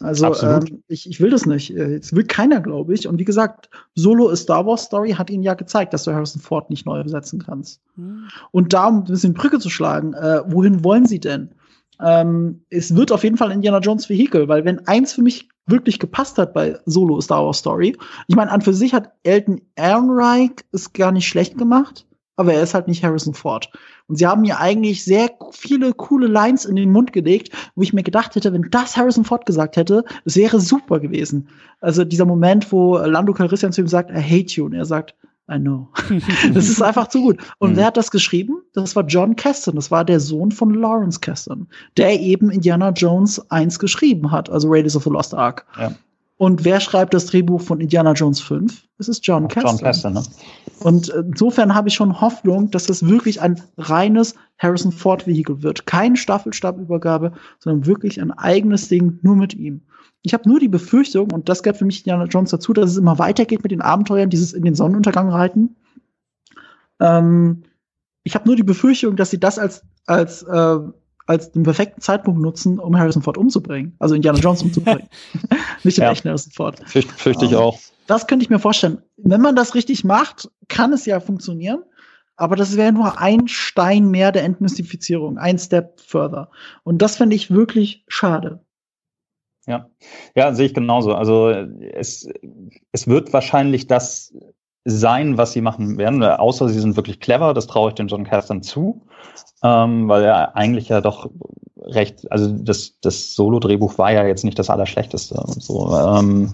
[0.00, 1.70] Also ähm, ich, ich will das nicht.
[1.70, 3.06] Es will keiner, glaube ich.
[3.06, 6.40] Und wie gesagt, Solo A Star Wars Story hat ihnen ja gezeigt, dass du Harrison
[6.42, 7.80] Ford nicht neu besetzen kannst.
[7.96, 8.28] Mhm.
[8.50, 11.50] Und da, um ein bisschen Brücke zu schlagen, äh, wohin wollen sie denn?
[12.00, 15.98] Ähm, es wird auf jeden Fall Indiana Jones Vehikel, weil wenn eins für mich wirklich
[15.98, 19.60] gepasst hat bei Solo A Star Wars Story, ich meine, an für sich hat Elton
[19.76, 22.04] Ehrenreich es gar nicht schlecht gemacht,
[22.36, 23.70] aber er ist halt nicht Harrison Ford.
[24.06, 27.92] Und sie haben mir eigentlich sehr viele coole Lines in den Mund gelegt, wo ich
[27.92, 31.48] mir gedacht hätte, wenn das Harrison Ford gesagt hätte, das wäre super gewesen.
[31.80, 35.14] Also dieser Moment, wo Lando Calrissian zu ihm sagt, I hate you, und er sagt,
[35.50, 35.88] I know.
[36.54, 37.38] das ist einfach zu gut.
[37.58, 37.76] Und mhm.
[37.76, 38.62] wer hat das geschrieben?
[38.72, 39.76] Das war John Caston.
[39.76, 41.68] Das war der Sohn von Lawrence Caston,
[41.98, 45.66] der eben Indiana Jones 1 geschrieben hat, also Raiders of the Lost Ark.
[45.78, 45.92] Ja.
[46.36, 48.88] Und wer schreibt das Drehbuch von Indiana Jones 5?
[48.98, 49.76] Es ist John Caston.
[49.76, 50.22] John Caston, ne?
[50.80, 55.86] Und insofern habe ich schon Hoffnung, dass das wirklich ein reines Harrison Ford Vehikel wird.
[55.86, 59.82] Keine Staffelstabübergabe, sondern wirklich ein eigenes Ding nur mit ihm.
[60.22, 62.96] Ich habe nur die Befürchtung, und das gehört für mich Indiana Jones dazu, dass es
[62.96, 65.76] immer weitergeht mit den Abenteuern, dieses in den Sonnenuntergang reiten.
[66.98, 67.62] Ähm,
[68.24, 70.78] ich habe nur die Befürchtung, dass sie das als, als äh,
[71.26, 73.94] als den perfekten Zeitpunkt nutzen, um Harrison Ford umzubringen.
[73.98, 75.08] Also Indiana Jones umzubringen.
[75.84, 76.12] Nicht den ja.
[76.12, 76.80] echten Harrison Ford.
[76.86, 77.78] Fürcht, fürchte ich ähm, auch.
[78.06, 79.02] Das könnte ich mir vorstellen.
[79.16, 81.82] Wenn man das richtig macht, kann es ja funktionieren.
[82.36, 86.50] Aber das wäre nur ein Stein mehr der Entmystifizierung, ein Step further.
[86.82, 88.60] Und das fände ich wirklich schade.
[89.66, 89.88] Ja,
[90.34, 91.14] ja, sehe ich genauso.
[91.14, 92.28] Also es,
[92.92, 94.34] es wird wahrscheinlich das
[94.84, 98.24] sein, was sie machen werden, außer sie sind wirklich clever, das traue ich den John
[98.24, 99.06] Caston zu
[99.64, 101.30] ähm, weil er eigentlich ja doch
[101.80, 105.34] recht, also das, das Solo-Drehbuch war ja jetzt nicht das Allerschlechteste.
[105.34, 106.52] Und so, ähm,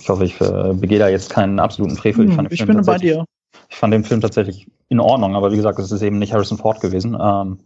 [0.00, 2.26] ich hoffe, ich äh, begehe da jetzt keinen absoluten Frevel.
[2.26, 3.24] Hm, ich, ich bin bei dir.
[3.68, 6.58] Ich fand den Film tatsächlich in Ordnung, aber wie gesagt, es ist eben nicht Harrison
[6.58, 7.16] Ford gewesen.
[7.20, 7.60] Ähm,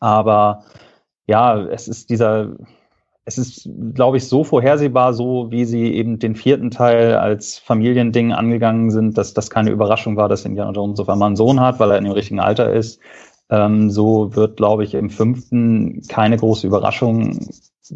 [0.00, 0.64] aber
[1.26, 2.56] ja, es ist dieser,
[3.26, 8.32] es ist, glaube ich, so vorhersehbar, so wie sie eben den vierten Teil als Familiending
[8.32, 11.78] angegangen sind, dass das keine Überraschung war, dass Indiana Jones auf einmal einen Sohn hat,
[11.78, 12.98] weil er in dem richtigen Alter ist.
[13.50, 17.48] Ähm, so wird, glaube ich, im fünften keine große Überraschung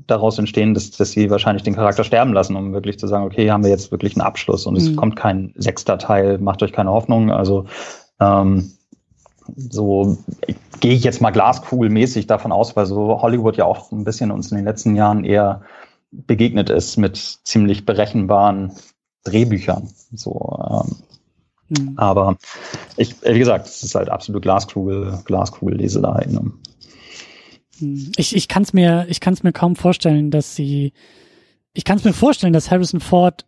[0.06, 3.50] daraus entstehen, dass, dass sie wahrscheinlich den Charakter sterben lassen, um wirklich zu sagen, okay,
[3.50, 4.80] haben wir jetzt wirklich einen Abschluss und mhm.
[4.80, 7.30] es kommt kein sechster Teil, macht euch keine Hoffnung.
[7.30, 7.66] Also
[8.20, 8.72] ähm,
[9.56, 10.16] so
[10.80, 14.50] gehe ich jetzt mal glaskugelmäßig davon aus, weil so Hollywood ja auch ein bisschen uns
[14.50, 15.62] in den letzten Jahren eher
[16.10, 18.72] begegnet ist mit ziemlich berechenbaren
[19.24, 19.88] Drehbüchern.
[20.12, 20.96] So, ähm,
[21.78, 21.94] Mhm.
[21.96, 22.36] Aber
[22.96, 26.26] ich, wie gesagt, es ist halt absolute Glaskugel, Glaskugelleserei.
[26.28, 26.52] Ne?
[27.80, 28.12] Mhm.
[28.16, 30.92] Ich, ich kann es mir, ich kann es mir kaum vorstellen, dass sie,
[31.72, 33.46] ich kann es mir vorstellen, dass Harrison Ford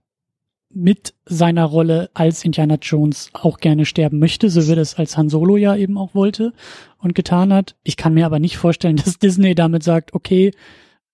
[0.77, 5.29] mit seiner Rolle als Indiana Jones auch gerne sterben möchte, so wie es als Han
[5.29, 6.53] Solo ja eben auch wollte
[6.99, 7.77] und getan hat.
[7.85, 10.53] Ich kann mir aber nicht vorstellen, dass Disney damit sagt, okay,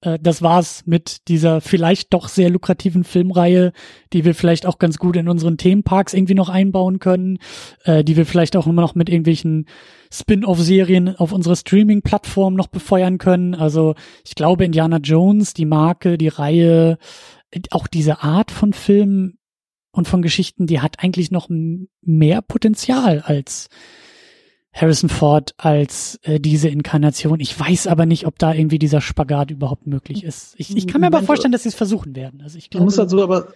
[0.03, 3.73] äh, das war's mit dieser vielleicht doch sehr lukrativen Filmreihe,
[4.13, 7.39] die wir vielleicht auch ganz gut in unseren Themenparks irgendwie noch einbauen können,
[7.85, 9.67] äh, die wir vielleicht auch immer noch mit irgendwelchen
[10.13, 13.55] Spin-off-Serien auf unserer Streaming-Plattform noch befeuern können.
[13.55, 13.95] Also
[14.25, 16.99] ich glaube, Indiana Jones, die Marke, die Reihe,
[17.71, 19.39] auch diese Art von Filmen
[19.93, 21.49] und von Geschichten, die hat eigentlich noch
[22.03, 23.69] mehr Potenzial als
[24.73, 27.41] Harrison Ford als äh, diese Inkarnation.
[27.41, 30.55] Ich weiß aber nicht, ob da irgendwie dieser Spagat überhaupt möglich ist.
[30.59, 32.41] Ich, ich kann mir aber vorstellen, dass sie es versuchen werden.
[32.43, 33.49] Also ich glaube, muss so, aber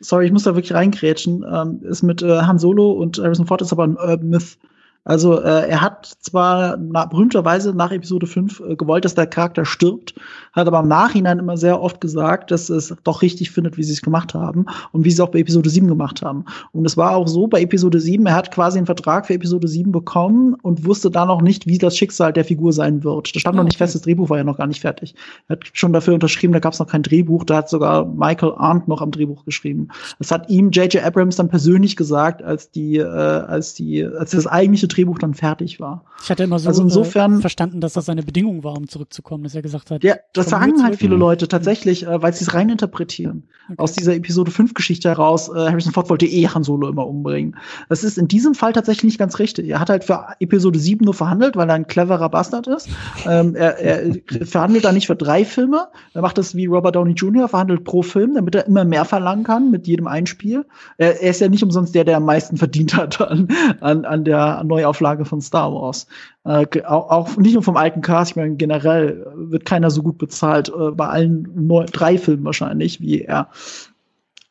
[0.00, 3.62] sorry, ich muss da wirklich reingrätschen, ähm, ist mit äh, Han Solo und Harrison Ford
[3.62, 4.58] ist aber ein Urban Myth.
[5.04, 9.64] Also äh, er hat zwar na, berühmterweise nach Episode 5 äh, gewollt, dass der Charakter
[9.64, 10.14] stirbt,
[10.52, 13.92] hat aber im Nachhinein immer sehr oft gesagt, dass es doch richtig findet, wie sie
[13.92, 16.44] es gemacht haben und wie sie es auch bei Episode 7 gemacht haben.
[16.72, 19.68] Und es war auch so bei Episode 7, er hat quasi einen Vertrag für Episode
[19.68, 23.34] 7 bekommen und wusste da noch nicht, wie das Schicksal der Figur sein wird.
[23.34, 25.14] Da stand oh, noch nicht fest, das Drehbuch war ja noch gar nicht fertig.
[25.48, 28.52] Er hat schon dafür unterschrieben, da gab es noch kein Drehbuch, da hat sogar Michael
[28.56, 29.88] Arndt noch am Drehbuch geschrieben.
[30.18, 31.02] Das hat ihm J.J.
[31.02, 35.80] Abrams dann persönlich gesagt, als die, äh, als die, als das eigentliche Drehbuch dann fertig
[35.80, 36.04] war.
[36.22, 39.44] Ich hatte immer so also insofern, äh, verstanden, dass das seine Bedingung war, um zurückzukommen,
[39.44, 40.04] dass er gesagt hat.
[40.04, 43.44] Ja, das sagen halt viele Leute tatsächlich, äh, weil sie es reininterpretieren.
[43.64, 43.74] Okay.
[43.78, 47.56] Aus dieser Episode 5 Geschichte heraus, äh, Harrison Ford wollte eh Han Solo immer umbringen.
[47.88, 49.68] Das ist in diesem Fall tatsächlich nicht ganz richtig.
[49.68, 52.88] Er hat halt für Episode 7 nur verhandelt, weil er ein cleverer Bastard ist.
[53.26, 54.14] Ähm, er, er
[54.46, 55.88] verhandelt da nicht für drei Filme.
[56.14, 59.44] Er macht das wie Robert Downey Jr., verhandelt pro Film, damit er immer mehr verlangen
[59.44, 60.64] kann mit jedem Einspiel.
[60.98, 63.48] Er, er ist ja nicht umsonst der, der am meisten verdient hat an,
[63.80, 66.06] an, an der Neuauflage von Star Wars.
[66.44, 70.18] Äh, auch, auch nicht nur vom alten Cast, ich meine, generell wird keiner so gut
[70.18, 73.48] bezahlt, äh, bei allen neun, drei Filmen wahrscheinlich, wie er.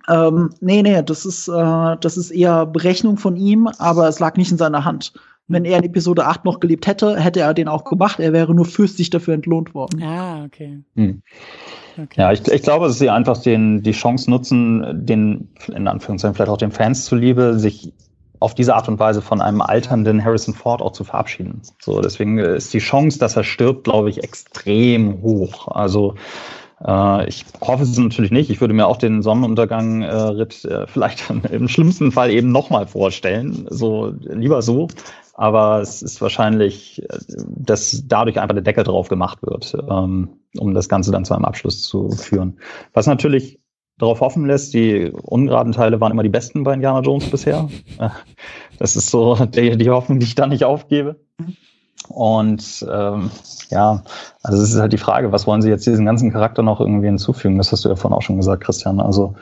[0.08, 4.38] Ähm, nee, nee, das ist, äh, das ist eher Berechnung von ihm, aber es lag
[4.38, 5.14] nicht in seiner Hand.
[5.48, 8.22] Wenn er in Episode 8 noch gelebt hätte, hätte er den auch gemacht.
[8.22, 10.02] Er wäre nur fürstlich dafür entlohnt worden.
[10.02, 10.82] Ah, okay.
[10.96, 11.22] Hm.
[12.02, 12.22] okay.
[12.22, 16.52] Ja, ich, ich glaube, dass sie einfach den, die Chance nutzen, den, in Anführungszeichen, vielleicht
[16.52, 17.94] auch den Fans zuliebe, sich
[18.42, 21.62] auf diese Art und Weise von einem alternden Harrison Ford auch zu verabschieden.
[21.80, 25.68] So, deswegen ist die Chance, dass er stirbt, glaube ich, extrem hoch.
[25.68, 26.16] Also
[26.84, 28.50] äh, ich hoffe es natürlich nicht.
[28.50, 33.68] Ich würde mir auch den Sonnenuntergang-Ritt äh, vielleicht im schlimmsten Fall eben nochmal vorstellen.
[33.70, 34.88] So lieber so.
[35.36, 37.02] Aber es ist wahrscheinlich,
[37.48, 41.46] dass dadurch einfach der Deckel drauf gemacht wird, ähm, um das Ganze dann zu einem
[41.46, 42.60] Abschluss zu führen.
[42.94, 43.61] Was natürlich
[44.02, 44.74] darauf hoffen lässt.
[44.74, 47.70] Die ungeraden Teile waren immer die besten bei Indiana Jones bisher.
[48.80, 51.20] Das ist so die, die Hoffnung, die ich da nicht aufgebe.
[52.08, 53.30] Und ähm,
[53.70, 54.04] ja,
[54.42, 57.06] also es ist halt die Frage, was wollen Sie jetzt diesen ganzen Charakter noch irgendwie
[57.06, 57.60] hinzufügen?
[57.60, 59.00] Das hast du ja vorhin auch schon gesagt, Christian.
[59.00, 59.36] Also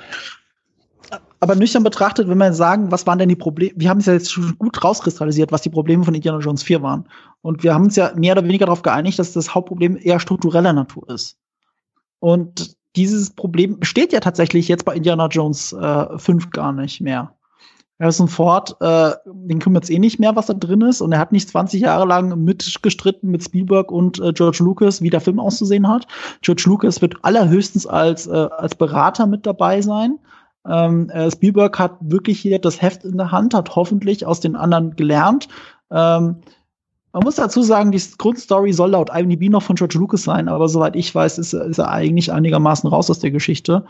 [1.42, 3.72] aber nüchtern betrachtet, wenn wir sagen, was waren denn die Probleme?
[3.78, 6.82] Wir haben es ja jetzt schon gut rauskristallisiert, was die Probleme von Indiana Jones 4
[6.82, 7.08] waren.
[7.42, 10.74] Und wir haben uns ja mehr oder weniger darauf geeinigt, dass das Hauptproblem eher struktureller
[10.74, 11.38] Natur ist.
[12.20, 17.34] Und dieses Problem besteht ja tatsächlich jetzt bei Indiana Jones äh, 5 gar nicht mehr.
[18.00, 21.02] Harrison Ford, äh, den kümmert es eh nicht mehr, was da drin ist.
[21.02, 25.10] Und er hat nicht 20 Jahre lang mitgestritten mit Spielberg und äh, George Lucas, wie
[25.10, 26.08] der Film auszusehen hat.
[26.42, 30.18] George Lucas wird allerhöchstens als, äh, als Berater mit dabei sein.
[30.66, 34.56] Ähm, äh, Spielberg hat wirklich hier das Heft in der Hand, hat hoffentlich aus den
[34.56, 35.50] anderen gelernt.
[35.92, 36.38] Ähm,
[37.14, 40.70] man muss dazu sagen, die Grundstory soll laut IMDb noch von George Lucas sein, aber
[40.70, 43.86] soweit ich weiß, ist, ist er eigentlich einigermaßen raus aus der Geschichte.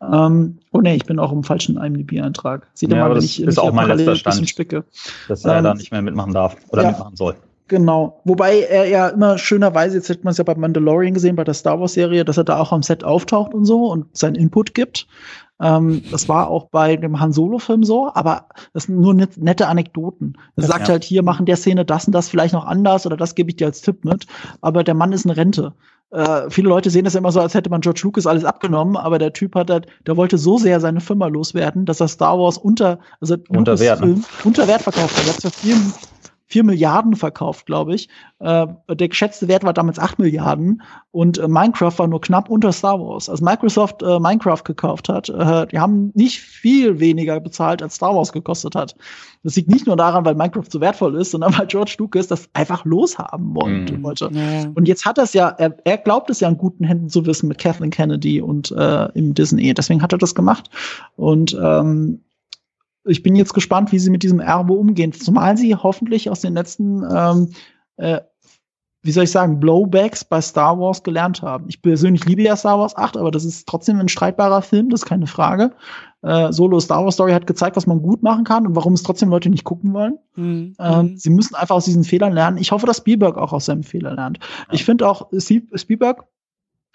[0.00, 2.66] Ähm, oh ne, ich bin auch im falschen IMDb-Eintrag.
[2.74, 4.84] Sieht ja, mal, wenn ich, ist auch mein letzter Stand, spicke.
[5.28, 7.36] dass er ähm, da nicht mehr mitmachen darf oder ja, mitmachen soll.
[7.68, 8.20] Genau.
[8.24, 11.54] Wobei er ja immer schönerweise, jetzt hätte man es ja bei Mandalorian gesehen, bei der
[11.54, 15.08] Star Wars-Serie, dass er da auch am Set auftaucht und so und seinen Input gibt.
[15.60, 19.68] Ähm, das war auch bei dem Han Solo-Film so, aber das sind nur net nette
[19.68, 20.36] Anekdoten.
[20.56, 20.92] Er sagt ja.
[20.92, 23.56] halt, hier machen der Szene das und das vielleicht noch anders oder das gebe ich
[23.56, 24.26] dir als Tipp mit.
[24.60, 25.72] Aber der Mann ist in Rente.
[26.10, 29.18] Äh, viele Leute sehen das immer so, als hätte man George Lucas alles abgenommen, aber
[29.18, 32.58] der Typ hat halt, der wollte so sehr seine Firma loswerden, dass er Star Wars
[32.58, 34.20] unter, also unter Wert, ne?
[34.44, 35.26] unter Wert verkauft hat.
[35.26, 35.76] Er hat für viel
[36.48, 38.08] 4 Milliarden verkauft, glaube ich.
[38.38, 42.72] Äh, der geschätzte Wert war damals 8 Milliarden und äh, Minecraft war nur knapp unter
[42.72, 43.28] Star Wars.
[43.28, 48.14] Als Microsoft äh, Minecraft gekauft hat, äh, die haben nicht viel weniger bezahlt, als Star
[48.14, 48.94] Wars gekostet hat.
[49.42, 52.48] Das liegt nicht nur daran, weil Minecraft so wertvoll ist, sondern weil George Lucas das
[52.52, 54.30] einfach loshaben wollte.
[54.30, 54.36] Mm.
[54.36, 54.70] Ja.
[54.74, 57.26] Und jetzt hat er es ja, er, er, glaubt es ja in guten Händen zu
[57.26, 59.72] wissen mit Kathleen Kennedy und äh, im Disney.
[59.74, 60.70] Deswegen hat er das gemacht.
[61.16, 62.20] Und ähm,
[63.06, 65.12] ich bin jetzt gespannt, wie sie mit diesem Erbe umgehen.
[65.12, 67.50] Zumal sie hoffentlich aus den letzten, ähm,
[67.96, 68.20] äh,
[69.02, 71.66] wie soll ich sagen, Blowbacks bei Star Wars gelernt haben.
[71.68, 75.02] Ich persönlich liebe ja Star Wars 8, aber das ist trotzdem ein streitbarer Film, das
[75.02, 75.72] ist keine Frage.
[76.22, 79.04] Äh, Solo Star Wars Story hat gezeigt, was man gut machen kann und warum es
[79.04, 80.18] trotzdem Leute nicht gucken wollen.
[80.34, 80.74] Mhm.
[80.80, 82.58] Ähm, sie müssen einfach aus diesen Fehlern lernen.
[82.58, 84.38] Ich hoffe, dass Spielberg auch aus seinem Fehler lernt.
[84.40, 84.74] Ja.
[84.74, 86.24] Ich finde auch, Spielberg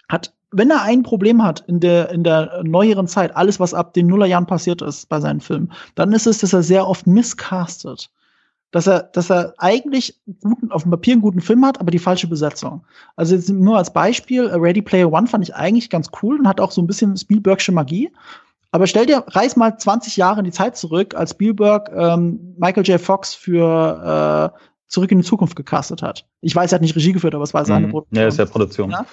[0.08, 3.94] hat, wenn er ein Problem hat in der, in der neueren Zeit, alles, was ab
[3.94, 8.10] den Nullerjahren passiert ist bei seinen Filmen, dann ist es, dass er sehr oft miscastet.
[8.70, 11.98] Dass er, dass er eigentlich guten, auf dem Papier einen guten Film hat, aber die
[11.98, 12.82] falsche Besetzung.
[13.16, 16.58] Also jetzt nur als Beispiel, Ready Player One fand ich eigentlich ganz cool und hat
[16.58, 18.10] auch so ein bisschen Spielbergsche Magie.
[18.70, 22.84] Aber stell dir, reiß mal 20 Jahre in die Zeit zurück, als Spielberg ähm, Michael
[22.84, 22.98] J.
[22.98, 24.58] Fox für äh,
[24.92, 26.26] zurück in die Zukunft gecastet hat.
[26.42, 27.92] Ich weiß, er hat nicht Regie geführt, aber es war seine mhm.
[27.92, 28.20] Produktion.
[28.20, 28.90] Ja, ist ja Produktion.
[28.90, 29.06] Ja?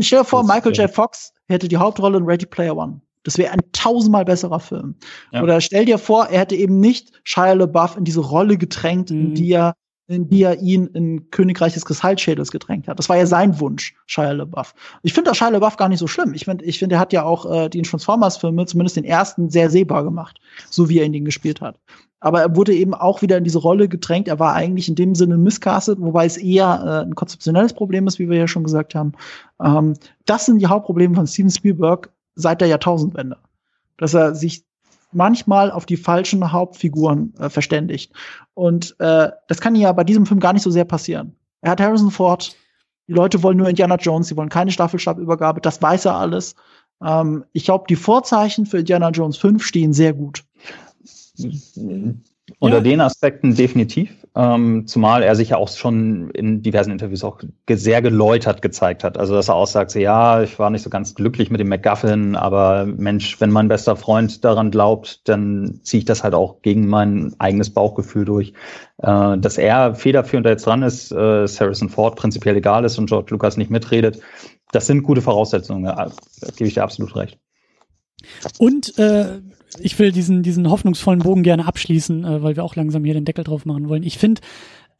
[0.00, 0.90] Stell dir vor, Michael J.
[0.90, 3.00] Fox hätte die Hauptrolle in Ready Player One.
[3.22, 4.96] Das wäre ein tausendmal besserer Film.
[5.30, 5.42] Ja.
[5.42, 9.20] Oder stell dir vor, er hätte eben nicht Shia LaBeouf in diese Rolle gedrängt, mhm.
[9.20, 9.74] in die er
[10.10, 12.98] in die er ihn in Königreich des Kristallschädels gedrängt hat.
[12.98, 14.74] Das war ja sein Wunsch, Shia LaBeouf.
[15.02, 16.34] Ich finde auch Shia LaBeouf gar nicht so schlimm.
[16.34, 19.70] Ich finde, ich finde, er hat ja auch äh, die Transformers-Filme, zumindest den ersten, sehr
[19.70, 21.78] sehbar gemacht, so wie er in den gespielt hat.
[22.18, 24.26] Aber er wurde eben auch wieder in diese Rolle gedrängt.
[24.26, 28.18] Er war eigentlich in dem Sinne miscastet, wobei es eher äh, ein konzeptionelles Problem ist,
[28.18, 29.12] wie wir ja schon gesagt haben.
[29.62, 29.94] Ähm,
[30.26, 33.36] das sind die Hauptprobleme von Steven Spielberg seit der Jahrtausendwende.
[33.96, 34.64] Dass er sich
[35.12, 38.12] manchmal auf die falschen Hauptfiguren äh, verständigt.
[38.54, 41.36] Und äh, das kann ja bei diesem Film gar nicht so sehr passieren.
[41.60, 42.56] Er hat Harrison Ford,
[43.08, 46.54] die Leute wollen nur Indiana Jones, sie wollen keine Staffelstabübergabe, das weiß er alles.
[47.02, 50.44] Ähm, ich glaube, die Vorzeichen für Indiana Jones 5 stehen sehr gut.
[52.58, 52.82] Unter ja.
[52.82, 58.00] den Aspekten definitiv, ähm, zumal er sich ja auch schon in diversen Interviews auch sehr
[58.00, 59.18] geläutert gezeigt hat.
[59.18, 62.36] Also dass er auch sagt, ja, ich war nicht so ganz glücklich mit dem McGuffin,
[62.36, 66.86] aber Mensch, wenn mein bester Freund daran glaubt, dann ziehe ich das halt auch gegen
[66.86, 68.52] mein eigenes Bauchgefühl durch.
[68.98, 73.30] Äh, dass er federführend jetzt dran ist, äh, Harrison Ford prinzipiell egal ist und George
[73.30, 74.20] Lucas nicht mitredet,
[74.72, 76.12] das sind gute Voraussetzungen, da
[76.56, 77.36] gebe ich dir absolut recht.
[78.58, 79.40] Und äh,
[79.78, 83.24] ich will diesen, diesen hoffnungsvollen Bogen gerne abschließen, äh, weil wir auch langsam hier den
[83.24, 84.02] Deckel drauf machen wollen.
[84.02, 84.40] Ich finde,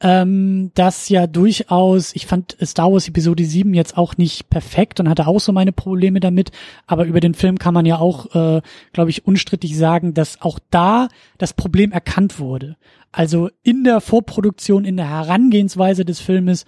[0.03, 5.09] ähm, dass ja durchaus, ich fand Star Wars Episode 7 jetzt auch nicht perfekt und
[5.09, 6.53] hatte auch so meine Probleme damit,
[6.87, 10.59] aber über den Film kann man ja auch, äh, glaube ich, unstrittig sagen, dass auch
[10.71, 12.77] da das Problem erkannt wurde.
[13.13, 16.65] Also in der Vorproduktion, in der Herangehensweise des Filmes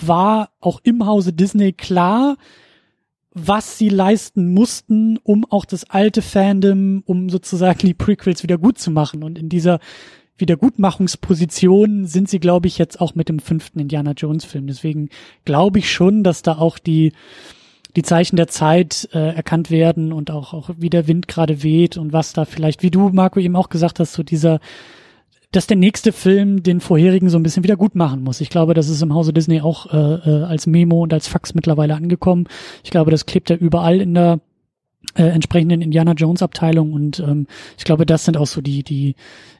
[0.00, 2.36] war auch im Hause Disney klar,
[3.38, 8.78] was sie leisten mussten, um auch das alte Fandom, um sozusagen die Prequels wieder gut
[8.78, 9.22] zu machen.
[9.22, 9.78] Und in dieser
[10.38, 14.66] Wiedergutmachungsposition sind sie, glaube ich, jetzt auch mit dem fünften Indiana Jones Film.
[14.66, 15.10] Deswegen
[15.44, 17.12] glaube ich schon, dass da auch die
[17.94, 21.96] die Zeichen der Zeit äh, erkannt werden und auch auch wie der Wind gerade weht
[21.98, 24.60] und was da vielleicht, wie du Marco eben auch gesagt hast, so dieser
[25.56, 28.42] dass der nächste Film den vorherigen so ein bisschen wieder gut machen muss.
[28.42, 31.54] Ich glaube, das ist im Hause Disney auch äh, äh, als Memo und als Fax
[31.54, 32.46] mittlerweile angekommen.
[32.84, 34.40] Ich glaube, das klebt ja überall in der
[35.14, 37.46] äh, entsprechenden Indiana Jones Abteilung und ähm,
[37.78, 39.14] ich glaube, das sind auch so die die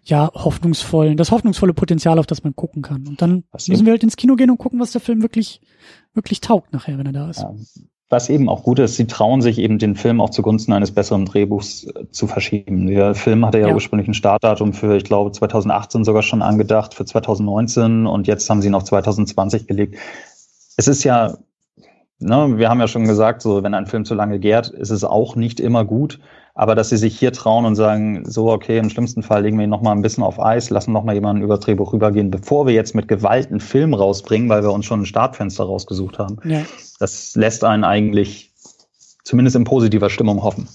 [0.04, 3.06] ja hoffnungsvollen, das hoffnungsvolle Potenzial, auf das man gucken kann.
[3.08, 5.62] Und dann müssen wir halt ins Kino gehen und gucken, was der Film wirklich
[6.12, 7.40] wirklich taugt nachher, wenn er da ist.
[7.40, 7.54] Ja,
[8.08, 11.24] was eben auch gut ist, sie trauen sich eben den Film auch zugunsten eines besseren
[11.24, 12.86] Drehbuchs äh, zu verschieben.
[12.86, 16.94] Der Film hatte ja, ja, ursprünglich ein Startdatum für, ich glaube, 2018 sogar schon angedacht,
[16.94, 19.96] für 2019 und jetzt haben sie noch 2020 gelegt.
[20.76, 21.36] Es ist ja,
[22.18, 25.02] ne, wir haben ja schon gesagt, so wenn ein Film zu lange gärt, ist es
[25.02, 26.20] auch nicht immer gut.
[26.58, 29.64] Aber dass sie sich hier trauen und sagen, so, okay, im schlimmsten Fall legen wir
[29.64, 32.30] ihn noch mal ein bisschen auf Eis, lassen noch mal jemanden über das Drehbuch rübergehen,
[32.30, 36.18] bevor wir jetzt mit Gewalt einen Film rausbringen, weil wir uns schon ein Startfenster rausgesucht
[36.18, 36.38] haben.
[36.44, 36.62] Ja.
[36.98, 38.54] Das lässt einen eigentlich
[39.22, 40.66] zumindest in positiver Stimmung hoffen.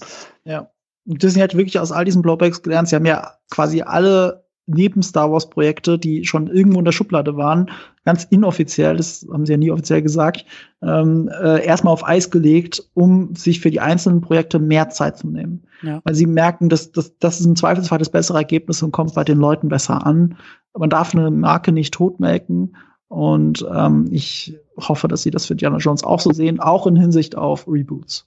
[0.44, 0.70] Ja.
[1.04, 2.88] Und Disney hat wirklich aus all diesen Blowbacks gelernt.
[2.88, 7.36] Sie haben ja quasi alle neben Star Wars Projekte, die schon irgendwo in der Schublade
[7.36, 7.70] waren,
[8.04, 10.44] ganz inoffiziell, das haben sie ja nie offiziell gesagt,
[10.82, 15.26] ähm, äh, erstmal auf Eis gelegt, um sich für die einzelnen Projekte mehr Zeit zu
[15.26, 15.64] nehmen.
[15.82, 16.00] Ja.
[16.04, 19.24] Weil sie merken, dass, dass das ist im Zweifelsfall das bessere Ergebnis und kommt bei
[19.24, 20.36] den Leuten besser an.
[20.74, 22.76] Man darf eine Marke nicht totmelken.
[23.08, 26.96] Und ähm, ich hoffe, dass sie das für Diana Jones auch so sehen, auch in
[26.96, 28.26] Hinsicht auf Reboots.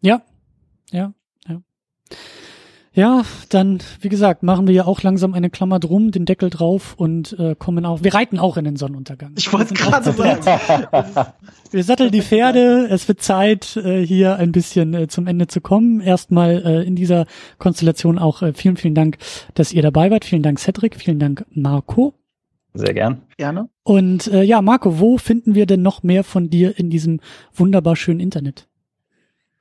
[0.00, 0.22] Ja,
[0.90, 1.12] ja,
[1.46, 1.60] ja.
[2.96, 6.94] Ja, dann, wie gesagt, machen wir ja auch langsam eine Klammer drum, den Deckel drauf
[6.96, 9.34] und äh, kommen auch, wir reiten auch in den Sonnenuntergang.
[9.36, 10.86] Ich wollte gerade sagen.
[11.70, 15.60] wir satteln die Pferde, es wird Zeit, äh, hier ein bisschen äh, zum Ende zu
[15.60, 16.00] kommen.
[16.00, 17.26] Erstmal äh, in dieser
[17.58, 19.18] Konstellation auch äh, vielen, vielen Dank,
[19.52, 20.24] dass ihr dabei wart.
[20.24, 22.14] Vielen Dank, Cedric, vielen Dank, Marco.
[22.72, 23.24] Sehr gern.
[23.36, 23.68] Gerne.
[23.82, 27.20] Und äh, ja, Marco, wo finden wir denn noch mehr von dir in diesem
[27.52, 28.68] wunderbar schönen Internet?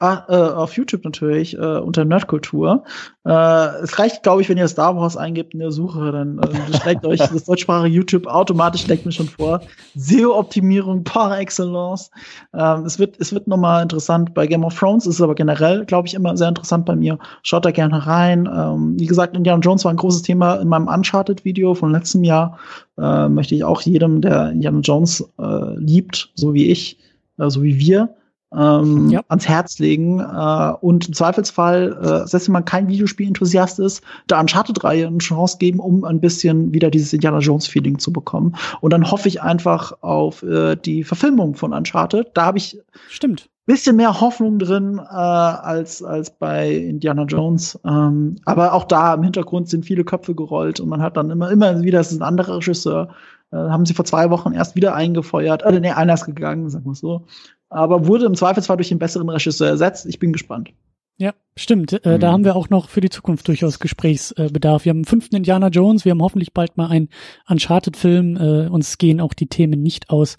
[0.06, 2.84] Ah, äh, auf YouTube natürlich, äh, unter Nerdkultur.
[3.26, 6.78] Äh, es reicht, glaube ich, wenn ihr Star Wars eingibt in der Suche, dann äh,
[6.78, 9.62] schlägt euch das deutschsprachige YouTube automatisch, schlägt mir schon vor.
[9.96, 12.12] SEO-Optimierung par excellence.
[12.54, 14.36] Ähm, es wird, es wird nochmal interessant.
[14.36, 17.18] Bei Game of Thrones ist es aber generell, glaube ich, immer sehr interessant bei mir.
[17.42, 18.48] Schaut da gerne rein.
[18.56, 22.60] Ähm, wie gesagt, Indiana Jones war ein großes Thema in meinem Uncharted-Video von letztem Jahr.
[23.00, 27.00] Äh, möchte ich auch jedem, der Indiana Jones äh, liebt, so wie ich,
[27.40, 28.16] äh, so wie wir,
[28.58, 29.22] ähm, ja.
[29.28, 34.40] ans Herz legen äh, und im Zweifelsfall, äh, selbst wenn man kein Videospiel-Enthusiast ist, der
[34.40, 38.56] Uncharted-Reihe eine Chance geben, um ein bisschen wieder dieses Indiana Jones-Feeling zu bekommen.
[38.82, 42.28] Und dann hoffe ich einfach auf äh, die Verfilmung von Uncharted.
[42.34, 42.80] Da habe ich
[43.10, 43.50] Stimmt.
[43.66, 47.80] bisschen mehr Hoffnung drin äh, als, als bei Indiana Jones.
[47.86, 51.52] Ähm, aber auch da im Hintergrund sind viele Köpfe gerollt und man hat dann immer,
[51.52, 53.10] immer wieder, es ist ein anderer Regisseur.
[53.52, 55.66] Äh, haben sie vor zwei Wochen erst wieder eingefeuert.
[55.66, 57.26] Oder nee, einer ist gegangen, sagen wir so
[57.70, 60.06] aber wurde im Zweifelsfall durch den besseren Regisseur ersetzt.
[60.06, 60.72] Ich bin gespannt.
[61.18, 61.94] Ja, stimmt.
[62.06, 62.20] Äh, mhm.
[62.20, 64.86] Da haben wir auch noch für die Zukunft durchaus Gesprächsbedarf.
[64.86, 67.10] wir haben einen fünften Indiana Jones, wir haben hoffentlich bald mal einen
[67.48, 68.38] Uncharted-Film.
[68.38, 70.38] Äh, uns gehen auch die Themen nicht aus.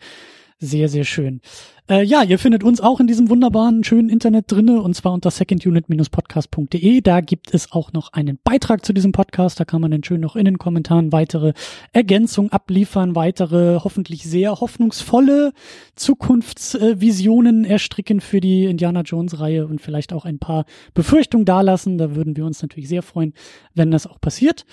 [0.58, 1.40] Sehr, sehr schön.
[1.88, 5.30] Äh, ja, ihr findet uns auch in diesem wunderbaren, schönen Internet drinne und zwar unter
[5.30, 7.00] secondunit-podcast.de.
[7.00, 9.60] Da gibt es auch noch einen Beitrag zu diesem Podcast.
[9.60, 11.52] Da kann man dann schön noch in den Kommentaren weitere
[11.92, 15.52] Ergänzungen abliefern, weitere hoffentlich sehr hoffnungsvolle
[15.94, 21.98] Zukunftsvisionen erstricken für die Indiana Jones Reihe und vielleicht auch ein paar Befürchtungen dalassen.
[21.98, 23.32] Da würden wir uns natürlich sehr freuen,
[23.74, 24.64] wenn das auch passiert.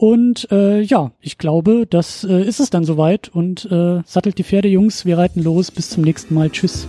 [0.00, 3.28] Und äh, ja, ich glaube, das äh, ist es dann soweit.
[3.28, 5.04] Und äh, sattelt die Pferde, Jungs.
[5.04, 5.70] Wir reiten los.
[5.70, 6.48] Bis zum nächsten Mal.
[6.48, 6.88] Tschüss.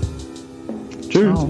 [1.10, 1.22] Tschüss.
[1.22, 1.50] Ciao.